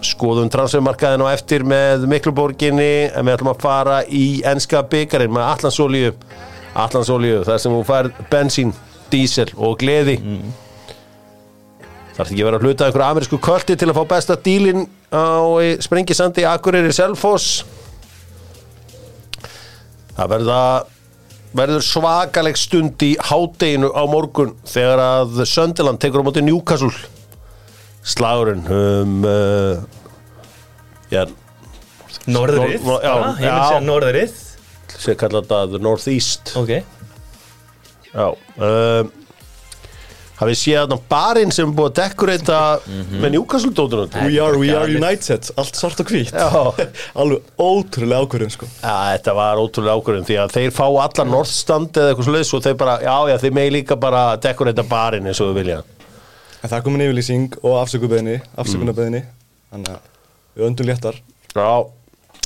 skoðum 0.05 0.51
transfermarkaðin 0.53 1.25
á 1.25 1.33
eftir 1.33 1.65
með 1.67 2.05
Mikluborginni 2.11 3.09
en 3.09 3.25
við 3.25 3.35
ætlum 3.35 3.51
að 3.55 3.63
fara 3.65 4.01
í 4.07 4.25
enska 4.47 4.85
byggarinn 4.91 5.33
með 5.33 5.49
Allansolíu 5.49 6.11
Allansolíu, 6.75 7.39
þar 7.47 7.61
sem 7.63 7.71
hún 7.71 7.85
fær 7.87 8.09
bensín, 8.31 8.73
dísel 9.15 9.49
og 9.55 9.79
gleði. 9.81 10.19
Mm. 10.21 10.53
Þarf 12.15 12.29
ekki 12.31 12.45
vera 12.47 12.59
að 12.61 12.63
hluta 12.69 12.85
einhverju 12.87 13.07
amerísku 13.11 13.39
kvöldi 13.43 13.75
til 13.79 13.89
að 13.91 13.97
fá 13.97 14.03
besta 14.13 14.37
dílin 14.39 14.85
á 15.11 15.43
Sprengisandi 15.83 16.45
Akureyri 16.47 16.93
Selfoss. 16.95 17.63
Það 20.15 20.29
verða 20.31 20.59
verður 21.55 21.83
svakaleg 21.87 22.57
stund 22.59 23.03
í 23.03 23.13
hádeginu 23.29 23.89
á 23.95 24.03
morgun 24.11 24.53
þegar 24.67 25.01
að 25.03 25.43
Söndiland 25.47 25.99
tekur 26.03 26.23
á 26.23 26.27
móti 26.27 26.43
Newcastle. 26.43 26.91
Slagurinn 28.05 28.63
um 28.69 29.23
uh, 29.25 29.83
já, 31.11 31.23
Norðrið 32.29 32.83
Nor- 32.85 33.01
já, 33.03 33.11
bara, 33.11 33.31
Ég 33.39 33.47
já. 33.49 33.55
segja 33.69 33.83
norðrið. 33.89 34.35
Sér 34.95 35.17
kalla 35.19 35.41
þetta 35.43 35.61
The 35.73 35.81
Northeast. 35.83 36.55
Ok 36.59 36.75
já 38.15 38.27
um, 38.31 39.13
hafið 40.35 40.57
séð 40.59 40.77
þarna 40.81 40.97
barinn 41.11 41.51
sem 41.55 41.67
er 41.67 41.75
búið 41.75 41.89
að 41.91 41.97
dekorita 41.99 42.59
með 43.21 43.29
Newcastle 43.37 43.71
dótunum 43.75 44.15
We 44.25 44.39
are, 44.43 44.59
we 44.59 44.71
are. 44.75 44.89
United, 44.91 45.47
allt 45.59 45.79
svart 45.79 46.01
og 46.03 46.11
hvít 46.11 46.33
Já. 46.35 46.49
Alveg 47.21 47.45
ótrúlega 47.55 48.25
ákvörðun 48.25 48.51
sko. 48.55 48.67
Já, 48.81 48.95
þetta 49.15 49.35
var 49.37 49.61
ótrúlega 49.63 49.95
ákvörðin 49.99 50.27
því 50.27 50.39
að 50.43 50.55
þeir 50.57 50.73
fá 50.75 50.85
alla 50.89 51.27
norðstand 51.29 51.99
eða 52.01 52.11
eitthvað 52.11 52.29
sluðis 52.29 52.53
og 52.57 52.65
þeir 52.67 52.79
bara, 52.81 52.97
já, 53.05 53.15
já, 53.31 53.37
þeir 53.45 53.55
megi 53.59 53.75
líka 53.77 53.99
bara 53.99 54.25
dekorita 54.43 54.87
barinn 54.89 55.31
eins 55.31 55.39
og 55.43 55.53
við 55.53 55.61
vilja. 55.61 55.79
En 56.59 56.71
það 56.73 56.83
komin 56.87 57.05
yfirlýsing 57.05 57.59
og 57.61 57.79
afsökubeðni, 57.83 58.39
afsökunarbeðni 58.59 59.23
Þannig 59.75 59.91
að 59.91 60.11
við 60.55 60.67
öndum 60.69 60.87
léttar. 60.87 61.17
Já, 61.55 61.71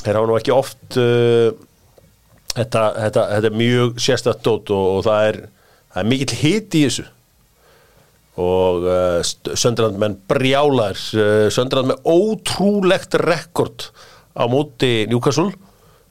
þeir 0.02 0.16
hafa 0.18 0.28
nú 0.30 0.36
ekki 0.38 0.54
oft 0.54 0.98
uh, 0.98 1.50
þetta, 2.56 2.82
þetta, 2.96 3.24
þetta 3.34 3.50
er 3.50 3.58
mjög 3.60 4.00
sérstætt 4.02 4.42
dót 4.46 4.72
og, 4.74 4.86
og 4.96 5.04
það 5.06 5.26
er, 5.28 5.38
það 5.90 6.02
er 6.02 6.10
mikill 6.12 6.38
hit 6.42 6.76
í 6.78 6.84
þessu 6.86 7.06
og 8.40 8.86
uh, 8.86 9.56
Söndrand 9.58 9.98
menn 10.00 10.16
brjálar 10.30 10.96
uh, 10.96 11.48
Söndrand 11.52 11.90
með 11.90 12.06
ótrúlegt 12.08 13.18
rekord 13.20 13.90
á 14.32 14.46
móti 14.48 15.08
Newcastle 15.10 15.50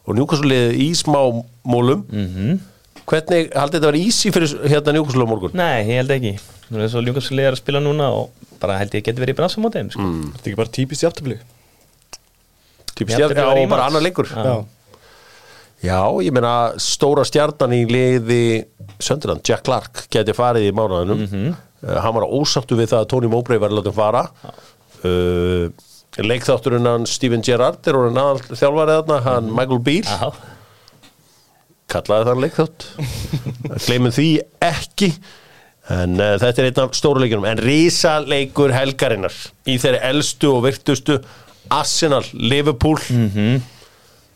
og 0.06 0.18
Newcastle 0.18 0.52
liðið 0.52 0.84
í 0.84 0.90
smá 1.00 1.20
mólum 1.64 2.06
-hmm. 2.12 2.60
hvernig 3.06 3.52
haldið 3.56 3.80
þetta 3.80 3.92
var 3.92 4.00
easy 4.00 4.32
fyrir 4.36 4.56
hérna 4.68 4.98
Newcastle 4.98 5.26
á 5.26 5.32
morgun? 5.32 5.56
Nei, 5.58 5.88
ég 5.88 6.02
held 6.04 6.18
ekki 6.18 6.38
Nú 6.70 6.84
er 6.84 6.90
svo 6.92 7.02
Ljúkasli 7.02 7.42
er 7.42 7.56
að 7.56 7.64
spila 7.64 7.82
núna 7.82 8.12
og 8.14 8.50
bara 8.62 8.78
held 8.78 8.94
ég 8.94 9.06
geti 9.06 9.22
verið 9.22 9.34
í 9.34 9.38
bransamótið 9.40 9.96
sko. 9.96 10.06
Mm. 10.06 10.28
Þetta 10.36 10.44
er 10.44 10.52
ekki 10.52 10.60
bara 10.60 10.74
típist 10.76 11.06
jafntöfli 11.06 11.38
Típ 13.00 13.10
Jafntefli 13.10 13.32
stjarn, 13.32 13.48
var 13.48 13.58
já, 13.58 13.64
í 13.64 13.66
og 13.66 13.72
bara 13.72 13.88
annar 13.90 14.04
leikur 14.06 14.30
Já. 14.30 14.54
Já, 15.84 16.02
ég 16.22 16.34
meina 16.36 16.74
stóra 16.82 17.24
stjarnan 17.24 17.72
í 17.78 17.86
liði 17.88 18.66
Sönderland, 19.00 19.46
Jack 19.48 19.64
Clark 19.64 20.08
geti 20.12 20.34
farið 20.36 20.66
í 20.68 20.74
mánuðinum 20.76 21.22
Mhm. 21.24 21.54
uh, 21.88 22.00
hann 22.04 22.14
var 22.18 22.26
ósáttu 22.28 22.76
við 22.76 22.90
það 22.92 23.04
að 23.06 23.10
Tony 23.14 23.28
Mowbray 23.32 23.58
var 23.62 23.70
látum 23.72 23.94
fara. 23.96 24.26
Uh, 25.04 25.70
leikþátturinn 26.20 26.86
hann 26.90 27.06
Steven 27.08 27.42
Gerrard 27.46 27.88
er 27.88 27.96
orðin 27.96 28.20
aðal 28.20 28.42
þjálfarið 28.60 28.96
þarna, 29.00 29.22
hann 29.24 29.52
Michael 29.56 29.80
Beal 29.80 30.04
Mhm. 30.04 30.20
Já, 30.20 30.34
kallaði 31.90 32.28
þann 32.28 32.44
leikþátt. 32.44 32.88
Gleymum 33.88 34.12
því 34.14 34.28
ekki 34.62 35.14
en 35.90 36.20
uh, 36.20 36.36
þetta 36.38 36.60
er 36.62 36.68
einn 36.70 36.84
af 36.84 36.92
stóru 37.00 37.24
leikunum 37.24 37.48
en 37.50 37.58
rísa 37.66 38.20
leikur 38.28 38.74
helgarinnar 38.76 39.34
í 39.66 39.78
þeirri 39.82 40.04
elstu 40.12 40.52
og 40.58 40.66
virtustu 40.68 41.22
Arsenal, 41.72 42.24
Liverpool 42.34 42.98
-hmm. 43.00 43.62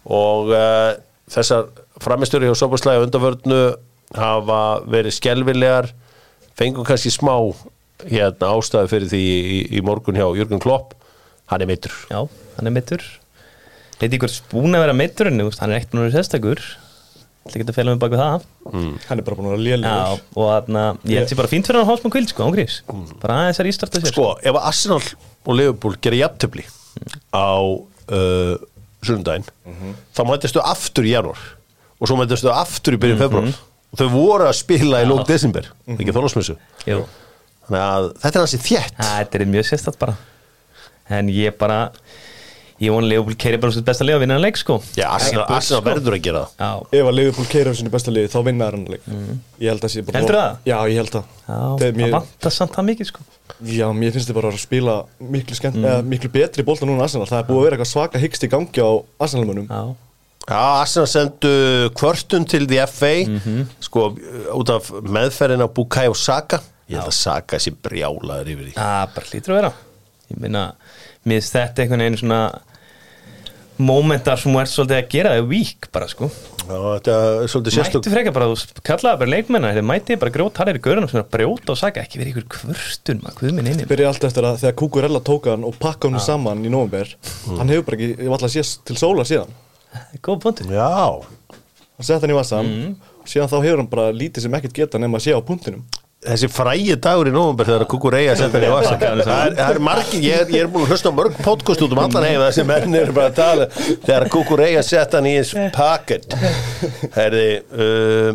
og 0.05 0.49
uh, 0.53 0.93
þessar 1.33 1.69
framistöru 2.03 2.49
hjá 2.49 2.57
Sopaslæði 2.57 3.07
undanvörnu 3.07 3.61
hafa 4.17 4.59
verið 4.89 5.17
skelvilegar 5.17 5.89
fengum 6.59 6.85
kannski 6.87 7.11
smá 7.13 7.35
hérna 8.03 8.53
ástæðu 8.53 8.91
fyrir 8.91 9.09
því 9.11 9.23
í, 9.23 9.59
í 9.79 9.81
morgun 9.85 10.17
hjá 10.19 10.27
Jürgen 10.37 10.61
Klopp. 10.61 10.93
Hann 11.51 11.63
er 11.63 11.69
mittur 11.69 11.93
já, 12.09 12.23
hann 12.57 12.69
er 12.69 12.73
mittur 12.75 13.03
Veit 14.01 14.11
ég 14.11 14.19
hvort 14.19 14.47
búin 14.51 14.75
að 14.75 14.83
vera 14.83 14.95
mittur 14.97 15.29
en 15.29 15.39
hann 15.39 15.71
er 15.71 15.77
ekkert 15.77 15.93
núna 15.95 16.11
sérstakur. 16.11 16.59
Það 17.43 17.59
getur 17.59 17.73
að 17.73 17.77
fela 17.77 17.93
mig 17.93 17.99
bak 18.01 18.13
við 18.13 18.21
það. 18.23 18.45
Hann 19.07 19.21
er 19.21 19.25
bara 19.27 19.37
búin 19.37 19.47
að 19.51 19.65
vera 19.67 19.93
Já, 19.93 20.17
og 20.33 20.49
þarna, 20.49 20.83
ég 21.07 21.21
held 21.21 21.31
sér 21.31 21.39
bara 21.39 21.51
fínt 21.51 21.69
fyrir 21.69 21.79
hann 21.79 21.85
að 21.85 21.91
hálfsmann 21.91 22.13
kvild, 22.15 22.31
sko, 22.31 22.47
ángriðs 22.47 22.77
Bara 23.21 23.37
aðeins 23.43 23.59
að 23.59 23.67
rístarta 23.67 24.01
sér 24.01 24.13
sko, 24.13 24.27
ef 24.39 24.59
að 24.59 24.67
Arsenal 24.71 24.99
og 25.03 25.57
Liverpool 25.59 25.97
gera 26.03 26.19
jafntöfli 26.21 26.63
á 27.35 27.51
uh, 27.59 28.55
sundaginn 29.07 29.45
þá 30.15 30.21
mætistu 30.29 30.61
aftur 30.63 31.07
í 31.07 31.13
janúar 31.15 31.39
og 31.99 32.09
svo 32.09 32.17
mætistu 32.19 32.51
aftur 32.53 32.97
í 32.97 32.99
byrjun 33.03 33.21
februar 33.21 33.47
og 33.93 33.99
þau 34.01 34.07
voru 34.13 34.47
að 34.49 34.55
spila 34.57 35.01
í 35.03 35.07
lók 35.09 35.25
desember 35.29 35.67
ekki 35.93 36.15
þólasmessu 36.15 36.55
Jú, 36.89 37.03
þannig 37.67 37.83
að 37.87 38.07
þetta 38.23 38.39
er 38.39 38.43
hansi 38.43 38.61
þétt. 38.65 38.97
Þetta 38.99 39.39
er 39.39 39.45
mjög 39.53 39.67
sérstætt 39.69 39.99
bara. 40.01 40.15
En 41.13 41.29
ég 41.31 41.55
bara 41.59 41.77
Ég 42.83 42.91
vona 42.91 43.07
Leopold 43.07 43.37
keiri 43.39 43.59
bara 43.63 43.71
svo 43.71 43.83
besta 43.87 44.03
liða 44.03 44.17
að 44.17 44.23
vinna 44.25 44.35
hann 44.35 44.43
leik, 44.43 44.57
sko. 44.59 44.75
Já, 44.97 45.05
Arsenal, 45.13 45.45
sko. 45.63 45.79
verður 45.85 46.17
að 46.17 46.23
gera 46.25 46.41
það. 46.43 46.55
Já, 46.63 46.99
Ef 46.99 47.09
að 47.09 47.15
Liverpool 47.15 47.47
keira 47.53 47.71
á 47.71 47.75
sinni 47.79 47.91
besta 47.93 48.11
liði 48.11 48.31
þá 48.33 48.37
vinnar 48.47 48.75
hann 48.75 48.85
leik. 48.91 49.05
Ég 49.63 49.71
held 49.71 49.85
að 49.87 49.93
sé 49.93 50.03
bara 50.03 50.19
Heldurðu 50.19 50.41
það? 50.41 50.57
Já, 50.67 50.75
ég 50.91 50.99
held 50.99 51.11
það. 51.13 51.29
Já 51.43 51.59
Það 51.63 51.85
er 51.87 51.93
það 52.01 52.15
vantar 52.17 52.55
samt 52.57 52.75
það 52.75 52.87
mikið, 52.89 53.09
sko. 53.11 53.25
Já, 53.73 53.85
mér 53.95 54.15
finnst 54.17 54.31
þið 54.31 54.37
bara 54.39 54.51
að 54.51 54.59
spila 54.63 54.95
miklu, 55.37 55.57
skemmt, 55.59 55.79
eða, 55.83 56.01
miklu 56.13 56.31
betri 56.33 56.65
bólta 56.67 56.89
núna 56.89 56.99
en 56.99 57.05
Arsenal. 57.07 57.29
Það 57.29 57.39
er 57.39 57.47
búið 57.51 57.61
að 57.61 57.67
vera 57.69 57.77
eitthvað 57.77 57.91
svaka 57.93 58.23
hyggst 58.23 58.43
í 58.43 58.51
gangi 58.51 58.83
á 58.83 58.91
Arsenalmönnum. 59.23 59.69
Já, 59.71 59.95
Já, 60.43 60.59
Arsenal 60.81 61.07
sendu 61.07 61.53
kvörtun 61.95 62.43
til 62.51 62.65
því 62.67 62.81
FA 62.91 63.13
sko, 63.79 64.09
út 64.59 64.73
af 64.75 64.89
meðferðin 65.07 65.63
á 65.63 65.71
Bukayo 65.71 66.17
Saka. 66.19 66.59
Ég 66.91 66.99
held 66.99 67.13
að 67.13 67.15
Saka 67.15 67.61
sé 67.63 67.71
brjálaður 67.71 68.51
yfir 68.51 68.67
því. 68.67 68.75
Það 68.75 69.13
bara 69.15 69.29
hlýtur 69.31 69.53
að 69.53 69.59
vera. 69.61 69.71
Ég 70.33 70.41
meina, 70.43 70.65
mér 71.23 71.39
finnst 71.39 71.55
þetta 71.55 71.85
einhvern 71.85 72.03
veginn 72.03 72.19
svona 72.19 72.41
Momentar 73.81 74.37
sem 74.37 74.53
þú 74.53 74.59
ert 74.61 74.69
svolítið 74.69 74.97
að 74.99 75.07
gera 75.13 75.31
það 75.33 75.39
er 75.41 75.47
vík 75.49 75.87
bara, 75.95 76.07
sko. 76.11 76.27
Þetta 76.63 77.15
Mætti 78.03 78.11
frekar 78.13 78.35
bara, 78.35 78.49
þú 78.53 78.83
kallaði 78.87 79.19
bara 79.23 79.31
leikmenna 79.33 79.71
Þeir 79.75 79.87
mætti 79.89 80.17
bara 80.21 80.33
grjót, 80.35 80.53
það 80.55 80.71
er 80.71 80.79
í 80.79 80.83
görunum 80.85 81.09
sem 81.11 81.19
er 81.19 81.25
að 81.25 81.31
brjóta 81.33 81.73
og 81.73 81.79
saka 81.81 82.03
Ekki 82.05 82.21
verið 82.21 82.37
ykkur 82.37 82.45
kvörstun, 82.53 83.19
inni. 83.51 83.87
Byrja 83.89 84.11
allt 84.13 84.27
eftir 84.29 84.47
að 84.47 84.61
þegar 84.61 84.77
Kukurella 84.79 85.23
tók 85.27 85.49
hann 85.51 85.65
og 85.67 85.75
pakka 85.81 86.11
hann 86.13 86.23
saman 86.23 86.63
í 86.63 86.71
november 86.71 87.11
Hann 87.49 87.73
hefur 87.73 87.87
bara 87.89 87.99
ekki, 87.99 88.11
ég 88.13 88.29
var 88.29 88.37
alltaf 88.37 88.51
að 88.51 88.55
sé 88.55 88.85
til 88.87 88.99
sóla 89.01 89.25
síðan. 89.27 89.51
Góð 90.23 90.39
punktur. 90.45 90.71
Já, 90.71 91.19
Hann 91.93 92.07
sett 92.07 92.23
hann 92.23 92.31
í 92.33 92.37
vassan 92.37 92.71
og 93.23 93.27
síðan 93.29 93.51
þá 93.51 93.57
hefur 93.59 93.81
hann 93.83 93.91
bara 93.91 94.07
lítið 94.15 94.47
sem 94.47 94.55
ekkert 94.57 94.79
geta 94.79 95.01
nema 95.01 95.19
að 95.19 95.27
sé 95.27 95.35
á 95.35 95.41
punktinum 95.45 95.83
þessi 96.23 96.47
frægi 96.51 96.95
dagur 97.03 97.29
í 97.29 97.33
november 97.35 97.67
þegar 97.67 97.85
Kukureya 97.91 98.33
setja 98.39 98.59
hann 98.59 98.67
í 98.67 98.71
vasa 98.73 98.95
það 98.99 99.59
er, 99.67 99.79
margir, 99.83 100.21
ég, 100.23 100.41
er- 100.45 100.53
ég 100.55 100.65
er 100.65 100.71
búin 100.73 100.85
að 100.87 100.93
hlusta 100.95 101.11
mörg 101.15 101.37
podcast 101.45 101.83
út 101.85 101.95
um 101.95 102.01
allan 102.03 102.27
heim 102.27 102.41
þessi 102.45 102.65
menn 102.69 102.95
eru 102.99 103.15
bara 103.15 103.31
að 103.31 103.37
tala. 103.41 103.67
Þegar 104.07 104.27
Kukureya 104.33 104.83
setja 104.87 105.19
hann 105.19 105.29
í 105.29 105.35
his 105.39 105.53
pocket. 105.75 106.33
Herði 107.15 107.47
uh, 107.75 108.29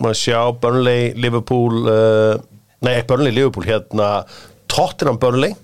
maður 0.00 0.20
sjá 0.22 0.40
Burnley, 0.62 1.10
Liverpool 1.20 1.80
uh, 1.90 2.34
nei, 2.86 2.98
Burnley, 3.08 3.34
Liverpool 3.36 3.66
hérna 3.68 4.10
Tottenham 4.70 5.18
Burnley. 5.20 5.56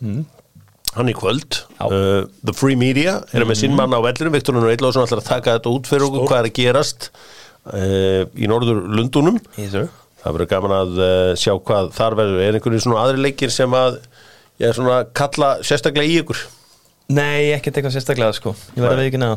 Hann 0.96 1.10
í 1.12 1.14
kvöld. 1.16 1.62
Uh, 1.76 2.24
The 2.46 2.54
Free 2.56 2.76
Media 2.80 3.18
eru 3.36 3.46
með 3.50 3.58
sinn 3.62 3.74
mann 3.76 3.92
á 3.92 4.00
vellinum. 4.00 4.32
Viktorinn 4.36 4.64
og 4.64 4.72
Eillásson 4.72 5.04
ætlar 5.04 5.20
að 5.22 5.28
taka 5.30 5.56
þetta 5.58 5.72
út 5.76 5.90
fyrir 5.90 6.06
okkur 6.08 6.26
hvað 6.30 6.38
er 6.42 6.48
að 6.50 6.56
gerast 6.56 7.10
uh, 7.12 8.22
í 8.34 8.48
norður 8.48 8.80
Lundunum 8.96 9.36
Yes, 9.60 9.74
sir. 9.76 9.88
Það 10.26 10.34
verður 10.34 10.48
gaman 10.50 10.72
að 10.74 10.96
uh, 10.98 11.32
sjá 11.38 11.52
hvað 11.54 11.90
þar 11.94 12.16
verður. 12.18 12.40
Er 12.42 12.56
einhverju 12.58 12.82
svona 12.82 13.02
aðri 13.04 13.20
leikir 13.22 13.52
sem 13.54 13.74
að 13.78 14.00
ég 14.58 14.70
er 14.72 14.74
svona 14.74 14.96
að 15.00 15.10
kalla 15.20 15.50
sérstaklega 15.62 16.10
í 16.10 16.16
ykkur? 16.24 16.40
Nei, 17.14 17.52
ekkert 17.54 17.76
eitthvað 17.78 17.94
sérstaklega 17.94 18.34
sko 18.34 18.52
Ég 18.74 18.82
verði 18.82 18.96
að 18.96 19.02
við 19.04 19.08
ekki 19.12 19.20
neða 19.22 19.36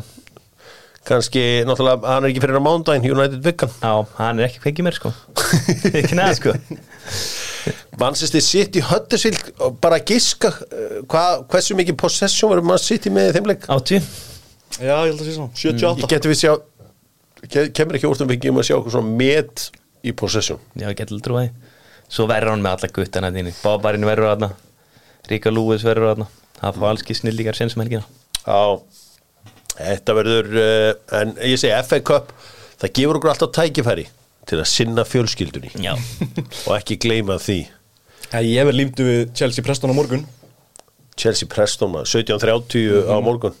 Kannski, 1.06 1.42
náttúrulega, 1.64 2.02
hann 2.10 2.26
er 2.26 2.32
ekki 2.32 2.42
fyrir 2.42 2.58
á 2.60 2.62
mándaginn, 2.66 3.06
United 3.14 3.44
Vikan. 3.44 3.70
Já, 3.80 3.92
hann 4.18 4.40
er 4.40 4.48
ekki 4.50 4.60
kveikið 4.64 4.86
mér 4.88 4.96
sko 4.98 5.12
Ekki 6.00 6.18
neða 6.18 6.34
sko 6.40 6.54
Manchester 8.00 8.42
City 8.42 8.82
Huddersfield, 8.84 9.52
og 9.62 9.78
bara 9.82 10.00
giska, 10.02 10.50
uh, 10.50 10.98
hvað, 11.10 11.44
hversu 11.52 11.76
mikið 11.78 11.98
possession 12.00 12.50
verður 12.52 12.68
Man 12.72 12.82
City 12.82 13.12
með 13.14 13.30
í 13.30 13.36
þeim 13.38 13.48
leik? 13.52 13.68
80 13.70 14.10
Já, 14.80 14.94
ég 14.96 15.12
held 15.12 15.20
að 15.20 15.26
sé 15.28 15.36
svona, 15.36 15.54
78 15.62 16.04
Ég 16.04 16.12
geti 16.14 16.32
við 16.32 16.40
sjá, 16.42 16.52
ke- 17.46 17.68
kemur 17.76 18.00
ekki 18.00 18.10
úr 18.10 18.24
um 18.24 18.32
við 18.34 18.50
um 18.50 18.60
að 18.62 18.68
sjá 18.70 18.78
okkur 18.80 18.96
svona 18.96 19.18
met 19.20 19.68
í 20.06 20.14
possession. 20.16 20.60
Já, 20.74 20.88
ég 20.88 20.98
get 20.98 21.12
aldrei 21.12 21.26
trúið 21.28 21.76
Svo 22.10 22.26
verður 22.26 22.56
hann 22.56 22.64
með 22.64 22.76
alla 22.76 22.90
guttana 22.96 23.30
þínu 23.34 23.52
Bábarinn 23.60 24.06
verður 24.08 24.32
þarna. 24.32 24.48
Ríka 25.30 25.52
Lúis 25.54 25.84
verður 25.86 26.08
þarna. 26.10 26.26
Það 26.58 26.80
fá 26.80 26.86
alls 26.88 27.04
ekki 27.04 27.16
snillíkar 27.20 27.56
sen 27.58 27.70
sem 27.70 27.82
helgina. 27.84 28.02
Já, 28.42 28.62
þetta 29.76 30.16
verður, 30.18 30.48
uh, 30.58 30.88
en 31.20 31.36
ég 31.46 31.60
segi 31.62 31.76
FA 31.86 32.00
Cup, 32.10 32.32
það 32.82 32.94
gefur 32.98 33.20
okkur 33.20 33.32
alltaf 33.32 33.52
tækifæri 33.54 34.08
til 34.50 34.58
að 34.58 34.68
sinna 34.72 35.06
fjölskyldunni. 35.06 35.70
Já. 35.78 35.94
Og 36.66 36.74
ekki 36.80 36.98
gleyma 37.00 37.38
því. 37.40 37.60
Já, 38.30 38.38
Ég 38.42 38.66
verð 38.66 38.80
límdu 38.80 39.06
við 39.06 39.22
Chelsea 39.38 39.64
Preston 39.66 39.94
á 39.94 39.96
morgun. 39.96 40.26
Chelsea 41.20 41.48
Preston 41.50 41.94
maður, 41.94 42.10
17.30 42.26 43.06
á 43.06 43.16
morgun. 43.22 43.56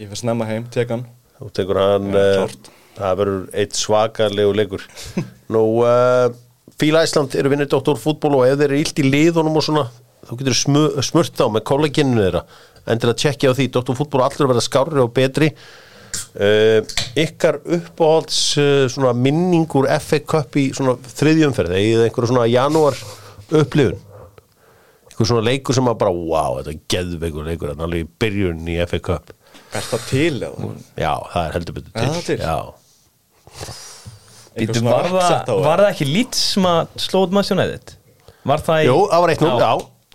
Ég 0.00 0.08
fyrir 0.08 0.18
snemma 0.18 0.50
heim, 0.50 0.66
tek 0.72 0.90
hann. 0.90 1.06
Þú 1.38 1.54
tekur 1.54 1.78
hann 1.78 2.10
uh, 2.10 2.28
klárt. 2.42 2.72
Það 2.96 3.18
verður 3.22 3.44
eitt 3.62 3.78
svakarlegu 3.78 4.56
leikur. 4.56 4.86
Nú 5.52 5.64
uh, 5.84 6.28
Fíla 6.80 7.04
Ísland 7.06 7.34
eru 7.38 7.52
vinnir 7.52 7.70
Dóttor 7.70 8.00
fútból 8.00 8.40
og 8.40 8.48
ef 8.48 8.58
þeir 8.58 8.68
eru 8.70 8.82
illt 8.82 9.00
í 9.02 9.06
liðunum 9.06 9.58
og 9.60 9.66
svona 9.66 9.86
þú 10.26 10.38
getur 10.40 10.56
smu, 10.56 10.82
smurt 11.04 11.40
á 11.42 11.46
með 11.52 11.64
kolleginu 11.68 12.20
þeirra. 12.22 12.44
En 12.90 12.98
til 12.98 13.10
að 13.10 13.18
tjekkja 13.22 13.54
á 13.54 13.56
því 13.58 13.68
Dóttor 13.74 13.98
fútból 13.98 14.24
allur 14.24 14.50
verða 14.50 14.64
skárri 14.64 15.02
og 15.02 15.12
betri. 15.14 15.52
Uh, 16.36 16.84
ykkar 17.16 17.60
uppáhalds 17.64 18.38
uh, 18.60 18.84
svona 18.92 19.14
minningur 19.16 19.88
FA 20.02 20.20
Cup 20.28 20.58
í 20.60 20.66
svona 20.76 20.98
þriðjumferð 21.00 21.76
eða 21.78 22.08
einhverju 22.08 22.32
svona 22.34 22.48
janúar 22.52 22.98
upplifun? 23.48 23.96
Einhver 25.08 25.30
svona 25.30 25.46
leikur 25.46 25.76
sem 25.76 25.88
að 25.88 25.98
bara 26.02 26.12
wow, 26.12 26.58
þetta 26.60 26.74
er 26.74 26.84
geðveikur 26.92 27.48
leikur 27.48 27.72
alveg 27.72 28.04
í 28.04 28.10
byrjun 28.20 28.68
í 28.68 28.76
FA 28.90 29.00
Cup. 29.08 29.32
Er 29.72 29.88
það 29.88 30.06
til 30.10 30.36
eða? 30.36 30.70
Já, 31.00 31.12
það 31.32 31.42
er 31.42 31.56
heldur 31.56 31.78
betur 31.78 31.96
Er 31.96 32.12
það 32.12 32.24
til? 32.28 32.38
Já, 33.60 33.70
Einhver 34.52 34.68
Býtu, 34.68 34.80
svona 34.82 34.98
var, 34.98 35.08
það, 35.08 35.54
var 35.64 35.80
það 35.80 35.90
ekki 35.94 36.06
lít 36.10 36.36
sem 36.36 36.66
að 36.68 36.80
slóð 37.00 37.32
maður 37.32 37.48
sjónaðið? 37.48 37.94
Var 38.52 38.64
það 38.66 38.82
í 38.82 38.86
Jú, 38.90 38.98
það 39.08 39.24
var 39.24 39.32
eitt 39.32 39.44
nú, 39.44 39.50
já, 39.62 39.72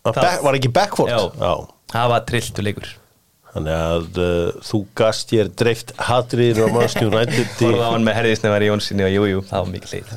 Það 0.08 0.20
back, 0.22 0.44
var 0.46 0.58
ekki 0.60 0.72
backford 0.78 1.12
Já. 1.12 1.52
Það 1.88 2.10
var 2.12 2.24
trilltu 2.28 2.64
leikur. 2.68 2.90
Þannig 3.58 3.74
að 3.74 4.20
uh, 4.22 4.62
þú 4.68 4.80
gast 5.00 5.32
ég 5.34 5.50
dreift 5.58 5.94
hatriðin 5.98 6.68
á 6.68 6.74
Manchester 6.76 7.08
United 7.10 7.48
Fórða 7.58 7.90
á 7.90 7.92
hann 7.96 8.06
með 8.06 8.18
herðisnefar 8.20 8.66
í 8.66 8.70
Jónssoni 8.70 9.08
og 9.08 9.14
jú, 9.16 9.28
jú, 9.32 9.44
það 9.48 9.64
var 9.64 9.72
mikið 9.74 9.96
leið 9.96 10.10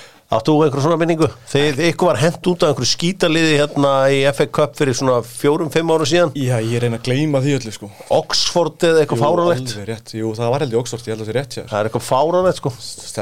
Áttu 0.26 0.56
þú 0.56 0.62
einhver 0.66 0.82
svona 0.82 0.96
minningu? 0.98 1.26
Þegar 1.46 1.76
ykkur 1.86 2.08
var 2.08 2.16
hent 2.18 2.48
út 2.50 2.64
af 2.66 2.72
einhverju 2.72 2.88
skítaliði 2.90 3.52
hérna 3.60 3.90
í 4.10 4.16
FA 4.34 4.46
Cup 4.58 4.72
fyrir 4.74 4.96
svona 4.98 5.20
fjórum, 5.22 5.68
fimm 5.70 5.92
ára 5.94 6.08
síðan? 6.10 6.32
Já, 6.34 6.56
ég 6.66 6.80
reyna 6.82 6.98
að 6.98 7.04
gleyma 7.06 7.38
því 7.44 7.52
öllu 7.60 7.74
sko. 7.76 7.90
Oxford 8.16 8.82
eða 8.88 9.04
eitthvað 9.04 9.22
fáránlegt? 9.22 9.70
alveg 9.76 9.86
rétt, 9.92 10.14
jú, 10.18 10.32
það 10.34 10.50
var 10.50 10.64
held 10.64 10.74
í 10.74 10.80
Oxford, 10.80 11.04
ég 11.06 11.14
held 11.14 11.22
að 11.22 11.28
það 11.28 11.30
sé 11.30 11.36
rétt 11.38 11.54
hér 11.60 11.68
Það 11.70 11.78
er 11.78 11.90
eitthvað 11.90 12.06
fáránlegt 12.08 12.58
sko. 12.58 12.72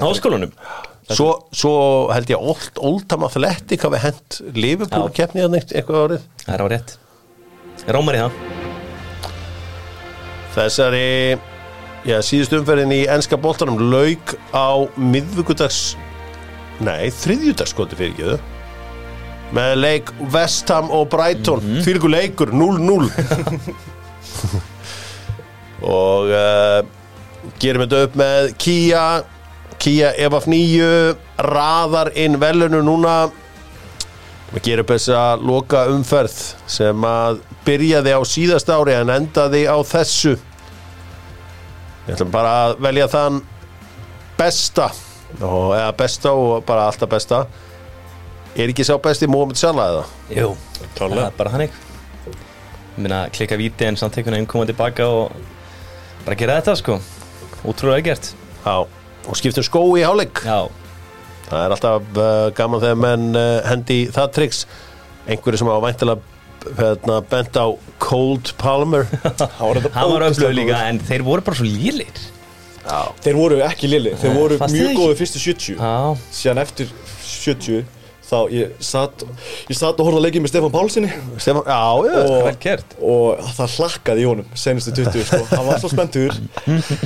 Háskólanum? 0.07 0.55
Svo, 1.13 1.29
svo 1.53 1.75
held 2.17 2.33
ég 2.33 2.41
Old, 2.41 2.81
Oldham 2.81 3.27
Athletic 3.29 3.85
hafi 3.85 4.01
hent 4.01 4.39
Liverpool 4.57 5.11
Já. 5.11 5.17
keppni 5.21 5.45
hérna 5.45 5.61
eitt- 5.61 5.75
eitthvað 5.77 6.07
árið. 6.07 6.25
Það 6.47 6.55
er 6.57 6.65
á 6.65 6.67
rétt. 6.73 6.97
Rómar 7.93 8.17
í 8.17 8.23
það 8.25 8.41
Þessari 10.55 11.05
já, 12.09 12.17
síðust 12.25 12.57
umferðin 12.57 12.97
í 12.97 13.03
enska 13.13 13.37
boltanum 13.37 13.77
lauk 13.93 14.37
á 14.57 14.89
miðvíkudags 14.97 15.97
nei, 16.81 17.11
þriðjudagskoti 17.15 17.97
fyrir 17.99 18.15
ekki 18.15 18.55
með 19.55 19.77
leik 19.79 20.11
Vestham 20.33 20.91
og 20.91 21.09
Brighton. 21.13 21.61
Mm 21.63 21.81
-hmm. 21.81 22.09
leikur 22.11 22.51
0-0 22.51 23.11
og 25.99 26.33
uh, 26.33 26.81
gerum 27.61 27.85
þetta 27.85 28.03
upp 28.05 28.15
með 28.17 28.55
Kia. 28.59 29.23
Kia 29.79 30.15
EVF 30.17 30.47
9 30.47 31.17
raðar 31.39 32.11
inn 32.15 32.41
velunu 32.41 32.83
núna. 32.83 33.31
Við 34.55 34.63
gerum 34.63 34.85
upp 34.85 34.91
þessa 34.91 35.37
loka 35.37 35.87
umferð 35.91 36.55
sem 36.67 37.05
að 37.05 37.41
byrjaði 37.65 38.13
á 38.15 38.21
síðast 38.25 38.69
ári 38.71 38.95
en 38.95 39.11
endaði 39.11 39.67
á 39.67 39.77
þessu. 39.83 40.39
Við 42.07 42.15
ætlum 42.15 42.31
bara 42.31 42.53
að 42.65 42.79
velja 42.81 43.09
þann 43.09 43.43
besta 44.39 44.91
og, 45.41 45.75
eða 45.75 45.93
besta 45.99 46.33
og 46.37 46.65
bara 46.67 46.89
alltaf 46.91 47.11
besta. 47.11 47.45
Er 48.55 48.71
ekki 48.71 48.87
sá 48.87 48.95
besti 49.03 49.27
Mohamed 49.31 49.59
Salah 49.59 49.91
eða? 49.91 50.05
Jú, 50.31 50.53
það 50.95 51.19
er 51.25 51.33
bara 51.35 51.51
hannig 51.57 51.73
Minna 52.95 53.25
klikka 53.35 53.57
víti 53.59 53.89
en 53.89 53.99
samt 53.99 54.15
tekur 54.15 54.37
hann 54.37 54.47
koma 54.47 54.69
tilbaka 54.69 55.09
og 55.11 55.33
bara 56.23 56.37
gera 56.39 56.61
þetta 56.61 56.77
sko. 56.79 57.01
Útrúlega 57.67 58.05
gert. 58.13 58.29
Já, 58.63 58.85
og 59.27 59.39
skiptum 59.41 59.67
skó 59.67 59.83
í 59.99 60.05
hálfleik. 60.07 60.45
Já, 60.47 60.69
það 61.49 61.65
er 61.65 61.75
alltaf 61.75 62.21
uh, 62.21 62.29
gaman 62.55 62.85
þegar 62.85 63.01
menn 63.03 63.27
uh, 63.35 63.65
hendi 63.67 63.99
það 64.15 64.31
triks 64.39 64.63
einhverju 65.27 65.61
sem 65.65 65.73
hafa 65.73 65.89
væntilega 65.89 66.79
hérna, 66.79 67.19
bent 67.35 67.59
á 67.59 67.67
Cold 67.99 68.55
Palmer. 68.63 69.11
Hann 69.59 70.15
var 70.15 70.29
öflög 70.29 70.55
líka 70.55 70.85
en 70.87 71.03
þeir 71.03 71.27
voru 71.27 71.43
bara 71.45 71.59
svo 71.59 71.67
lílir 71.67 72.23
Þeir 73.25 73.37
voru 73.41 73.61
ekki 73.65 73.89
lili, 73.91 74.15
þeir 74.21 74.33
Nei, 74.35 74.39
voru 74.41 74.57
þér 74.61 74.73
mjög 74.77 74.89
ekki? 74.91 75.03
góði 75.03 75.19
fyrstu 75.23 75.45
70 75.45 75.77
Já, 75.81 75.93
Síðan 76.39 76.61
eftir 76.65 76.91
70 77.25 77.85
þá 78.25 78.39
ég 78.57 78.71
satt 78.81 79.23
ég 79.69 79.77
satt 79.77 79.99
og 80.01 80.07
horfði 80.09 80.17
að 80.17 80.25
leikið 80.25 80.43
með 80.45 80.51
Stefán 80.55 80.73
Pálssoni 80.73 81.11
Stefán, 81.45 81.67
já, 81.69 81.81
já, 82.09 82.15
vel 82.47 82.55
gert. 82.63 82.95
og 83.05 83.43
það 83.59 83.75
hlakkaði 83.77 84.23
í 84.25 84.29
honum 84.31 84.55
senustu 84.57 84.95
20 84.97 85.27
sko, 85.29 85.41
hann 85.51 85.67
var 85.69 85.83
svo 85.83 85.91
spenntur. 85.93 86.33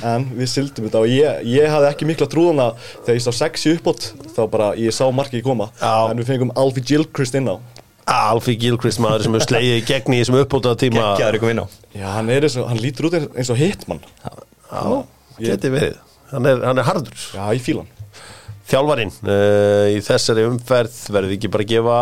En 0.07 0.29
við 0.39 0.51
sildum 0.53 0.87
þetta 0.87 1.03
og 1.03 1.11
ég, 1.11 1.43
ég 1.59 1.67
hafði 1.75 1.91
ekki 1.91 2.09
mikla 2.13 2.29
trúðan 2.31 2.63
að 2.69 2.79
þegar 3.03 3.19
ég 3.19 3.27
sá 3.27 3.33
sexi 3.41 3.75
uppbót 3.75 4.07
þá 4.37 4.41
bara 4.55 4.71
ég 4.79 4.95
sá 4.95 5.03
markið 5.11 5.43
koma. 5.51 5.69
Já. 5.83 5.91
en 6.13 6.23
við 6.23 6.31
fengum 6.31 6.55
Alfie 6.55 6.87
Gilchrist 6.93 7.35
inn 7.35 7.51
á. 7.51 7.59
Alfie 8.09 8.55
Gilchrist 8.57 9.03
maður 9.03 9.27
sem 9.27 9.35
hefur 9.37 9.49
slegið 9.51 9.75
í 9.83 9.85
gegn 9.91 10.15
í 10.17 10.23
þessum 10.23 10.39
uppbótaða 10.45 10.79
tíma 10.87 11.03
Gekkjaður 11.03 11.41
ykkur 11.43 11.55
inn 11.57 11.65
á. 11.67 11.67
Já, 11.99 12.07
hann, 12.15 12.31
er 12.33 12.47
eins 12.47 12.57
og, 12.63 12.71
hann 12.71 12.81
lítur 12.81 13.11
út 13.11 13.19
eins, 13.19 13.29
eins 13.35 13.51
og 13.53 13.59
hitmann 13.61 14.01
Já, 14.23 14.87
geti 15.45 15.71
verið. 15.75 15.99
Hann 16.33 16.45
er, 16.51 16.59
hann 16.69 16.79
er 16.83 16.85
hardur 16.85 17.15
Já, 17.35 17.45
ég 17.57 17.63
fíla 17.65 17.85
hann. 17.85 17.95
Þjálfarinn 18.69 19.13
uh, 19.25 19.87
í 19.95 20.01
þessari 20.05 20.43
umferð 20.45 20.97
verður 21.15 21.37
ekki 21.39 21.49
bara 21.53 21.65
að 21.65 21.71
gefa 21.73 22.01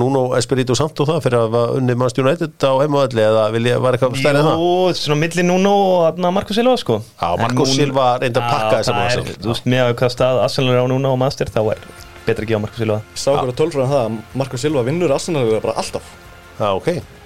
Nuno 0.00 0.22
Espirito 0.38 0.74
Santo 0.78 1.04
það 1.04 1.18
fyrir 1.26 1.42
að 1.44 1.54
unni 1.76 1.94
mannstjónu 1.98 2.30
eitthvað 2.32 2.64
á 2.72 2.74
heimavalli 2.80 3.22
eða 3.26 3.42
vil 3.52 3.66
ég 3.68 3.82
var 3.84 3.94
eitthvað 3.98 4.16
stærri 4.16 4.40
en 4.40 4.46
það? 4.48 4.62
Jú, 4.64 4.94
svona 4.96 5.18
milli 5.20 5.44
núna 5.44 5.72
og 5.76 6.22
Marko 6.32 6.56
Silva 6.56 6.74
sko. 6.80 6.96
Já, 7.20 7.28
Nuno- 7.42 7.66
Silva 7.68 8.06
reyndi 8.22 8.40
að 8.40 8.48
pakka 8.48 8.70
Já, 8.70 8.78
þessa 8.80 8.96
það 8.96 9.18
er- 9.20 9.38
Þú 9.44 9.52
veist, 9.52 9.68
með 9.74 9.84
að 9.84 9.94
hvað 10.00 10.14
stað 10.16 10.42
Arsenal 10.46 10.72
er 10.74 10.80
á 10.80 10.86
núna 10.94 11.12
og 11.12 11.20
Master 11.20 11.52
þá 11.52 11.60
er 11.74 11.84
betra 12.26 12.42
að 12.46 12.50
gefa 12.54 12.62
Marko 12.64 12.80
Silva. 12.80 12.98
Ég 13.12 13.20
sá 13.20 13.28
okkur 13.34 13.52
að 13.52 13.58
tölfræðan 13.60 13.92
það 13.92 14.04
að 14.08 14.18
Marko 14.42 14.62
Silva 14.64 14.86
vinnur 14.88 15.14
Arsenal 15.14 15.46
bara 15.60 15.76
alltaf. 15.84 16.12
Já, 16.58 16.68
ok 16.74 17.19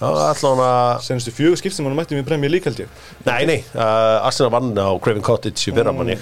Senustu 0.00 1.32
fjögur 1.36 1.58
skipt 1.60 1.76
sem 1.76 1.84
hann 1.84 1.96
mætti 1.98 2.16
með 2.16 2.28
premjör 2.30 2.54
lík 2.54 2.68
held 2.70 2.78
ég. 2.86 2.92
Nei, 3.26 3.42
nei, 3.50 3.58
uh, 3.74 4.24
Arsenal 4.24 4.52
vann 4.54 4.70
á 4.80 4.88
Craven 5.02 5.24
Cottage 5.24 5.68
í 5.68 5.74
fyrra 5.76 5.92
manni 5.92 6.16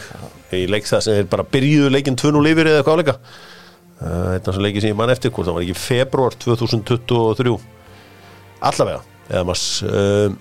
í 0.54 0.64
leik 0.70 0.88
það 0.88 1.04
sem 1.06 1.20
er 1.20 1.28
bara 1.30 1.44
byrjuðu 1.46 1.92
leikinn 1.92 2.18
2-0 2.18 2.50
yfir 2.50 2.70
eða 2.72 2.82
hvað 2.82 2.96
áleika 2.98 3.14
uh, 3.18 4.32
Þetta 4.34 4.54
sem 4.56 4.64
leikið 4.64 4.84
sem 4.84 4.92
ég 4.92 4.98
mann 4.98 5.12
eftir 5.12 5.32
hvort 5.34 5.46
það 5.46 5.58
var 5.58 5.66
ekki 5.66 5.82
februar 5.82 6.36
2023 6.42 7.52
Allavega 8.68 9.02
eða 9.28 9.44
maður 9.46 9.92
uh, 9.92 10.38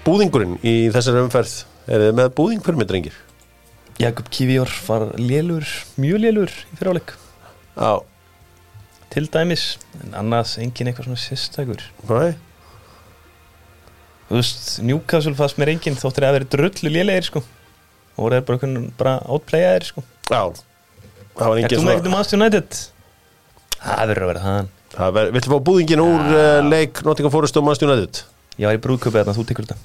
Búðingurinn 0.00 0.54
í 0.64 0.74
þessari 0.94 1.20
umferð. 1.20 1.56
Er 1.90 2.04
þið 2.06 2.14
með 2.16 2.30
búðing 2.38 2.62
fyrir 2.64 2.78
mig 2.80 2.88
drengir? 2.88 3.16
Jakob 4.00 4.30
Kivior 4.32 4.70
var 4.86 5.10
lélur, 5.20 5.66
mjög 6.00 6.22
lélur 6.22 6.54
í 6.70 6.78
fyriráleik 6.78 7.12
Já, 7.74 7.98
til 9.12 9.26
dæmis 9.32 9.64
en 10.00 10.14
annars 10.22 10.54
engin 10.60 10.88
eitthvað 10.88 11.10
svona 11.10 11.20
sérstakur. 11.20 11.84
Næ 12.08 12.49
Þú 14.30 14.38
veist, 14.38 14.66
Newcastle 14.86 15.34
fannst 15.34 15.58
mér 15.58 15.72
engin 15.74 15.96
þóttir 15.98 16.22
að 16.28 16.36
vera 16.38 16.48
drullu 16.54 16.90
lélegir 16.94 17.26
sko. 17.26 17.40
Og 18.14 18.20
voru 18.24 18.36
þeir 18.38 18.44
bara, 18.46 18.58
einhvern- 18.60 18.90
bara 19.00 19.14
outplayaðir 19.26 19.86
sko. 19.88 20.04
Já, 20.30 20.42
það 21.34 21.46
var 21.50 21.56
Er 21.56 21.62
engin 21.64 21.80
þú 21.80 21.86
með 21.88 21.94
ekkert 21.96 22.06
um 22.06 22.14
Manchester 22.14 22.38
United? 22.38 22.80
Það 23.80 24.04
verður 24.12 24.22
að 24.26 24.30
vera 24.34 24.44
það 24.44 24.68
Það 24.90 25.12
ver, 25.16 25.28
Viltu 25.34 25.50
fá 25.52 25.58
búðingin 25.70 26.00
úr 26.02 26.22
uh, 26.34 26.60
leik 26.66 27.00
Nottingham 27.06 27.32
Forest 27.34 27.56
og 27.60 27.64
Manchester 27.66 27.90
United? 27.90 28.22
Ég 28.60 28.66
var 28.70 28.78
í 28.78 28.82
brúðköpi 28.86 29.18
þarna, 29.20 29.34
þú 29.38 29.44
tekur 29.50 29.66
þetta. 29.66 29.76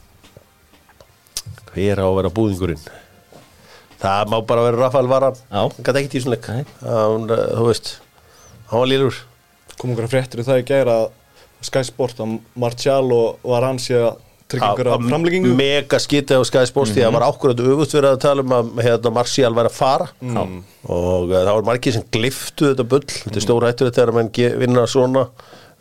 Hver 1.74 2.02
á 2.02 2.06
að 2.08 2.16
vera 2.20 2.32
búðingurinn? 2.34 2.82
Það 4.02 4.32
má 4.34 4.38
bara 4.46 4.64
vera 4.68 4.80
Rafael 4.82 5.08
Varan 5.10 5.38
Já, 5.40 5.62
Hann 5.62 5.86
gæti 5.88 6.02
ekkert 6.02 6.18
í 6.18 6.22
svona 6.24 6.36
leik. 6.36 6.50
Nei. 6.52 6.66
Hann, 6.84 7.26
uh, 7.32 7.44
Þú 7.58 7.68
veist 7.70 7.92
Hann 8.70 8.82
var 8.84 8.90
lýrur 8.92 9.22
kom 9.76 9.92
okkur 9.92 10.06
að 10.08 10.14
fréttur 10.14 10.40
í 10.42 10.46
það 10.48 10.60
í 10.62 10.66
gæra 10.70 10.94
Sky 11.66 11.82
Sport 11.88 12.20
að 12.24 12.36
Martial 12.62 13.06
og 13.16 13.42
Varan 13.44 13.80
sé 13.82 13.98
að 14.00 14.20
tryggja 14.56 14.70
ykkur 14.74 14.90
að 14.94 15.06
framleggingu 15.10 15.52
Mega 15.60 16.00
skítið 16.02 16.42
á 16.42 16.44
Sky 16.50 16.64
Sports 16.70 16.94
Því 16.96 17.04
að 17.04 17.08
það 17.10 17.16
var 17.18 17.26
ákvörðu 17.30 17.68
öfust 17.76 17.96
verið 17.98 18.10
að 18.12 18.24
tala 18.26 18.46
um 18.46 18.56
að 18.58 18.72
hérna, 18.86 19.12
Martial 19.16 19.52
væri 19.60 19.72
að 19.72 19.78
fara. 19.78 20.08
Mm. 20.24 20.56
Og 20.88 21.30
uh, 21.30 21.36
það 21.36 21.52
var 21.52 21.68
margir 21.70 21.96
sem 21.96 22.08
gliftu 22.16 22.72
þetta 22.72 22.88
bull. 22.96 23.06
Þetta 23.12 23.42
er 23.42 23.46
stóra 23.46 23.72
hættur 23.72 23.94
þegar 23.94 24.14
mann 24.16 24.32
vinna 24.64 24.88
svona. 24.90 25.28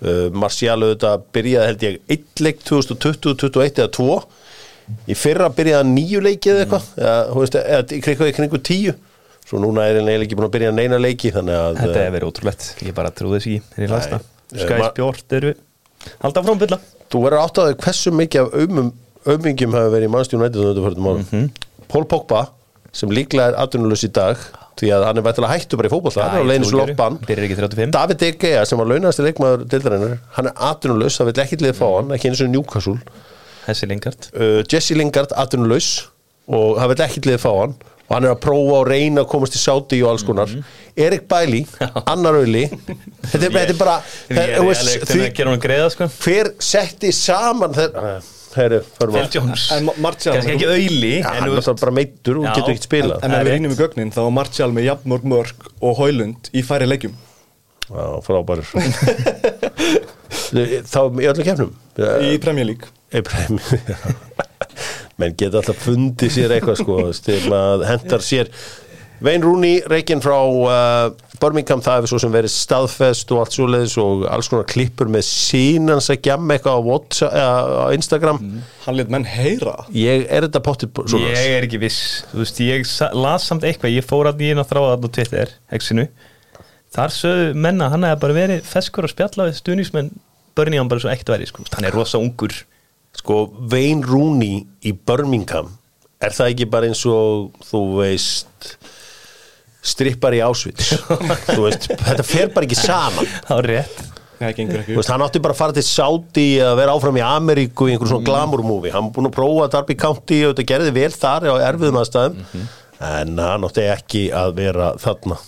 Uh, 0.05 0.27
Martial 0.35 0.77
auðvitað 0.83 1.27
byrjaði 1.33 1.71
held 1.71 1.87
ég 1.87 1.99
eitt 2.13 2.45
leik 2.45 2.63
2020, 2.67 3.37
21 3.47 3.85
eða 3.85 3.93
2 3.95 4.19
Í 5.09 5.15
fyrra 5.17 5.49
byrjaði 5.55 5.93
níu 5.95 6.21
leiki 6.21 6.51
eða 6.53 6.65
eitthvað. 6.67 6.89
Eða, 7.01 7.19
veist, 7.39 7.55
eða 7.57 7.85
í 7.97 8.01
kringu, 8.05 8.29
í 8.29 8.35
kringu 8.37 8.61
tíu. 8.61 8.93
Svo 9.45 9.61
núna 9.61 9.87
er 9.89 9.99
hann 9.99 10.09
eiginlega 10.09 10.27
ekki 10.27 10.37
búin 10.39 10.49
að 10.49 10.55
byrja 10.55 10.71
neina 10.73 10.97
leiki 11.01 11.31
Þannig 11.35 11.59
að 11.61 11.75
þetta 11.83 11.91
uh, 11.93 11.99
hefur 12.01 12.15
verið 12.17 12.31
ótrúlegt. 12.31 12.69
Ég 12.85 12.97
bara 12.97 13.13
trúði 13.13 13.41
þess 13.41 13.49
ekki. 13.51 13.67
Þegar 13.75 13.85
ég 13.85 13.93
las 13.93 14.07
Nei. 14.09 14.15
það 14.15 14.31
Sky 14.55 14.75
Eh, 14.75 14.79
ma- 14.79 14.91
Sport 14.93 15.35
eru 15.39 15.55
Halda 16.23 16.43
frá 16.45 16.59
bylla 16.65 16.81
Þú 17.15 17.23
verður 17.23 17.45
átt 17.45 17.61
að 17.63 17.69
þau 17.71 17.83
hversu 17.85 18.13
mikið 18.19 18.41
af 18.43 18.55
aumum, 18.59 18.91
aumingjum 19.29 19.75
hafa 19.77 19.91
verið 19.93 20.09
í 20.09 20.13
mannstjónu 20.15 20.47
nættið. 20.49 21.01
Mhm. 21.21 21.45
Pól 21.93 22.07
Pogba, 22.11 22.49
sem 22.93 23.11
líklega 23.11 23.53
er 23.53 23.59
atvinnulös 23.61 24.03
í 24.07 24.11
dag, 24.11 24.41
því 24.81 24.91
að 24.97 25.05
hann 25.07 25.21
er 25.21 25.23
vætilega 25.23 25.53
hættu 25.55 25.79
bara 25.79 25.89
í 25.89 25.93
fótboll, 25.93 26.17
hann 26.19 26.35
er 26.35 26.43
á 26.43 26.47
ekki 27.47 27.59
35 27.61 27.93
David 27.95 28.19
De 28.19 28.33
Gea, 28.33 28.65
sem 28.67 28.79
var 28.79 28.89
launasti 28.91 29.23
leikmaður 29.23 29.67
deildarinnar, 29.71 30.19
hann 30.35 30.51
er 30.51 30.53
atvinnulös, 30.71 31.19
það 31.21 31.31
vil 31.31 31.45
ekki 31.45 31.61
liðið 31.63 31.79
fá 31.79 31.87
hann, 31.95 32.11
ekki 32.17 32.31
eins 32.31 32.43
og 32.43 32.51
Newcastle. 32.51 32.99
Uh, 34.35 34.63
Jesse 34.67 34.97
Lingard, 34.99 35.31
atvinnulös, 35.39 36.09
og 36.51 36.81
það 36.81 36.91
vil 36.95 37.05
ekki 37.07 37.23
liðið 37.29 37.45
fá 37.45 37.53
hann, 37.61 37.77
og 38.09 38.15
hann 38.17 38.25
er 38.29 38.35
að 38.35 38.41
prófa 38.45 38.77
og 38.83 38.87
reyna 38.91 39.23
að 39.25 39.29
komast 39.33 39.57
í 39.57 39.61
sáti 39.63 40.03
og 40.05 40.11
alls 40.13 40.23
konar. 40.27 40.47
Mhm. 40.51 40.65
Erik 40.97 41.25
Bailey, 41.29 41.65
annar 42.07 42.35
auðli, 42.39 42.69
þetta, 42.71 43.45
er- 43.49 43.51
þetta 43.51 43.73
er 43.75 43.79
bara, 43.81 43.97
sko. 45.91 46.07
Hver 46.23 46.53
setti 46.63 47.11
saman 47.13 47.73
þegar 47.75 48.21
Ma- 49.83 49.97
Martial 49.99 50.37
Kannski 50.37 50.53
ekki 50.55 50.69
auðli 50.71 51.17
en 51.19 51.25
hann 51.27 51.57
er 51.59 51.75
bara 51.81 51.91
meittur 51.97 52.37
og 52.39 52.45
Já. 52.47 52.53
getur 52.55 52.71
ekkert 52.77 52.87
spilað. 52.87 53.25
En 53.27 53.33
ef 53.35 53.43
við 53.49 53.53
rýnum 53.57 53.73
í 53.75 53.79
gögnin 53.81 54.13
þá 54.15 54.21
var 54.23 54.31
Martial 54.37 54.71
með 54.77 54.85
jafnmörg 54.93 55.25
mörg 55.33 55.67
og 55.83 55.97
Hólund 55.99 56.51
í 56.55 56.63
færi 56.63 56.87
leikjum. 56.87 57.17
Já, 57.91 58.05
frábærur 58.25 58.65
Þá 60.95 61.01
í 61.21 61.27
öllum 61.29 61.45
kefnum 61.49 61.73
í 62.31 62.39
Premier 62.43 62.67
League. 62.71 62.87
Ibrahim 63.15 63.59
menn 65.21 65.37
geta 65.39 65.61
alltaf 65.61 65.85
fundið 65.85 66.33
sér 66.35 66.57
eitthvað 66.57 66.81
sko 66.83 66.99
sem 67.17 67.55
að 67.55 67.87
hendar 67.91 68.25
sér. 68.25 68.51
Wayne 69.25 69.47
Rooney, 69.47 69.79
reikinn 69.89 70.21
frá 70.21 70.35
uh, 70.37 71.15
Birmingham, 71.41 71.81
það 71.85 72.01
hefur 72.01 72.11
svo 72.13 72.19
sem 72.25 72.33
verið 72.35 72.53
staðfest 72.53 73.31
og 73.33 73.41
allt 73.41 73.55
svoleiðis 73.55 73.95
og 74.03 74.25
alls 74.29 74.51
konar 74.51 74.67
klippur 74.69 75.09
með 75.13 75.25
sínans 75.29 76.11
að 76.13 76.27
gjamma 76.27 76.57
eitthvað 76.57 76.77
á, 76.77 76.81
WhatsApp, 76.85 77.37
eða, 77.39 77.79
á 77.79 77.89
Instagram. 77.97 78.43
Hann 78.85 78.99
let 78.99 79.15
menn 79.15 79.27
heyra. 79.31 79.77
Ég 79.97 80.27
er 80.27 80.49
þetta 80.49 80.65
pottið 80.67 81.01
svona 81.15 81.31
Ég 81.31 81.57
er 81.57 81.69
ekki 81.69 81.81
viss. 81.87 82.03
Þú 82.33 82.43
veist, 82.43 82.61
ég 82.67 82.93
las 83.17 83.49
samt 83.49 83.65
eitthvað. 83.65 83.95
Ég 83.95 84.09
fór 84.11 84.29
að 84.29 84.45
ég 84.45 84.57
inn 84.57 84.61
að 84.65 84.71
þráða 84.75 84.93
þarna 84.93 85.13
á 85.13 85.15
Twitter 85.17 85.57
Exinu 85.79 86.09
Þar 86.95 87.11
sögðu 87.11 87.47
menna 87.59 87.89
Hann 87.91 88.07
hefði 88.07 88.23
bara 88.23 88.37
verið 88.37 88.69
feskur 88.69 89.09
að 89.09 89.15
spjalla 89.17 89.49
við 89.49 89.59
stuðningsmenn 89.63 90.13
Börni 90.55 90.79
hann 90.79 90.91
bara 90.91 91.03
svo 91.03 91.11
ekkert 91.11 91.33
væri 91.35 91.49
sko. 91.51 91.65
Hann 91.75 91.89
er 91.89 91.95
rosa 91.95 92.21
ungur 92.23 92.55
sko 93.21 93.45
Wayne 93.71 94.05
Rooney 94.07 94.65
í 94.85 94.93
Birmingham 94.95 95.73
er 96.25 96.35
það 96.35 96.55
ekki 96.55 96.67
bara 96.73 96.89
eins 96.91 97.05
og 97.09 97.53
þú 97.69 97.83
veist 98.01 98.77
strippar 99.85 100.35
í 100.37 100.41
Auschwitz? 100.45 100.95
Þú 101.55 101.61
veist, 101.67 101.89
þetta 101.91 102.25
fer 102.27 102.53
bara 102.55 102.67
ekki 102.69 102.79
saman. 102.79 103.29
Það 103.49 103.59
er 103.59 103.69
rétt. 103.71 103.99
Nei, 104.41 104.49
gengur 104.57 104.81
ekki 104.81 104.95
Þú 104.95 105.01
veist, 105.01 105.11
hann 105.13 105.25
átti 105.27 105.43
bara 105.45 105.55
að 105.55 105.61
fara 105.61 105.77
til 105.77 105.85
Saudi 105.87 106.47
að 106.65 106.79
vera 106.81 106.95
áfram 106.97 107.19
í 107.21 107.25
Ameríku 107.25 107.89
í 107.89 107.95
einhver 107.95 108.11
svona 108.11 108.27
glamour 108.27 108.65
movie. 108.67 108.93
Hann 108.95 109.13
búin 109.15 109.29
að 109.29 109.37
prófa 109.37 109.69
Darby 109.77 109.97
County 110.01 110.41
og 110.47 110.55
þetta 110.55 110.67
gerði 110.73 110.95
vel 110.97 111.11
þar 111.15 111.49
á 111.53 111.55
erfiðum 111.69 112.01
aðstæðum. 112.01 112.65
En 113.05 113.37
hann 113.45 113.69
átti 113.69 113.85
ekki 113.93 114.25
að 114.35 114.57
vera 114.59 114.89
þarna. 115.03 115.39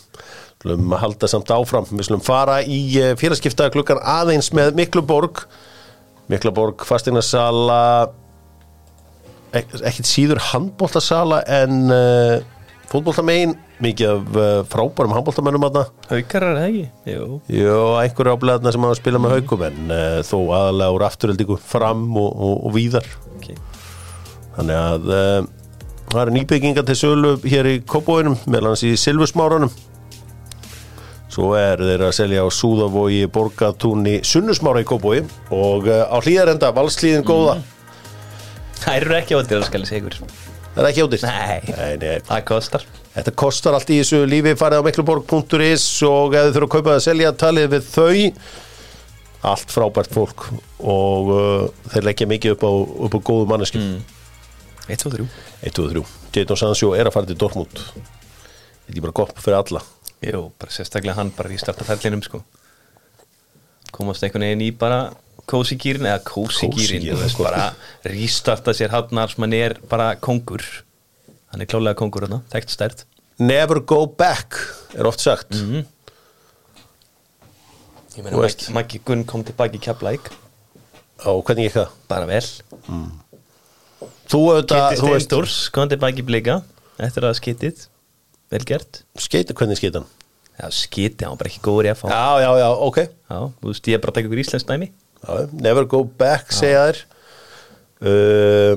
Slum 0.62 0.92
að 0.92 1.02
halda 1.02 1.30
samt 1.30 1.52
áfram. 1.56 1.88
Við 1.92 2.08
slum 2.10 2.22
fara 2.24 2.60
í 2.62 2.80
félagskipta 3.20 3.70
klukkan 3.74 4.00
aðeins 4.02 4.52
með 4.56 4.76
Mikluborg 4.78 5.46
Mikluborg 6.32 6.82
fastegnarsala 6.88 7.80
ek- 9.54 9.76
ekkert 9.82 10.08
síður 10.10 10.40
handbóltasala 10.50 11.42
en 11.60 11.84
uh, 11.92 12.40
fótbóltamegin 12.90 13.54
mikið 13.82 14.08
af 14.10 14.38
uh, 14.40 14.46
frábærum 14.72 15.14
handbóltamennum 15.14 15.66
aðna 15.68 15.84
Haukar 16.10 16.46
það 16.48 16.62
ekki? 16.66 16.84
Jú. 17.12 17.26
Jó, 17.52 17.76
einhverju 18.00 18.36
áblæðna 18.38 18.72
sem 18.74 18.86
hafa 18.88 18.98
spilað 18.98 19.24
með 19.26 19.36
haugum 19.36 19.66
en 19.68 19.82
uh, 19.92 20.18
þó 20.26 20.36
aðalega 20.58 20.96
úr 20.96 21.06
afturöldingu 21.10 21.58
fram 21.62 22.06
og, 22.16 22.30
og, 22.32 22.56
og 22.66 22.74
víðar. 22.78 23.06
Okay. 23.36 23.58
þannig 24.56 24.78
að 24.80 25.10
það 26.06 26.20
eru 26.22 26.32
nýbyggingar 26.38 26.86
til 26.88 26.96
sölu 26.96 27.34
hér 27.44 27.68
í 27.68 27.76
Kópóinum 27.84 28.38
meðal 28.48 28.70
hans 28.72 28.82
í 28.88 28.94
Silfursmáranum 28.98 29.70
svo 31.36 31.52
er 31.58 31.80
þeir 31.82 32.06
að 32.06 32.14
selja 32.16 32.44
á 32.44 32.48
Súðavogi 32.48 33.26
Borgatúni 33.28 34.20
Sunnusmára 34.24 34.80
í 34.80 34.86
Kópói 34.88 35.18
og 35.52 35.88
uh, 35.90 36.08
á 36.08 36.16
hlýðarenda 36.24 36.70
valslíðin 36.72 37.26
góða. 37.28 37.58
Það 38.80 39.00
eru 39.02 39.16
ekki 39.18 39.36
óttir 39.36 39.58
að 39.60 39.66
skal 39.68 39.82
ég 39.82 39.90
segja 39.90 40.02
ykkur. 40.02 40.16
Það 40.76 40.80
er 40.82 40.88
ekki 40.90 41.04
ódýrt 41.04 41.26
Nei. 41.26 41.74
nei, 41.76 41.92
nei. 42.00 42.22
Það 42.24 42.40
kostar. 42.48 42.86
Þetta 43.16 43.34
kostar 43.42 43.76
allt 43.76 43.92
í 43.92 43.98
þessu 44.00 44.20
lífi 44.28 44.54
farið 44.60 44.80
á 44.80 44.86
mikluborg.is 44.86 45.84
og 46.08 46.36
ef 46.36 46.46
þið 46.46 46.56
þurfa 46.56 46.68
að 46.68 46.74
kaupa 46.76 46.94
að 46.94 47.04
selja 47.04 47.32
talið 47.44 47.68
við 47.74 47.90
þau. 47.90 48.14
Allt 49.52 49.74
frábært 49.74 50.16
fólk 50.16 50.46
og 50.80 51.32
uh, 51.32 51.90
þeir 51.92 52.08
leggja 52.08 52.28
mikið 52.32 52.56
upp 52.56 52.64
á, 52.64 52.72
upp 53.08 53.16
á 53.16 53.20
góðu 53.20 53.50
manneski 53.50 53.82
mm. 53.82 53.98
1, 54.88 55.04
2, 55.04 55.12
3 55.18 55.28
1, 55.68 55.76
2, 55.76 55.90
3 55.92 56.06
Jadon 56.36 56.60
Sancho 56.60 56.94
er 56.96 57.08
að 57.08 57.16
fara 57.18 57.28
til 57.28 57.38
Dortmund. 57.40 57.84
Þetta 58.86 58.96
er 58.96 59.04
bara 59.04 59.16
gott 59.20 59.36
fyrir 59.40 59.60
alla 59.60 59.84
Jú, 60.26 60.40
bara 60.58 60.72
sérstaklega 60.74 61.14
hann 61.20 61.30
bara 61.36 61.52
í 61.54 61.58
startaferlinum 61.60 62.22
sko. 62.26 62.40
Komast 63.94 64.24
einhvern 64.26 64.42
veginn 64.48 64.64
í 64.66 64.70
bara 64.76 65.12
kósi 65.46 65.76
gýrin 65.78 66.08
eða 66.08 66.20
kósi 66.26 66.66
gýrin 66.66 66.74
Kósí-gírinn, 66.74 67.12
þú 67.14 67.20
veist 67.22 67.36
sko. 67.36 67.44
bara 67.46 67.68
rístarta 68.10 68.72
sér 68.74 68.90
hann 68.90 69.28
sem 69.30 69.44
hann 69.46 69.52
er 69.54 69.76
bara 69.88 70.16
kongur 70.16 70.64
hann 71.52 71.62
er 71.62 71.66
klálega 71.70 71.94
kongur 72.00 72.26
hann, 72.26 72.42
þekkt 72.50 72.70
stærð 72.74 73.04
Never 73.38 73.80
go 73.80 74.06
back 74.06 74.56
er 74.96 75.04
oft 75.06 75.20
sagt. 75.20 75.52
Ég 75.52 75.84
Þú 78.16 78.22
meina 78.24 78.38
veist. 78.40 78.70
Maggi- 78.72 79.00
Gunn 79.04 79.24
kom 79.28 79.42
tilbaki 79.44 79.76
í 79.76 79.82
Keflæk 79.84 80.30
og 81.26 81.44
hvernig 81.44 81.66
ekki 81.68 81.82
það? 81.82 81.90
bara 82.08 82.26
vel. 82.26 82.40
Þú 84.26 84.40
auðvitað, 84.40 84.88
Kitty 84.96 85.20
Steindors 85.20 85.58
kom 85.70 85.88
tilbaki 85.92 86.22
í 86.24 86.26
blika 86.26 86.62
eftir 86.98 87.22
að 87.28 87.36
skitið 87.38 87.86
vel 88.50 88.64
gert. 88.64 89.02
Skeita, 89.20 89.52
hvernig 89.52 89.76
skeita 89.76 90.00
hann? 90.00 90.08
Já 90.56 90.66
skitið, 90.72 91.22
hann 91.26 91.34
var 91.36 91.40
bara 91.42 91.52
ekki 91.52 91.62
góður 91.66 91.88
í 91.88 91.92
að 91.92 92.00
fá 92.02 92.06
Já, 92.10 92.24
já, 92.42 92.50
já, 92.62 92.68
ok. 92.88 92.98
Já, 93.06 93.38
þú 93.60 93.70
veist, 93.72 93.88
ég 93.90 93.98
er 93.98 94.02
bara 94.04 94.12
að 94.14 94.18
taka 94.18 94.30
ykkur 94.30 94.42
íslensk 94.44 94.70
dæmi. 94.70 94.90
Já, 95.20 95.30
Never 95.66 95.88
go 95.90 96.02
back, 96.04 96.52
segja 96.54 96.84
þær. 96.88 97.00
Uh, 98.06 98.76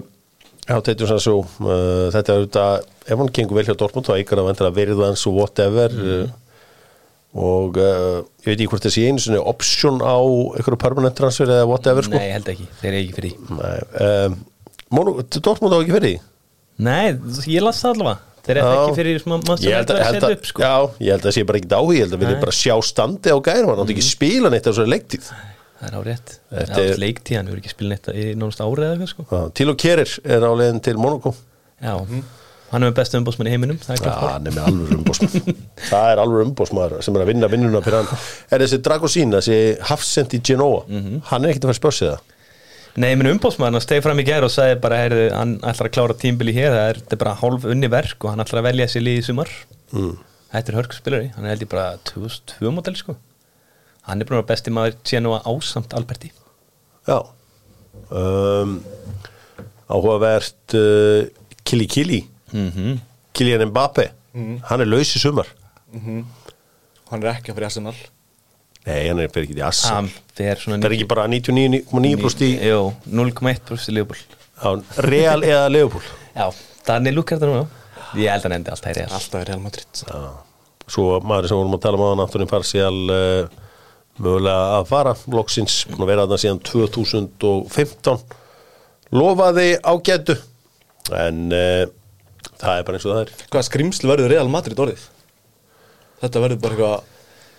Já, 0.69 0.75
þetta 0.86 1.01
er 1.01 1.09
svona 1.09 1.23
svo 1.23 1.39
uh, 1.41 2.09
þetta 2.13 2.30
er 2.30 2.36
auðvitað, 2.43 2.84
ef 3.09 3.17
hann 3.23 3.32
gengur 3.34 3.57
vel 3.57 3.65
hjá 3.65 3.73
Dortmund 3.80 4.05
þá 4.05 4.11
eitthvað 4.19 4.41
að 4.43 4.49
ventra 4.51 4.69
verið 4.75 4.99
hans 5.01 5.23
og 5.25 5.39
whatever 5.39 5.95
uh, 5.97 6.30
og 7.41 7.80
uh, 7.82 8.19
ég 8.45 8.51
veit 8.51 8.53
ekki 8.59 8.67
hvort 8.69 8.86
sé 8.93 9.07
einu 9.09 9.23
svona 9.23 9.41
option 9.49 9.97
á 9.97 10.17
einhverju 10.21 10.80
permanent 10.82 11.17
transfer 11.17 11.49
eða 11.49 11.65
whatever 11.69 12.05
sko. 12.05 12.21
Nei, 12.21 12.30
held 12.36 12.51
ekki, 12.53 12.67
þeir 12.84 12.89
eru 12.91 13.01
ekki 13.01 13.17
fyrir 13.17 13.34
Nei, 13.57 13.73
um, 14.05 14.38
Mono, 14.93 15.15
Dortmund 15.25 15.73
á 15.73 15.82
ekki 15.82 15.95
fyrir 15.97 16.15
Nei, 16.86 17.17
ég 17.49 17.65
las 17.65 17.82
það 17.82 17.95
allavega 17.95 18.28
Þeir 18.49 18.57
eru 18.63 18.71
ekki 18.79 18.97
fyrir 18.97 19.25
mann 19.29 19.43
sem 19.45 19.67
ég 19.69 19.75
held, 19.77 19.91
er 19.93 19.99
að, 19.99 20.01
að 20.01 20.15
setja 20.17 20.27
að, 20.29 20.35
upp 20.39 20.49
sko. 20.49 20.63
já, 20.65 20.73
ég 21.05 21.13
held 21.13 21.27
að 21.29 21.35
sé 21.37 21.43
bara 21.45 21.59
ekki 21.61 21.69
áhuga 21.77 21.93
ég 21.93 22.03
held 22.07 22.15
að 22.17 22.23
við 22.23 22.31
Nei. 22.33 22.39
bara 22.41 22.55
sjá 22.59 22.75
standi 22.89 23.29
á 23.29 23.37
gærum 23.45 23.69
hann 23.69 23.83
átti 23.85 23.93
ekki 23.95 24.05
spila 24.09 24.49
neitt 24.53 24.65
á 24.65 24.71
svo 24.73 24.85
leiktíð. 24.89 25.29
Það 25.79 25.87
er 25.87 25.95
á 25.95 26.01
rétt. 26.09 26.33
Þetta 26.51 26.73
Það 26.75 26.89
er- 26.89 26.99
leiktíð, 27.05 27.37
hann 27.39 27.47
hefur 27.47 27.59
ekki 27.61 27.71
spilin 27.71 27.93
eitt 27.95 28.09
í 28.11 28.25
nánast 28.35 28.59
árið 28.65 28.83
eða 28.83 28.95
eitthvað 28.97 29.11
sko. 29.13 29.41
Til 29.55 29.69
og 29.71 29.77
kerir 29.79 30.09
er 30.25 30.41
á 30.43 30.51
leiðin 30.59 30.81
til 30.89 30.97
Monaco 30.99 31.31
Já, 31.79 31.93
hann 32.73 32.83
er 32.83 32.89
með 32.91 32.97
bestu 32.99 33.17
umbóðsmann 33.21 33.47
í 33.47 33.53
heiminum 33.53 33.77
Það 33.85 34.01
Já, 34.03 34.11
hann 34.33 34.49
er 34.49 34.57
með 34.57 34.65
alveg 34.67 34.91
umbósmaður 34.97 35.55
Það 35.93 36.09
er 36.11 36.19
alveg 36.25 36.43
umbósmaður 36.49 37.05
sem 37.05 37.15
er 37.15 37.23
að 37.23 37.31
vinna 37.31 37.47
vinnuna 37.53 37.81
fyrir 37.85 38.01
hann. 38.01 38.27
Er 38.51 38.65
þessi 38.65 38.81
Dragosín, 38.83 39.31
þessi 39.37 39.59
Nei, 42.99 43.13
minn 43.15 43.29
umbóðsmann, 43.31 43.71
hann 43.71 43.83
stegi 43.83 44.03
fram 44.03 44.19
í 44.19 44.25
gær 44.27 44.43
og 44.43 44.51
sagði 44.51 44.75
bara, 44.83 44.97
heyrðu, 44.99 45.27
hann 45.31 45.53
ætlar 45.63 45.87
að 45.87 45.93
klára 45.95 46.15
tímbili 46.19 46.51
hér 46.51 46.73
það 46.73 46.87
er, 46.89 46.97
þetta 46.99 47.15
er 47.15 47.21
bara 47.21 47.35
hálf 47.39 47.67
unni 47.71 47.89
verk 47.93 48.25
og 48.25 48.33
hann 48.33 48.43
ætlar 48.43 48.59
að 48.59 48.67
velja 48.67 48.87
sér 48.91 49.05
lið 49.05 49.19
í 49.21 49.23
sumar. 49.29 49.51
Mm. 49.93 50.17
Þetta 50.51 50.73
er 50.73 50.77
hörkspilari, 50.81 51.29
hann 51.37 51.47
er 51.47 51.53
held 51.53 51.63
ég 51.63 51.71
bara 51.71 51.85
2002 52.09 52.73
model 52.75 52.97
sko. 52.99 53.15
Hann 54.09 54.19
er 54.19 54.27
vera 54.27 54.47
besti 54.51 54.73
maður 54.75 54.99
Genoa 55.07 55.39
ásamt 55.47 55.95
Alberti. 55.95 56.33
Já. 57.07 57.21
Um, 58.11 58.79
Áhugavert 59.87 60.75
uh, 60.75 61.23
Kili 61.63 61.87
Kili. 61.87 62.21
Mm 62.51 62.71
-hmm. 62.75 62.99
Kilian 63.31 63.69
Mbappe 63.69 64.09
Hann 64.33 64.81
er 64.81 64.89
laus 64.89 65.15
í 65.15 65.19
sumar. 65.21 65.47
Hann 65.93 67.23
er 67.23 67.31
ekki 67.31 67.51
að 67.51 67.55
fyrir 67.55 67.69
Arsenal 67.69 67.95
Nei, 68.89 69.03
hann 69.05 69.21
er 69.21 69.29
fyrir 69.33 69.47
ekki 69.47 69.59
í 69.59 69.65
Assa 69.65 69.95
Hann 69.99 70.09
fer 70.35 70.59
svona 70.61 70.79
Það 70.81 70.89
er 70.89 70.97
ekki 70.97 71.09
bara 71.11 71.27
99,9% 71.29 72.45
í 72.47 72.51
Jú, 72.71 72.81
0,1% 73.05 73.91
í 73.93 73.97
Leopold 73.99 74.37
á 74.59 74.69
Real 75.05 75.45
eða 75.45 75.69
Leopold 75.71 76.09
Já, 76.39 76.47
Luke 77.13 77.35
er 77.35 77.41
það 77.41 77.49
núna. 77.51 77.65
Ég 78.17 78.31
held 78.31 78.45
að 78.45 78.47
hann 78.47 78.55
endi 78.57 78.71
alltaf 78.73 78.89
í 78.91 78.95
Real. 78.97 79.09
Alltaf 79.13 79.41
er 79.41 79.49
Real 79.51 79.61
Madrid. 79.61 80.03
Svo 80.89 81.19
maður 81.21 81.49
sem 81.51 81.59
vorum 81.59 81.75
að 81.77 81.83
tala 81.83 81.99
um 81.99 82.05
á 82.05 82.09
hann 82.09 82.23
Antonin 82.23 82.49
Parcial 82.49 82.99
uh, 83.13 83.59
mögulega 84.19 84.79
að 84.79 84.87
fara 84.89 85.13
loksins, 85.35 85.75
búin 85.91 86.05
að 86.05 86.11
vera 86.13 86.25
þarna 86.25 86.41
síðan 86.41 86.61
2015 86.65 88.23
lofaði 89.19 89.67
ágætu 89.83 90.35
en 91.19 91.45
uh, 91.53 91.85
það 92.57 92.73
er 92.73 92.87
bara 92.87 92.97
eins 92.97 93.05
og 93.05 93.13
það 93.13 93.21
er. 93.21 93.35
Hvaða 93.45 93.67
skrimsl 93.69 94.09
verður 94.09 94.33
Real 94.33 94.49
Madrid 94.51 94.81
orðið? 94.81 95.05
Þetta 96.23 96.43
verður 96.45 96.61
bara 96.65 96.75
eitthvað 96.75 97.15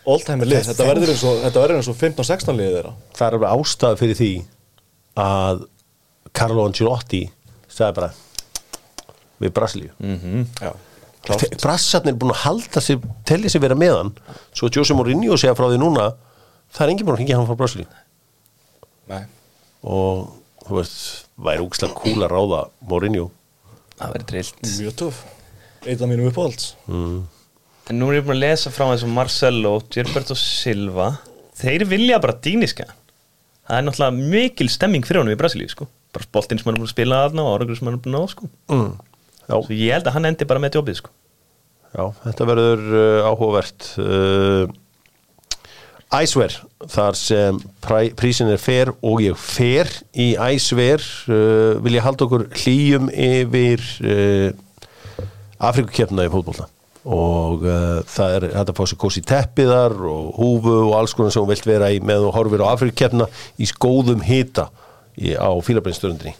Oldtimer 0.08 0.48
lið, 0.48 0.62
þetta 0.70 0.86
verður 0.88 1.12
eins 1.12 1.22
og, 1.28 1.40
þetta 1.44 1.62
verður 1.62 1.80
eins 1.80 1.90
og 1.92 1.96
15-16 2.00 2.56
liðið 2.56 2.76
þeirra. 2.78 2.92
Það 3.18 3.26
er 3.26 3.36
alveg 3.36 3.50
ástæða 3.50 3.98
fyrir 4.00 4.18
því 4.20 4.30
að 5.20 5.64
Carlo 6.40 6.64
Ancelotti 6.64 7.20
sagði 7.68 7.96
bara 7.98 8.10
við 9.40 9.52
Brasilíu. 9.56 9.90
Mm. 10.00 10.46
Já, 10.60 10.72
klárt. 11.26 11.56
Brassarnir 11.60 12.14
er 12.14 12.20
búin 12.20 12.32
að 12.34 12.42
halda 12.44 12.82
sig 12.84 13.04
telja 13.28 13.52
sig 13.52 13.62
vera 13.62 13.76
meðan 13.78 14.12
svo 14.56 14.70
Jose 14.72 14.96
Mourinho 14.96 15.36
segja 15.40 15.56
frá 15.58 15.68
því 15.68 15.80
núna 15.82 16.06
það 16.70 16.84
er 16.86 16.94
enginn 16.94 17.08
búin 17.08 17.18
að 17.18 17.24
hengja 17.24 17.40
hann 17.40 17.50
frá 17.50 17.58
Brasilíu. 17.60 17.90
Nei, 19.10 19.24
og 19.84 20.30
þú 20.64 20.78
veist, 20.78 21.28
væri 21.40 21.66
úkslega 21.66 21.98
kúl 21.98 22.24
að 22.24 22.32
ráða 22.32 22.62
Mourinho. 22.88 23.28
Það 24.00 24.16
verður 24.16 24.28
drillt 24.32 24.64
mjög 24.78 24.96
töf 25.02 25.20
Eitt 25.80 26.00
af 26.00 26.08
mínum 26.08 26.28
uppáhalds 26.28 26.74
En 27.90 27.98
nú 27.98 28.06
er 28.12 28.20
ég 28.20 28.26
búin 28.26 28.36
að 28.36 28.44
lesa 28.44 28.70
frá 28.70 28.84
eins 28.86 29.02
og 29.02 29.10
Marcelo, 29.10 29.72
Gilberto 29.90 30.36
Silva. 30.38 31.08
Þeir 31.58 31.82
vilja 31.90 32.20
bara 32.22 32.36
dýniska. 32.38 32.84
Það 33.66 33.80
er 33.80 33.86
náttúrulega 33.88 34.28
mikil 34.30 34.70
stemming 34.70 35.06
fyrir 35.08 35.24
honum 35.24 35.34
í 35.34 35.40
Brasilíu 35.40 35.72
sko. 35.72 35.88
Bara 36.14 36.28
boltinn 36.30 36.60
sem 36.60 36.70
hann 36.70 36.78
er 36.78 36.84
búin 36.84 36.86
að 36.86 36.94
spila 36.94 37.24
aðna 37.24 37.48
og 37.48 37.56
árangur 37.56 37.80
sem 37.80 37.90
hann 37.90 37.98
er 37.98 38.04
búin 38.04 38.14
að 38.14 38.22
ná 38.22 38.30
sko. 38.30 38.50
Mm. 38.70 38.94
Svo 39.48 39.74
ég 39.74 39.96
held 39.96 40.06
að 40.06 40.16
hann 40.20 40.30
endi 40.30 40.46
bara 40.46 40.62
með 40.62 40.78
jobbið 40.78 41.00
sko. 41.00 41.12
Já, 41.90 42.04
þetta 42.28 42.48
verður 42.52 42.86
uh, 42.94 43.26
áhugavert. 43.26 43.90
Uh, 43.98 44.78
Æsver 46.14 46.62
þar 46.94 47.18
sem 47.18 47.58
prísin 48.18 48.54
er 48.54 48.62
fer 48.62 48.94
og 49.02 49.18
ég 49.26 49.34
fer 49.34 49.90
í 50.14 50.32
Æsver 50.38 51.02
uh, 51.26 51.78
vil 51.82 51.98
ég 51.98 52.06
halda 52.06 52.30
okkur 52.30 52.52
hlýjum 52.54 53.10
yfir 53.10 53.88
uh, 54.06 54.50
Afrikukefna 55.58 56.30
í 56.30 56.30
fótbolta 56.30 56.70
og 57.08 57.64
uh, 57.64 58.02
það 58.04 58.34
er 58.36 58.46
hægt 58.52 58.72
að 58.72 58.76
fá 58.76 58.84
sér 58.90 59.00
kósi 59.00 59.22
teppiðar 59.24 59.94
og 60.10 60.34
húfu 60.36 60.76
og 60.90 60.94
alls 60.98 61.14
konar 61.16 61.32
sem 61.32 61.40
hún 61.40 61.52
vilt 61.52 61.68
vera 61.68 61.88
í 61.94 62.00
með 62.04 62.28
og 62.28 62.36
horfir 62.36 62.64
á 62.66 62.72
Afrikukefna 62.74 63.28
í 63.56 63.68
skóðum 63.70 64.24
hita 64.26 64.68
í, 65.16 65.32
á 65.32 65.48
fílabrinsturundinni 65.64 66.34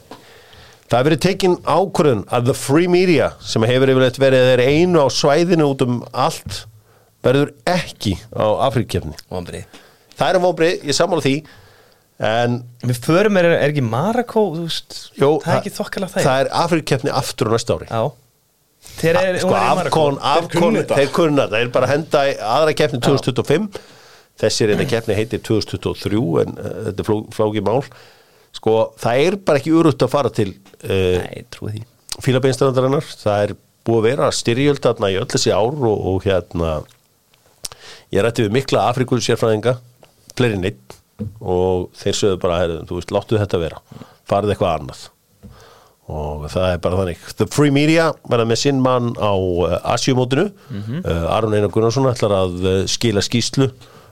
Það 0.90 0.98
hefur 0.98 1.06
verið 1.06 1.22
tekin 1.22 1.52
ákvörðun 1.70 2.22
að 2.34 2.48
the 2.48 2.54
free 2.58 2.90
media 2.90 3.28
sem 3.46 3.62
hefur 3.62 3.92
yfirleitt 3.92 4.16
verið 4.18 4.48
þeir 4.48 4.62
einu 4.66 5.04
á 5.06 5.08
svæðinu 5.14 5.68
út 5.70 5.84
um 5.86 6.00
allt 6.10 6.64
verður 7.22 7.52
ekki 7.70 8.16
á 8.34 8.46
Afrikkefni. 8.66 9.14
Það 10.18 10.32
er 10.32 10.38
um 10.40 10.46
vonbrið, 10.48 10.88
ég 10.90 10.96
sammála 10.98 11.22
því 11.22 11.34
en 12.26 12.56
Við 12.82 12.98
förum 13.06 13.38
er, 13.38 13.48
er 13.54 13.70
ekki 13.70 13.84
Marako, 13.86 14.42
Það 15.44 15.54
er 15.54 15.60
ekki 15.60 15.72
þokkalega 15.78 16.16
það 16.16 16.26
Það 16.26 16.42
er 16.42 16.50
Afrikkefni 16.64 17.14
aftur 17.22 17.48
á 17.48 17.50
næsta 17.54 17.78
ári. 17.78 17.86
Já 17.86 18.02
Þeir 18.98 19.16
er, 19.20 19.38
Sko, 19.40 19.54
afkon, 19.56 20.18
afkon, 20.20 20.78
þeir 20.90 21.12
kunna 21.14 21.46
það, 21.46 21.56
þeir 21.56 21.72
bara 21.74 21.88
henda 21.88 22.24
í 22.28 22.34
aðra 22.44 22.74
keppni 22.76 23.00
2025 23.06 23.80
þessi 24.40 24.68
reyna 24.70 24.86
keppni 24.88 25.16
heitir 25.18 25.42
2023 25.46 26.20
en 26.44 26.54
uh, 26.56 26.70
þetta 26.88 27.04
er 27.04 27.08
fló, 27.08 27.18
flóki 27.34 27.62
mál. 27.64 27.80
Sko, 28.56 28.76
það 29.00 29.24
er 29.26 29.36
bara 29.46 29.60
ekki 29.60 29.74
urutt 29.78 30.04
að 30.04 30.12
fara 30.12 30.32
til 30.34 30.48
uh, 30.82 31.26
því. 31.56 31.84
Fílabeinstrandarinnar 32.20 33.06
það 33.06 33.44
er 33.46 33.54
búið 33.86 34.00
að 34.00 34.08
vera 34.08 34.32
styrjöld 34.36 34.82
þarna 34.84 35.12
í 35.12 35.20
öll 35.20 35.28
þessi 35.30 35.54
ár 35.54 35.76
og, 35.76 36.08
og 36.10 36.26
hérna 36.26 36.72
ég 38.12 38.24
rætti 38.24 38.44
við 38.44 38.56
mikla 38.58 38.88
Afrikur 38.90 39.22
sérfræðinga 39.24 39.78
fleiri 40.36 40.58
en 40.58 40.68
einn 40.68 41.30
og 41.40 41.88
þeir 42.00 42.16
sögðu 42.16 42.40
bara, 42.42 42.60
heyrðu, 42.62 42.82
þú 42.88 42.98
veist, 42.98 43.10
láttu 43.14 43.40
þetta 43.40 43.60
vera. 43.60 43.80
Farið 44.28 44.54
eitthvað 44.54 44.76
annað 44.78 45.08
og 46.10 46.44
það 46.50 46.74
er 46.74 46.82
bara 46.82 47.00
þannig. 47.00 47.22
The 47.38 47.46
Free 47.54 47.74
Media 47.74 48.10
verða 48.30 48.48
með 48.50 48.60
sinn 48.64 48.82
mann 48.84 49.14
á 49.16 49.32
uh, 49.32 49.78
Asjumótinu 49.94 50.48
uh, 50.50 51.08
Aron 51.36 51.56
Einar 51.56 51.72
Gunnarsson 51.72 52.10
ætlar 52.10 52.36
að 52.42 52.60
uh, 52.64 52.76
skila 52.90 53.24
skýslu 53.24 53.70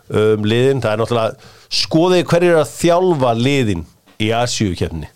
um 0.08 0.46
liðin, 0.48 0.78
það 0.80 0.94
er 0.94 1.00
náttúrulega 1.02 1.48
skoðið 1.82 2.22
hverju 2.30 2.52
er 2.54 2.62
að 2.62 2.70
þjálfa 2.72 3.32
liðin 3.36 3.82
í 4.24 4.30
Asjukefni 4.32 5.10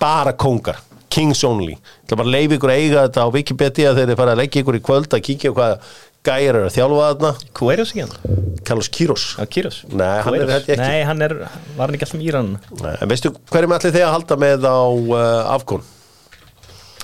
bara 0.00 0.32
kongar, 0.38 0.78
kings 1.12 1.42
only. 1.44 1.74
Það 2.08 2.22
bara 2.22 2.34
leiði 2.36 2.56
ykkur 2.56 2.72
að 2.72 2.84
eiga 2.84 3.02
þetta 3.08 3.26
á 3.26 3.34
Wikipedia 3.34 3.96
þegar 3.96 4.12
þið 4.12 4.20
fara 4.22 4.36
að 4.36 4.40
leggja 4.44 4.62
ykkur 4.62 4.78
í 4.78 4.84
kvöld 4.86 5.16
að 5.16 5.24
kíkja 5.26 5.52
hvað 5.56 5.90
gæjar 6.30 6.58
er 6.60 6.68
að 6.68 6.74
þjálfa 6.76 7.08
þarna. 7.10 7.32
Kueros 7.58 7.92
ekki 7.92 8.06
hann? 8.06 8.40
Carlos 8.66 8.90
Queiroz 8.92 9.24
Já, 9.38 9.46
Kýros 9.50 9.78
Nei, 9.88 10.20
hann 10.24 10.36
er. 10.36 10.52
Nei, 10.78 10.98
hann 11.08 11.24
er, 11.24 11.36
var 11.76 11.88
hann 11.88 11.96
ekki 11.96 12.06
alltaf 12.06 12.26
Íran? 12.26 12.52
Nei, 12.80 12.92
en 12.92 13.10
veistu 13.10 13.32
hverjum 13.50 13.74
allir 13.76 13.94
þið 13.96 14.04
að 14.06 14.14
halda 14.16 14.38
með 14.44 14.68
á 14.68 14.80
uh, 14.84 15.54
afkon? 15.56 15.86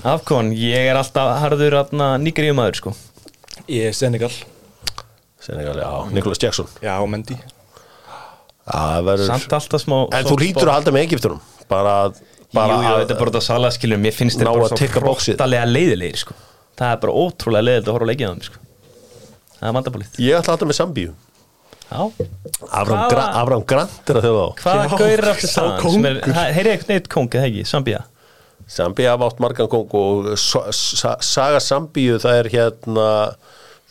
Afkon, 0.05 0.53
ég 0.53 0.91
er 0.91 0.99
alltaf 0.99 1.39
harður 1.41 1.79
nýgriðumæður 2.21 2.79
sko. 2.81 2.93
Ég 3.71 3.89
er 3.89 3.97
Senegal. 3.97 4.31
Senegal, 5.41 5.79
já, 5.81 5.91
Nicholas 6.13 6.43
Jackson. 6.43 6.69
Já, 6.83 6.99
Mendy. 7.07 7.37
Já, 7.37 7.47
það 8.67 9.05
verður 9.07 9.29
Samt 9.31 9.53
alltaf 9.57 9.83
smá 9.83 9.97
En 10.11 10.27
þú 10.27 10.39
hlýtur 10.41 10.69
að 10.69 10.75
halda 10.75 10.95
með 10.95 11.05
Egyptunum. 11.07 11.43
Bara, 11.71 11.95
bara 12.55 12.77
Jú, 12.77 12.83
jú, 12.83 12.95
þetta 13.01 13.15
er 13.15 13.21
bara 13.21 13.31
þetta 13.33 13.43
salaskilur 13.47 14.01
Mér 14.03 14.15
finnst 14.17 14.41
þetta 14.41 14.55
bara 14.57 14.71
svo 14.73 14.89
fróttalega 14.97 15.69
leiðilegir 15.71 16.23
sko. 16.25 16.35
Það 16.77 16.91
er 16.95 16.99
bara 17.05 17.15
ótrúlega 17.23 17.67
leiðilegt 17.69 17.87
að 17.87 17.97
horfa 17.97 18.07
að 18.07 18.11
leikja 18.13 18.33
það 18.33 18.49
sko. 18.49 18.65
Það 19.57 19.69
er 19.71 19.77
vandabólið 19.79 20.19
Ég 20.27 20.41
ætla 20.41 20.51
að 20.51 20.57
halda 20.57 20.69
með 20.71 20.79
Sambíu. 20.81 21.15
Já, 21.87 22.01
Afram, 22.75 23.63
Grant 23.71 24.11
er 24.11 24.19
að 24.19 24.27
þjóða 24.27 24.43
á. 24.43 24.49
Hvaða 24.59 24.83
Já, 24.83 24.97
gaur 24.99 25.13
er 25.15 25.29
aftur 25.31 25.53
það. 25.55 26.41
Heyrið 26.57 26.73
eitthvað 26.73 26.91
neitt 26.91 27.11
kóng 27.15 27.29
eða 27.31 27.47
ekki, 27.47 27.67
Sambía 27.71 28.03
Sambíu 28.67 29.07
hafa 29.07 29.29
átt 29.31 29.43
margan 29.43 29.69
kong 29.71 29.93
og 29.95 30.33
Saga 30.41 31.61
Sambíu 31.63 32.19
það 32.23 32.41
er 32.41 32.49
hérna 32.51 33.11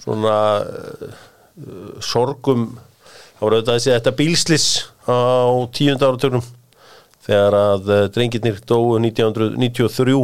svona 0.03 0.35
uh, 0.65 1.93
sorgum 2.03 2.73
það 2.75 3.45
voru 3.45 3.59
auðvitað 3.59 3.77
að 3.77 3.81
segja 3.85 3.99
þetta 4.01 4.15
bílslis 4.19 4.67
á 5.07 5.15
tíunda 5.75 6.11
áratögnum 6.11 6.45
þegar 7.25 7.57
að 7.61 7.89
uh, 7.89 8.03
drengirnir 8.11 8.59
dóu 8.67 8.99
1993 8.99 10.19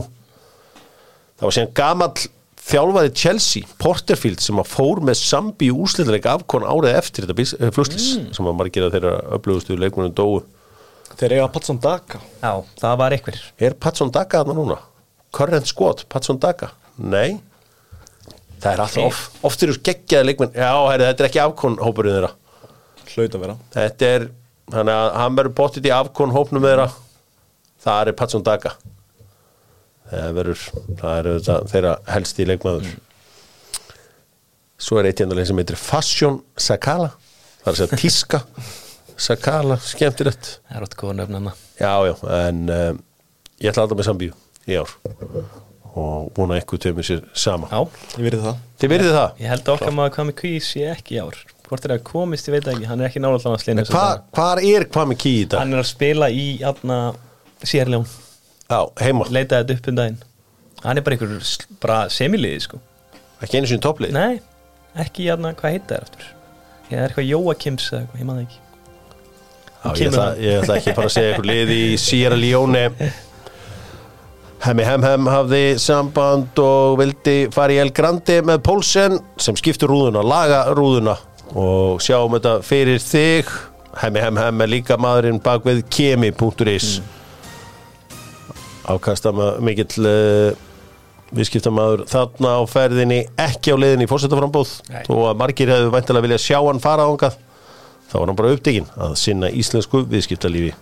það 1.39 1.47
var 1.47 1.58
síðan 1.58 1.76
gamall 1.80 2.30
þjálfaði 2.62 3.12
Chelsea, 3.18 3.68
Porterfield 3.82 4.43
sem 4.43 4.60
að 4.62 4.70
fór 4.70 4.99
með 5.08 5.18
Sambíu 5.24 5.80
úsliðleika 5.82 6.36
afkon 6.36 6.68
árið 6.68 6.99
eftir 6.99 7.26
þetta 7.26 7.38
bíls, 7.39 7.56
uh, 7.58 7.72
flugslis 7.74 8.10
sem 8.36 8.52
að 8.52 8.58
margir 8.60 8.86
að 8.86 8.97
þeirra 8.97 9.16
öflugustu 9.38 9.80
leikmunum 9.80 10.14
dóu 10.18 10.41
Þeir 11.20 11.36
eiga 11.38 11.47
Patson 11.53 11.80
Daka. 11.82 12.22
Já, 12.41 12.51
það 12.82 12.99
var 13.01 13.16
einhver. 13.16 13.39
Er 13.62 13.76
Patson 13.86 14.12
Daga 14.14 14.41
þarna 14.41 14.57
núna? 14.57 14.78
Current 15.36 15.70
squad, 15.70 16.05
Patson 16.12 16.39
Daga? 16.41 16.72
Nei. 16.97 17.39
Það 18.62 18.72
er 18.72 18.84
alltaf 18.86 19.07
oft, 19.07 19.39
oft 19.47 19.66
eru 19.66 19.78
geggjaði 19.82 20.30
leikmenn. 20.30 20.53
Já, 20.53 20.72
herri, 20.91 21.07
þetta 21.09 21.24
er 21.24 21.30
ekki 21.32 21.43
afkon 21.43 21.80
hópurinn 21.82 22.18
þeirra. 22.18 22.32
Hlaut 23.12 23.36
að 23.38 23.43
vera. 23.45 23.57
Þetta 23.74 24.09
er, 24.16 24.28
þannig 24.72 24.99
að 25.01 25.12
hann 25.22 25.38
verður 25.39 25.57
bóttið 25.57 25.89
í 25.89 25.93
afkon 25.95 26.36
hópnum 26.36 26.68
þeirra. 26.68 26.88
Það 27.82 28.12
er 28.12 28.18
Patson 28.20 28.45
Daga 28.45 28.76
Það 30.12 30.34
verður, 30.36 30.64
það 30.99 31.14
er 31.16 31.28
auðvitað 31.30 31.68
þeirra 31.72 31.91
helsti 32.12 32.45
leikmaður. 32.49 32.88
Svo 34.82 34.97
er 34.99 35.07
eitt 35.07 35.22
hérna 35.24 35.45
sem 35.47 35.62
heitir 35.62 35.80
Fashion 35.80 36.41
Sakala. 36.59 37.14
Það 37.62 37.70
er 37.70 37.72
að 37.72 37.80
segja 37.80 37.99
tíska 38.01 38.41
Sakala, 39.22 39.78
skemmtilegt. 39.86 40.55
Það 40.69 40.78
er 40.80 40.86
ótt 40.88 40.95
góða 40.99 41.15
nöfnana 41.22 41.51
Já, 41.78 41.91
já, 42.09 42.13
en 42.47 42.61
um, 42.74 43.01
ég 43.61 43.69
ætla 43.69 43.84
að 43.84 43.86
halda 43.86 43.97
með 43.99 44.07
sambíu 44.09 44.34
í 44.72 44.78
ár 44.82 44.93
og 45.91 46.30
vona 46.38 46.55
eitthvað 46.55 46.82
tömur 46.86 47.03
sér 47.05 47.22
sama. 47.36 47.67
Já, 47.67 47.82
Ég 48.17 48.24
verið 48.30 48.45
það. 48.45 48.59
Þið 48.82 48.91
verðið 48.93 49.15
það? 49.17 49.41
ég 49.43 49.51
held 49.51 49.65
að 49.67 49.74
okkar 49.76 49.95
maður 49.97 50.13
hvað 50.15 50.28
með 50.30 50.38
kvís 50.41 50.69
ég 50.80 50.93
ekki 50.95 51.17
í 51.17 51.19
ár. 51.22 51.39
Hvort 51.67 51.86
er 51.88 51.93
það 51.93 52.03
komist, 52.07 52.47
ég 52.47 52.55
veit 52.55 52.65
það 52.67 52.74
ekki, 52.78 52.88
hann 52.89 53.01
er 53.03 53.09
ekki 53.09 53.22
nálega 53.24 53.51
að 53.51 53.61
slina 53.63 53.84
Hva, 53.91 54.05
hvar 54.36 54.61
er 54.63 54.86
hvað 54.91 55.09
með 55.11 55.19
ký 55.24 55.34
í 55.41 55.45
dag? 55.51 55.61
Hann 55.61 55.76
er 55.76 55.84
að 55.84 55.89
spila 55.91 56.30
í 56.32 56.45
aðna 56.67 56.97
Sérljón, 57.61 58.07
Já, 58.72 58.80
heima, 59.03 59.28
leitaði 59.30 59.67
þetta 59.67 59.76
upp 59.78 59.91
um 59.91 59.99
daginn. 59.99 60.17
Hann 60.82 60.97
er 60.97 61.05
bara 61.05 61.17
einhver 61.19 62.09
semiliði 62.15 62.63
sko. 62.65 62.80
Ekki 63.43 63.59
einu 63.59 63.69
sinni 63.69 63.84
topplið. 63.84 64.15
Nei, 64.15 64.39
ekki 65.03 65.28
í 65.28 65.32
aðna, 65.36 65.51
hvað 65.59 65.76
heita 65.76 65.91
það 65.93 66.07
eftir 66.07 66.30
Ég 66.91 66.97
er 66.97 67.05
eitthvað 67.07 67.28
Jóakims 67.30 67.88
eða 67.91 68.01
eitthvað, 68.01 68.22
ég 68.24 68.30
maður 68.32 68.47
ekki 68.47 68.59
Já, 69.82 69.93
ég, 69.97 70.11
ætla, 70.11 70.25
ég 70.38 70.59
ætla 70.61 70.75
ekki 70.77 70.93
bara 70.93 71.09
að 71.09 71.13
segja 71.15 71.29
eitthvað 71.32 71.47
lið 71.49 71.71
í 71.73 71.84
Sierra 71.97 72.38
Leone. 72.38 72.84
Hemmi 74.61 74.86
Hem 74.86 75.01
Hem 75.01 75.29
hafði 75.32 75.61
samband 75.82 76.61
og 76.61 76.99
vildi 76.99 77.36
fara 77.53 77.73
í 77.73 77.79
El 77.82 77.89
Grande 77.97 78.38
með 78.45 78.61
Pólsen 78.67 79.17
sem 79.41 79.57
skiptur 79.57 79.89
rúðuna, 79.89 80.21
laga 80.21 80.67
rúðuna 80.77 81.17
og 81.57 81.97
sjáum 82.05 82.38
þetta 82.38 82.59
fyrir 82.65 83.01
þig. 83.01 83.49
Hemmi 84.03 84.21
Hem 84.21 84.38
Hem 84.38 84.61
er 84.61 84.69
líka 84.69 84.99
maðurinn 85.01 85.41
bak 85.41 85.65
við 85.65 85.82
kemi.is. 85.89 86.99
Ákasta 88.86 89.34
mikill 89.65 90.05
uh, 90.05 90.53
viðskiptamaður 91.34 92.05
þarna 92.11 92.57
á 92.59 92.61
ferðinni 92.69 93.23
ekki 93.39 93.73
á 93.73 93.82
leiðinni 93.82 94.05
í 94.05 94.11
fórsetaframbóð 94.11 94.77
að 95.01 95.39
margir 95.41 95.73
hefðu 95.73 95.93
væntalega 95.95 96.27
vilja 96.27 96.43
sjá 96.43 96.59
hann 96.59 96.82
fara 96.84 97.09
ángað 97.09 97.38
þá 98.12 98.16
var 98.20 98.28
hann 98.28 98.39
bara 98.39 98.53
upptekinn 98.55 98.89
að 98.99 99.16
sinna 99.20 99.49
íslensku 99.55 100.03
viðskiptalífi. 100.12 100.74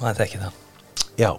Það 0.00 0.10
er 0.10 0.22
ekki 0.26 0.40
það. 0.40 0.56
Já. 1.20 1.30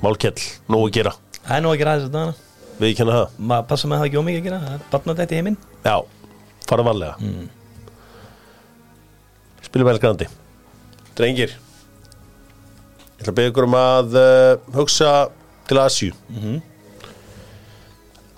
Málkjell, 0.00 0.38
nógu 0.72 0.88
að 0.88 0.94
gera. 0.96 1.12
Það 1.40 1.56
er 1.56 1.64
nú 1.64 1.72
að 1.72 1.80
gera 1.82 1.96
þess 1.98 2.08
að 2.08 2.14
dana 2.16 2.36
Við 2.80 2.94
kenna 2.96 3.16
það. 3.16 3.32
Maður 3.50 3.66
passa 3.68 3.88
með 3.90 3.98
það 4.00 4.06
ekki 4.08 4.20
ómikið 4.20 4.40
að 4.40 4.46
gera. 4.46 4.60
Það 4.64 4.76
er 4.76 4.84
barna 4.92 5.14
þetta 5.18 5.34
í 5.34 5.40
heiminn 5.40 5.58
Já, 5.84 5.96
fara 6.70 6.86
varlega. 6.86 7.14
Mm. 7.20 7.48
Spilum 9.66 9.90
vel 9.90 10.00
grandi. 10.00 10.28
Drengir 11.18 11.52
Ég 13.20 13.26
ætla 13.26 13.34
að 13.34 13.36
beða 13.36 13.50
ykkur 13.50 13.66
um 13.66 13.74
að 13.76 14.14
uh, 14.16 14.62
hugsa 14.78 15.10
til 15.68 15.78
Asíu. 15.82 16.14
Mm 16.30 16.40
-hmm. 16.40 16.60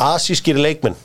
Asískir 0.03 0.59
leikmenn 0.59 0.97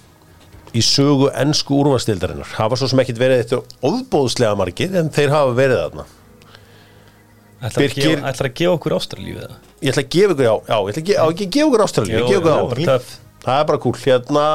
í 0.75 0.81
sögu 0.83 1.29
ennsku 1.33 1.77
úrvarstildarinnar 1.81 2.49
hafa 2.57 2.75
svo 2.79 2.87
sem 2.91 2.99
ekkit 3.03 3.19
verið 3.21 3.43
þetta 3.43 3.59
ofbóðslega 3.87 4.57
margir 4.59 4.95
en 4.99 5.09
þeir 5.15 5.31
hafa 5.33 5.53
verið 5.57 5.81
þarna. 5.85 6.05
Ætlar 7.57 7.71
að 7.71 7.83
Birkir- 7.83 8.09
gefa- 8.17 8.29
ætlar 8.31 8.49
að 8.51 8.57
gefa 8.59 8.73
okkur 8.77 8.95
ástralífið 8.99 9.45
það 9.47 9.55
Ég 9.81 9.91
ætla 9.93 10.03
að 10.03 10.09
gefa 10.13 10.33
ykkur, 10.33 10.43
já, 10.45 10.55
já 10.67 10.77
ég 10.77 10.89
ætla 10.91 11.01
að 11.01 11.07
gefa, 11.07 11.29
ekki 11.31 11.45
að 11.47 11.53
gefa 11.55 11.67
ykkur 11.69 11.83
ástralíu, 11.87 12.17
ég 12.17 12.27
gefa 12.27 12.41
ykkur 12.41 12.53
á 12.53 12.61
bara 12.67 12.85
töff. 12.89 13.13
Það 13.47 13.59
er 13.61 13.65
bara 13.71 13.77
cool, 13.85 13.93
hérna 14.03 14.45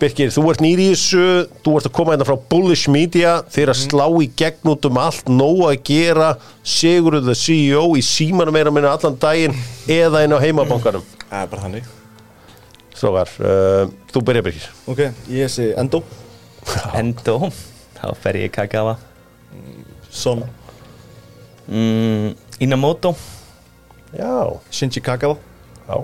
Birkir, 0.00 0.30
þú 0.32 0.42
ert 0.48 0.60
nýri 0.64 0.84
í 0.88 0.92
þessu 0.94 1.24
þú 1.60 1.72
ert 1.76 1.86
að 1.90 1.92
koma 1.92 2.14
hérna 2.14 2.24
frá 2.24 2.36
Bullish 2.48 2.88
Media 2.88 3.32
þeir 3.52 3.68
að 3.74 3.80
slá 3.84 4.06
í 4.24 4.30
gegn 4.40 4.70
út 4.72 4.86
um 4.88 4.96
allt 4.96 5.28
nóg 5.28 5.60
að 5.68 5.82
gera, 5.84 6.30
Sigurður 6.64 7.26
the 7.28 7.34
CEO 7.36 7.82
í 7.96 8.00
símanum 8.04 8.52
meira 8.56 8.72
minna 8.72 8.94
allan 8.96 9.16
daginn 9.20 9.52
eða 9.86 10.24
inn 10.24 10.32
á 10.32 10.38
heimabankanum. 10.40 11.04
Það 11.28 11.42
er 11.44 11.50
bara 11.52 11.62
þannig 11.66 11.88
Strókar, 13.00 13.30
uh, 13.40 13.88
þú 14.12 14.20
byrja 14.28 14.42
Birkir 14.44 14.64
Ok, 14.92 14.98
ég 15.32 15.48
sé 15.48 15.70
Endo. 15.80 16.02
Endo? 16.92 17.36
Þá 17.96 18.08
fer 18.20 18.36
ég 18.42 18.52
kakafa 18.52 18.98
Son. 20.10 20.42
Mm, 21.70 22.34
Inamoto? 22.60 23.14
Já, 24.10 24.58
Shinji 24.74 25.00
Kagawa. 25.00 25.36
Já. 25.86 26.00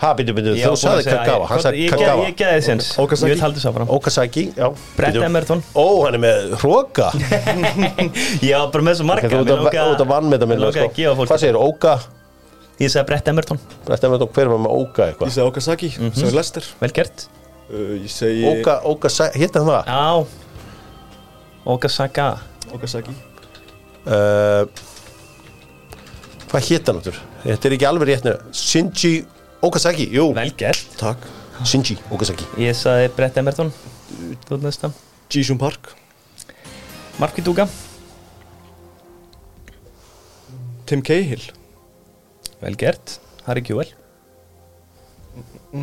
Ha, 0.00 0.12
byrju, 0.16 0.32
byrju, 0.38 0.54
þú 0.56 0.76
sagði 0.80 1.04
Kagawa, 1.12 1.48
hann 1.50 1.60
sagði 1.60 1.88
Kagawa. 1.92 2.22
Ég 2.24 2.36
geði 2.40 2.54
þess 2.56 2.70
eins. 2.72 2.88
Okazaki. 3.02 3.28
Ég 3.28 3.36
vil 3.36 3.44
halda 3.44 3.60
þess 3.60 3.68
áfram. 3.70 3.90
Okazaki, 3.92 4.44
já 4.56 4.70
Brett. 4.96 5.18
Emerton. 5.28 5.62
Ó, 5.76 5.84
hann 6.06 6.16
er 6.16 6.22
með 6.24 6.54
hróka 6.62 7.10
var 8.64 8.72
bara 8.72 8.86
með 8.88 9.02
svo 9.02 9.10
marga 9.12 9.28
Þú 9.28 9.42
ert 9.44 10.00
að- 10.00 10.08
vann 10.08 10.32
með 10.32 10.46
mig 10.46 10.56
minna 10.56 10.72
fólki 10.72 11.06
Hvað 11.20 11.44
segir, 11.44 11.60
Óka 11.60 11.98
Ég 12.80 12.88
sagði 12.88 13.06
Brett 13.10 13.28
Emerton. 13.28 13.58
Brett 13.84 14.04
Emerton, 14.08 14.30
hver 14.34 14.48
var 14.48 14.60
með 14.64 14.76
Óka 14.80 15.04
Ég 15.04 15.10
eitthvað? 15.12 15.32
segi 15.34 15.46
Okazaki 15.50 15.90
sem 15.96 16.28
er 16.30 16.36
Lester 16.38 16.64
Vel 16.80 16.92
gert. 16.96 17.26
Uh, 17.68 17.96
Ég 18.00 18.08
segi 18.12 18.46
Óka, 18.48 18.78
Óka, 18.88 19.10
hétta 19.36 19.60
hann 19.60 19.68
það? 19.68 19.90
Já. 19.90 20.06
Okasaka 21.74 22.28
Okazaki. 22.72 23.12
Uh, 24.06 24.64
Hvað 26.50 26.64
hétt 26.70 26.88
hann 26.88 26.98
áttur? 27.02 27.18
Þetta 27.44 27.68
er 27.68 27.76
ekki 27.76 27.86
alveg 27.90 28.08
réttinu 28.14 28.34
Shinji 28.56 29.12
Okazaki, 29.62 30.08
jú. 30.16 30.30
Vel 30.34 30.50
gert. 30.56 30.96
Takk. 30.98 31.28
Shinji 31.68 31.98
Okazaki. 32.10 32.48
Ég 32.64 32.72
sagði 32.80 33.10
Brett 33.18 33.36
Emerton. 33.38 33.68
Þú 34.48 34.56
ert 34.56 34.64
næsta 34.64 34.90
Jisung 35.30 35.60
Park. 35.60 35.92
Marki 37.20 37.44
Dúga 37.44 37.68
Tim 40.88 41.02
Cahill 41.04 41.44
Vel 42.60 42.76
gert 42.80 43.16
Harry 43.46 43.62
Kjúvel 43.64 43.88
Ó, 45.70 45.80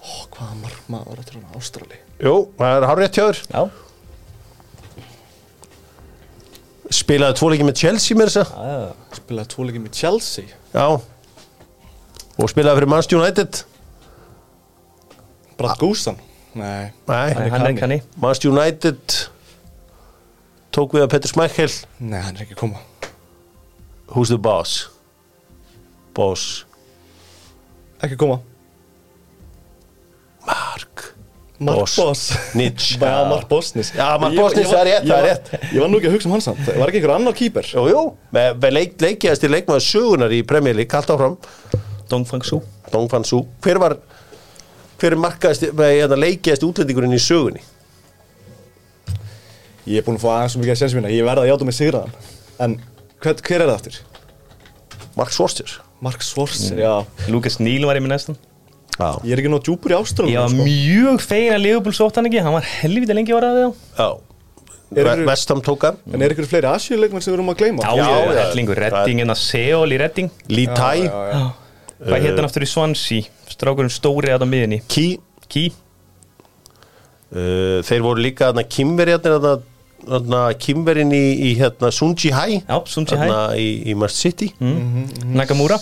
Hvað 0.00 0.40
Hvaða 0.40 0.56
markmaður 0.62 1.08
var 1.10 1.20
þetta 1.20 1.34
hann 1.36 1.58
Ástrali? 1.58 1.98
Jú, 2.24 2.34
það 2.56 2.76
er 2.78 2.86
hár 2.88 3.00
rétt 3.02 3.16
hjá 3.18 3.24
þér. 3.26 3.40
Já, 3.50 3.62
Spilaði 6.90 7.36
tvo 7.38 7.48
leiki 7.52 7.66
með 7.68 7.76
Chelsea 7.82 8.16
með 8.18 8.30
þess 8.30 8.40
að 8.40 8.48
já, 8.50 8.78
já. 8.80 9.16
Spilaði 9.20 9.50
tvo 9.52 9.66
leikið 9.68 9.82
með 9.84 9.98
Chelsea? 10.00 10.54
Já. 10.72 10.86
Og 12.40 12.48
spilaði 12.50 12.80
fyrir 12.80 12.90
Manchester 12.90 13.20
United. 13.20 13.60
Brad 15.60 15.76
Gúsan? 15.82 16.16
Nei. 16.56 16.88
Nei, 17.06 17.34
Nei, 17.36 17.50
hann 17.52 17.66
er 17.68 17.76
kanni 17.78 18.00
Manchester 18.18 18.50
United 18.50 19.14
Tók 20.74 20.96
við 20.96 21.04
að 21.04 21.12
Petter 21.12 21.30
Smækkel 21.30 21.68
Nei, 22.02 22.18
hann 22.24 22.34
er 22.34 22.42
ekki 22.42 22.56
að 22.56 22.62
koma. 22.64 22.80
Who's 24.16 24.32
the 24.32 24.38
boss? 24.42 24.88
Boss. 26.16 26.64
Ekki 28.02 28.16
koma. 28.20 28.40
Mark 30.46 31.14
Mark 31.60 31.76
Boss. 31.78 31.96
Boss. 31.96 32.22
Nitsch. 32.56 32.94
Já, 33.00 33.28
Mark 33.28 33.48
Bosnis 33.48 33.90
Já, 33.92 34.16
Mark 34.18 34.34
var- 34.38 34.54
það 34.56 34.78
er 34.80 34.86
rétt, 34.88 35.04
ég 35.04 35.10
það 35.10 35.16
er 35.16 35.20
var- 35.20 35.28
rétt. 35.28 35.50
Ég 35.74 35.80
var 35.82 35.90
nú 35.92 35.98
ekki 36.00 36.08
að 36.08 36.14
hugsa 36.16 36.28
um 36.30 36.32
hans 36.36 36.46
samt. 36.48 36.62
Var 36.70 36.88
ekki 36.88 37.00
einhver 37.02 37.12
annar 37.18 37.36
kýper 37.36 37.68
Jú, 37.74 37.82
jú. 37.92 38.04
Með, 38.32 38.54
með 38.62 38.72
leik, 38.78 38.94
leikiðast 39.04 39.44
í 39.44 39.50
leikmaður 39.52 39.84
sögunar 39.84 40.32
í 40.32 40.40
Premier 40.48 40.78
League 40.78 40.88
Kallt 40.90 41.12
áfram. 41.12 41.36
Dong 42.10 42.24
Fang 42.26 42.42
Su 42.48 42.62
Dong 42.90 43.10
Fan 43.12 43.26
Su 43.28 43.42
Hver 43.62 43.78
var 43.82 43.98
Hver 45.00 45.14
er 45.14 45.20
markaðast 45.20 45.62
hérna, 45.68 46.16
Leikiðast 46.18 46.64
útlendingurinn 46.66 47.14
í 47.16 47.20
sögunni? 47.22 47.60
Ég 49.88 50.00
er 50.00 50.04
búinn 50.06 50.18
að 50.18 50.24
fá 50.24 50.30
aðeins 50.38 50.56
svo 50.56 50.60
mikið 50.64 50.74
að 50.74 50.80
séns 50.82 50.96
minna 50.96 51.12
Ég 51.12 51.24
verða 51.28 51.44
að 51.44 51.52
játa 51.52 51.68
mig 51.68 51.76
sigraðan. 51.76 52.16
En 52.60 52.74
hver, 53.20 53.36
hver 53.36 53.60
er 53.60 53.68
það 53.70 53.76
aftur? 53.76 54.00
Mark 55.16 55.32
Svorster 55.36 55.76
Mark 56.00 56.22
Svorser, 56.24 56.78
já. 56.80 56.94
Lucas 57.28 57.58
Neal 57.60 57.84
var 57.88 57.98
ég 57.98 58.04
með 58.06 58.14
næstan. 58.14 58.36
Já. 59.00 59.10
Ég 59.24 59.32
er 59.34 59.40
ekki 59.42 59.50
nóg 59.52 59.62
djúpur 59.64 59.92
í 59.92 59.96
Ástralum 59.96 60.32
Ég 60.32 60.40
var 60.40 60.50
sko. 60.52 60.64
mjög 60.66 61.22
fegin 61.24 61.54
að 61.54 61.62
Liverpool 61.64 61.94
sótt 61.96 62.16
hann 62.20 62.28
ekki. 62.28 62.40
Hann 62.44 62.56
var 62.56 62.66
helviti 62.66 63.16
lengi 63.16 63.32
við 63.32 63.38
á 63.40 63.52
Vestam 65.28 65.60
tóka 65.62 65.92
En 66.12 66.20
er 66.22 66.32
ykkur 66.34 66.48
fleiri 66.50 66.66
Asíuleikmenn 66.66 67.22
sem 67.22 67.30
við 67.32 67.36
erum 67.38 67.52
að 67.52 67.60
gleyma? 67.60 67.84
Já, 67.86 67.92
Já, 67.94 68.08
já, 68.34 68.40
hellingur, 68.50 68.80
Redding 68.82 69.20
en 69.22 69.30
að 69.30 69.38
Seol 69.38 69.92
í 69.94 69.98
Redding. 70.02 70.30
Lee 70.50 70.66
Tai. 70.66 70.98
já, 71.04 71.20
já. 71.30 71.42
Hvað 72.00 72.24
hétt 72.26 72.36
hann 72.40 72.48
aftur 72.48 72.64
í 72.66 72.68
Swansea? 72.72 73.28
Strákurinn 73.52 73.92
stóri 73.92 74.32
að 74.34 74.42
á 74.42 74.48
miðinni 74.50 74.80
Key. 74.88 75.18
Key. 75.48 75.70
Uh, 77.30 77.78
Þeir 77.86 78.02
voru 78.02 78.24
líka 78.24 78.48
þarna 78.50 78.64
Kimverjarnir 78.66 79.36
þarna, 79.36 79.52
þarna 80.06 80.40
Kimverin 80.60 81.12
í, 81.16 81.22
í 81.50 81.52
hérna 81.58 81.90
Sunji 81.94 82.30
Hai 82.34 82.60
Já, 82.60 82.76
Sunji 82.90 83.16
Hai. 83.18 83.26
Þarna 83.28 83.40
í, 83.60 83.68
í 83.90 83.96
Man 83.98 84.12
City. 84.12 84.50
Nakamura. 84.60 85.78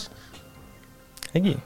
Ekki? 1.34 1.56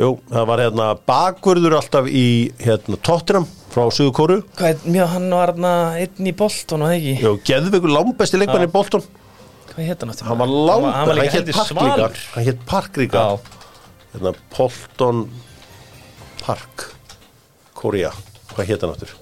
Jú, 0.00 0.14
það 0.32 0.46
var 0.48 0.62
hérna 0.64 0.86
bakvörður 1.08 1.74
alltaf 1.78 2.06
í 2.08 2.24
hérna 2.62 2.96
Tottenham 3.04 3.44
frá 3.72 3.84
Suðu 3.92 4.12
Kóru 4.16 4.38
Hvað 4.56 4.70
er, 4.70 4.78
mjög, 4.88 5.10
hann 5.12 5.26
var 5.36 5.52
hérna 5.52 5.72
einn 6.00 6.28
í 6.30 6.32
Bolton 6.36 6.84
og 6.84 6.88
það 6.90 6.96
ekki? 6.96 7.12
Jú, 7.22 7.32
geðveikur 7.50 7.92
langbesti 7.92 8.40
leikmann 8.40 8.64
í 8.66 8.70
Bolton. 8.72 9.04
Hvað 9.72 9.88
hétt 9.90 10.02
hann 10.04 10.12
aftur? 10.14 10.28
Hann 10.30 10.40
var 10.40 10.48
Hann 10.50 10.66
langt, 10.68 10.84
var, 10.86 10.96
hann 10.96 11.10
var 11.10 11.18
líka 11.20 11.28
hét 11.28 11.36
heldur 11.38 11.58
Park 11.58 11.70
líka 11.72 11.92
svalur. 11.92 12.22
Hann 12.34 12.46
hétt 12.48 12.64
Park 12.72 12.98
líka 13.02 13.22
Já, 13.22 13.58
Hérna 14.12 14.32
Bolton 14.56 15.22
Park 16.42 16.86
Korea, 17.82 18.10
hvað 18.56 18.68
hétt 18.72 18.84
hann 18.84 18.92
aftur? 18.96 19.12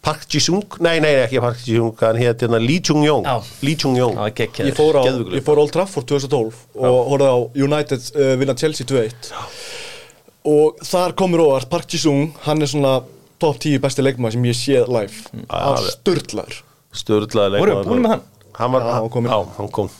Park 0.00 0.22
Ji-sung? 0.32 0.64
Nei, 0.80 0.96
nei, 1.04 1.10
ekki 1.26 1.40
Park 1.44 1.58
Ji-sung 1.66 1.92
Hann 2.00 2.16
hétt 2.16 2.40
hérna 2.40 2.56
Lee 2.62 2.80
Chung-yong. 2.80 3.26
Lee 3.60 3.76
Chung-yong. 3.76 4.16
Hann 4.16 4.32
Ég 4.70 4.76
fór 4.78 4.96
á, 4.96 5.02
ég 5.36 5.44
fór 5.44 5.60
á 5.60 5.62
Old 5.66 5.74
Trafford 5.76 6.06
2012 6.08 6.62
og 6.80 6.98
horfði 7.12 7.28
á 7.28 7.36
United 7.66 8.06
uh, 8.16 8.32
vinna 8.40 8.54
Chelsea 8.56 8.86
2-1 8.88 9.32
og 10.50 10.78
þar 10.88 11.12
komur 11.20 11.42
óvart 11.44 11.68
Park 11.68 11.90
Ji-sung, 11.92 12.30
hann 12.46 12.64
er 12.64 12.70
svona 12.72 12.94
top 13.40 13.58
10 13.60 13.76
besti 13.84 14.00
leikmaður 14.04 14.38
sem 14.38 14.46
ég 14.48 14.56
séð 14.56 14.88
live. 14.88 15.20
Já, 15.36 15.44
á 15.52 15.68
alveg. 15.74 15.92
störtlar 16.96 17.52
Voru 17.60 17.74
leikmaður. 17.74 17.90
búin 17.90 18.04
með 18.06 18.14
hann? 18.14 18.22
Hann 18.60 18.72
var, 18.72 18.86
Já, 18.88 18.94
hann 18.96 19.10
kom 19.12 19.26
inn. 19.28 19.32
já, 19.34 19.52
hann 19.58 19.68
kom. 19.76 19.90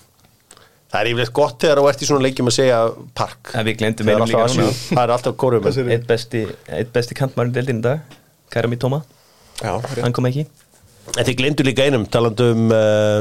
Það 0.90 1.00
er 1.04 1.08
yfirleitt 1.12 1.32
gott 1.36 1.60
þegar 1.62 1.78
þú 1.78 1.88
ert 1.92 2.00
í 2.02 2.08
svona 2.08 2.24
leikjum 2.24 2.48
að 2.50 2.56
segja 2.56 2.78
Park. 3.20 3.52
En 3.54 3.68
við 3.68 3.76
glemdum 3.78 4.08
Það 4.88 5.02
er 5.04 5.12
alltaf 5.14 5.36
er 5.70 5.76
segirðu? 5.76 5.92
Eitt 5.94 6.08
besti, 6.08 6.40
besti 6.96 7.18
kantmærin 7.20 7.52
deildin 7.54 7.78
í 7.78 7.84
dag 7.84 8.16
Karami 8.50 8.80
Tóma, 8.80 9.04
Já, 9.60 9.74
hann 10.00 10.14
kom 10.16 10.28
ekki. 10.30 10.46
En 11.16 11.26
þið 11.26 11.36
glemdu 11.40 11.66
líka 11.66 11.84
einum 11.88 12.06
talandi 12.08 12.46
um 12.54 12.72
uh, 12.72 13.20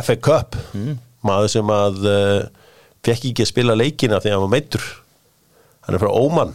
FA 0.00 0.16
Cup. 0.20 0.58
Maður 1.24 1.52
sem 1.54 1.72
að 1.72 2.04
uh, 2.04 2.68
fekk 3.06 3.30
ekki 3.30 3.46
að 3.46 3.50
spila 3.52 3.76
leikina 3.78 4.20
því 4.20 4.32
að 4.32 4.36
hann 4.36 4.46
var 4.48 4.54
meittur 4.58 4.84
hann 5.84 5.96
er 5.96 6.00
frá 6.00 6.10
Óman. 6.12 6.54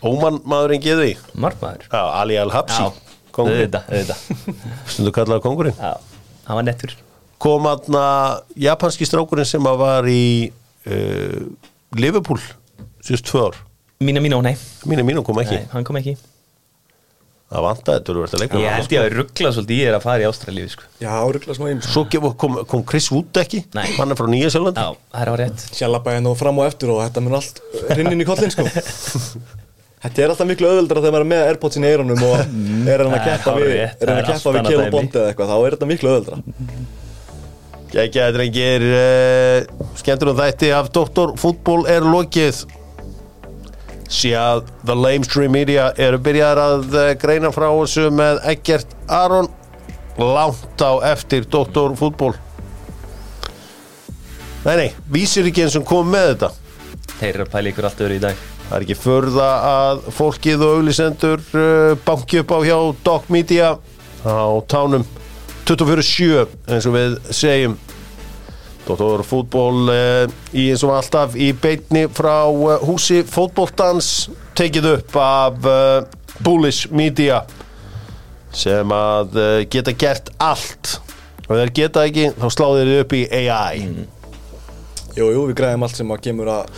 Óman 0.00 0.40
maðurinn 0.48 0.80
geði. 0.80 1.10
Markmaður. 1.36 1.84
Já, 1.92 2.02
Ali 2.16 2.38
Al-Habsi 2.40 2.88
stundu 4.90 5.12
kallaði 5.14 5.44
kongurinn. 5.44 5.76
Já, 5.76 5.92
hann 6.48 6.58
var 6.58 6.66
nettur. 6.66 6.94
Kom 7.40 7.68
aðna 7.68 8.04
japanski 8.58 9.06
strákurinn 9.08 9.48
sem 9.48 9.64
að 9.68 9.78
var 9.80 10.08
í 10.10 10.24
uh, 10.88 11.44
Liverpool 11.96 12.40
síðust 13.04 13.28
tvö 13.28 13.46
ár 13.48 13.60
Mína 14.00 14.20
mína, 14.24 14.38
nei, 14.40 14.54
mínu 14.88 15.02
mínu 15.04 15.20
kom 15.20 15.36
ekki, 15.42 15.58
nei, 15.60 15.66
hann 15.74 15.84
kom 15.84 15.98
ekki. 16.00 16.14
Það 17.50 17.64
vantaði 17.66 18.00
tölvöld 18.06 18.34
að 18.36 18.42
leika 18.44 18.60
Ég 18.62 18.74
held 18.78 18.92
ég 18.94 19.02
að 19.02 19.14
ruggla 19.18 19.50
svolítið 19.52 19.74
í 19.74 19.78
þér 19.82 19.96
að 19.96 20.04
fara 20.04 20.22
í 20.22 20.26
Ástralíu 20.28 20.70
sko. 20.70 20.86
Já, 21.02 21.10
ruggla 21.34 21.56
smá 21.58 21.66
einu 21.66 21.82
Svo 21.82 22.04
kom, 22.38 22.56
kom 22.70 22.84
Chris 22.86 23.10
Wood 23.10 23.40
ekki? 23.42 23.64
Nei. 23.74 23.88
hann 23.98 24.14
er 24.14 24.18
frá 24.20 24.30
Nýja 24.30 24.52
Sjálflandi 24.54 24.84
Já, 24.86 24.94
það 25.10 25.24
er 25.24 25.28
á 25.28 25.34
rétt. 25.40 25.64
Sjálfabæði 25.74 26.30
og 26.30 26.38
fram 26.38 26.62
og 26.62 26.70
eftir 26.70 26.94
og 26.94 27.02
þetta 27.02 27.24
mun 27.26 27.36
allt 27.40 27.60
rinnin 27.90 28.22
í 28.22 28.28
kollin 28.30 28.54
sko. 28.54 28.64
Þetta 30.00 30.22
er 30.22 30.32
alltaf 30.32 30.48
miklu 30.48 30.70
öðuldra 30.70 31.02
þegar 31.02 31.12
maður 31.12 31.26
er 31.26 31.30
með 31.34 31.46
Airpods 31.50 31.76
í 31.76 31.84
eyrunum 31.84 32.22
og 32.24 32.38
er 32.40 33.02
hann 33.04 33.16
að 33.18 33.26
keppa 33.26 33.56
við, 33.58 33.74
er 33.76 33.90
hann 34.00 34.14
er 34.14 34.22
að 34.22 34.30
keppa 34.30 34.54
við 34.54 34.68
Kjell 34.70 34.80
og. 34.80 34.92
Bondi 34.94 35.20
eða 35.20 35.32
eitthvað, 35.34 35.50
þá 35.50 35.56
er 35.58 35.76
þetta 35.76 35.88
miklu 35.90 36.12
öðuldra 36.14 36.38
Gækjaði 37.90 38.36
drengir 38.38 38.86
uh, 38.88 39.90
skemmtur 40.00 40.32
um 40.32 40.38
þætti 40.40 40.70
af 40.72 40.88
Doktor 40.94 41.34
Fútból 41.42 41.82
er 41.90 42.06
lokið 42.06 42.62
sé 44.10 44.34
að 44.36 44.66
The 44.84 44.96
Lamestream 44.98 45.54
Media 45.54 45.90
eru 46.00 46.18
byrjaðar 46.22 46.60
að 46.64 46.94
uh, 46.98 47.08
greina 47.20 47.52
frá 47.54 47.68
þessu 47.70 48.10
með 48.14 48.42
Eggert 48.52 48.94
Aron. 49.06 49.48
Langt 50.20 50.82
á 50.82 50.92
eftir 51.06 51.46
Doktor 51.48 51.94
Fútból 51.96 52.34
Nei, 54.60 54.74
nei, 54.76 54.88
vísir 55.08 55.46
ekki 55.48 55.62
eins 55.64 55.76
og 55.78 55.86
kom 55.88 56.10
með 56.12 56.34
þetta. 56.34 56.48
Þeir 57.14 57.30
eru 57.30 57.44
að 57.46 57.52
pæla 57.54 57.70
ykkur 57.70 57.86
allt 57.88 58.02
öðru 58.04 58.16
í 58.18 58.20
dag. 58.20 58.42
Það 58.66 58.74
er 58.76 58.84
ekki 58.84 58.96
förða 59.00 59.46
að 59.70 60.02
fólkið 60.18 60.64
og 60.66 60.74
auglisendur 60.76 61.46
uh, 61.56 61.94
banki 62.04 62.42
upp 62.42 62.52
á 62.52 62.58
hjá 62.66 62.76
Doc 63.06 63.30
Media 63.32 63.70
á 64.20 64.52
tánum. 64.68 65.06
24-7 65.64 66.44
eins 66.68 66.88
og 66.90 66.96
við 66.98 67.16
segjum 67.32 67.78
Dóttor 68.90 69.22
fútból 69.26 69.86
uh, 69.92 70.24
í 70.50 70.66
eins 70.72 70.82
og 70.86 70.96
alltaf 70.96 71.36
í 71.38 71.52
beitni 71.54 72.06
frá 72.10 72.48
uh, 72.50 72.80
húsi 72.82 73.20
fótboltans 73.22 74.30
tekið 74.58 74.88
upp 74.96 75.18
af 75.22 75.68
uh, 75.68 76.00
Bullish 76.42 76.90
Media 76.90 77.44
sem 78.50 78.90
að 78.90 79.36
geta 79.70 79.92
gert 79.94 80.32
allt. 80.42 80.96
Og 81.46 81.54
þeir 81.54 81.70
geta 81.74 82.02
ekki 82.08 82.32
þá 82.34 82.48
sláðir 82.50 82.88
þið 82.90 83.02
upp 83.04 83.14
í 83.14 83.20
AI 83.30 84.08
Jú, 85.18 85.26
jú, 85.34 85.44
við 85.48 85.56
græðum 85.58 85.84
allt 85.84 85.98
sem 85.98 86.10
að 86.14 86.20
kemur 86.28 86.50
að 86.52 86.68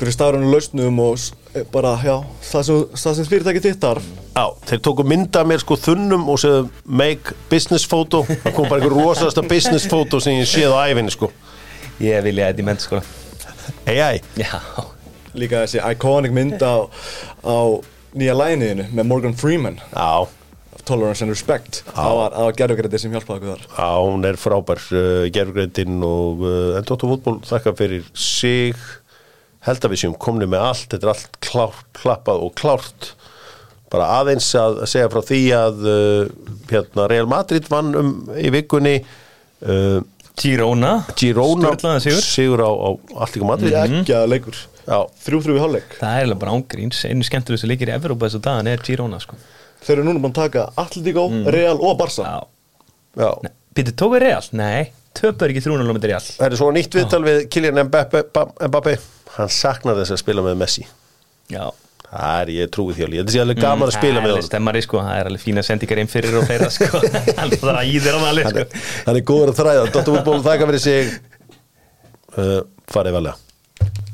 hverju 0.00 0.14
stafrunum 0.14 0.52
lausnum 0.54 1.00
og 1.04 1.18
eh, 1.52 1.66
bara, 1.72 1.92
já, 2.00 2.14
það 2.48 2.66
sem, 2.68 2.82
það 3.02 3.16
sem 3.18 3.28
fyrirtæki 3.28 3.62
þitt 3.66 3.82
þarf. 3.84 4.06
Já, 4.34 4.44
þeir 4.70 4.82
tóku 4.88 5.06
mynda 5.06 5.44
mér 5.46 5.62
sko 5.62 5.76
þunnum 5.78 6.24
og 6.32 6.40
segðu 6.40 6.64
make 6.88 7.36
business 7.52 7.84
photo. 7.88 8.24
Það 8.28 8.56
kom 8.56 8.70
bara 8.70 8.80
einhver 8.80 8.96
rosasta 8.96 9.44
business 9.46 9.88
photo 9.90 10.20
sem 10.24 10.40
ég 10.40 10.48
séð 10.48 10.72
á 10.72 10.88
æfinni 10.88 11.12
sko 11.12 11.30
Ég 12.02 12.24
vilja 12.26 12.50
þetta 12.50 12.62
í 12.62 12.66
menn 12.66 12.80
sko. 12.82 13.00
AI, 13.86 14.20
Já, 14.38 14.58
Líka 15.34 15.64
þessi 15.64 15.80
iconic 15.82 16.34
mynd 16.34 16.62
á, 16.62 16.86
á 17.42 17.58
nýja 18.14 18.34
læniðinu 18.38 18.86
með 18.94 19.08
Morgan 19.10 19.34
Freeman. 19.38 19.80
Já, 19.90 20.26
Tolerance 20.84 21.24
and 21.24 21.32
Respect. 21.32 21.80
Það 21.88 22.18
var, 22.20 22.36
var 22.44 22.58
gerðugrætti 22.58 23.00
sem 23.02 23.14
hjálpaði 23.14 23.40
okkur 23.40 23.54
þar. 23.54 23.64
Já, 23.78 23.88
hún 24.04 24.28
er 24.28 24.38
frábær 24.38 24.82
uh, 24.94 25.24
gerfgreindinn 25.34 26.04
og 26.06 26.44
uh, 26.44 26.76
en 26.78 26.86
Dóttur 26.86 27.14
fútból 27.14 27.38
þakka 27.48 27.74
fyrir 27.78 28.06
sig. 28.14 28.78
Held 29.64 29.86
að 29.86 29.94
við 29.94 30.02
séum 30.04 30.16
komni 30.20 30.46
með 30.50 30.66
allt. 30.68 30.88
Þetta 30.92 31.08
er 31.08 31.12
allt 31.14 31.38
klárt, 31.42 31.86
klappað 31.96 32.44
og 32.44 32.54
klárt. 32.60 33.10
Bara 33.90 34.10
aðeins 34.20 34.50
að 34.58 34.82
að 34.84 34.90
segja 34.92 35.10
frá 35.12 35.22
því 35.24 35.42
að 35.56 35.84
uh, 35.88 36.32
hérna, 36.70 37.08
Real 37.10 37.30
Madrid 37.30 37.70
vann 37.72 37.94
um 37.98 38.14
í 38.38 38.52
vikunni. 38.54 38.98
Uh, 39.64 40.02
Girona. 40.40 40.92
Girona 41.16 41.98
sigur. 42.02 42.22
sigur 42.22 42.62
á, 42.64 42.70
á 42.70 42.88
Alltíku 43.24 43.46
Madrid. 43.48 43.74
Ekki 43.74 44.16
að 44.16 44.26
leikur. 44.32 44.56
Já, 44.84 44.98
Þrjú 45.24 45.40
þrjú 45.46 45.54
í 45.56 45.62
hálfleik. 45.62 45.94
Það 46.00 46.10
er 46.14 46.18
eiginlega 46.24 46.40
bara 46.42 46.54
ángríns 46.58 47.04
Einu 47.08 47.24
skemmtur 47.24 47.56
þessu 47.56 47.70
leikir 47.70 47.88
í 47.88 47.94
Evrópa 47.94 48.28
þessu 48.28 48.40
dagan 48.44 48.68
er 48.68 48.82
Girona 48.84 49.20
sko. 49.22 49.38
Þeir 49.84 49.94
eru 49.96 50.04
núna 50.08 50.20
búin 50.20 50.34
að 50.34 50.40
taka 50.42 50.66
Atletico, 50.80 51.24
Real 51.54 51.78
og 51.80 51.96
Barca 52.00 52.26
Já. 52.26 52.34
Já. 53.20 53.30
Pítur, 53.74 53.96
tók 53.96 54.12
við 54.16 54.24
Real? 54.26 54.42
Nei, 54.58 54.90
töpur 55.16 55.54
ekki 55.54 55.64
300 55.64 55.96
með 55.96 56.08
Real? 56.10 56.20
Það 56.26 56.46
er 56.50 56.58
svo 56.60 56.68
nýtt 56.74 56.98
viðtal 56.98 57.22
við 57.24 57.40
Kylian 57.52 57.80
Mbappe, 57.88 58.26
Mbappe. 58.68 58.98
Hann 59.38 59.50
saknar 59.50 59.98
þess 60.02 60.14
að 60.14 60.22
spila 60.24 60.44
með 60.46 60.60
Messi. 60.60 60.84
Já 61.52 61.64
Það 62.08 62.40
er, 62.42 62.50
ég 62.54 62.68
trúi 62.74 62.94
því 62.94 63.04
alveg, 63.06 63.20
þetta 63.24 63.34
sé 63.34 63.40
alveg 63.42 63.60
gaman 63.64 63.88
að 63.88 63.94
spila 63.96 64.20
með 64.20 64.28
Mm, 64.28 64.34
Það 64.34 64.42
er 64.44 64.48
stemmari 64.48 64.82
sko, 64.84 65.00
það 65.02 65.20
er 65.20 65.30
alveg 65.30 65.42
fína 65.44 65.64
sendingar 65.66 66.00
inn 66.02 66.10
fyrir 66.12 66.36
og 66.38 66.44
fleira 66.46 66.68
sko. 66.70 67.00
Hann 67.40 67.54
þræðir 67.58 68.18
alveg 68.18 68.46
Hann 68.50 68.58
sko. 68.58 68.82
hann 69.08 69.18
er 69.18 69.24
góður 69.30 69.52
að 69.54 69.58
þræða. 69.62 69.86
Dóttar 69.96 70.14
fútból, 70.18 70.38
þakka 70.46 70.68
fyrir 70.70 70.84
sig. 70.84 71.14
Uh, 72.34 72.60
Farið 72.90 73.16
valega 73.18 73.40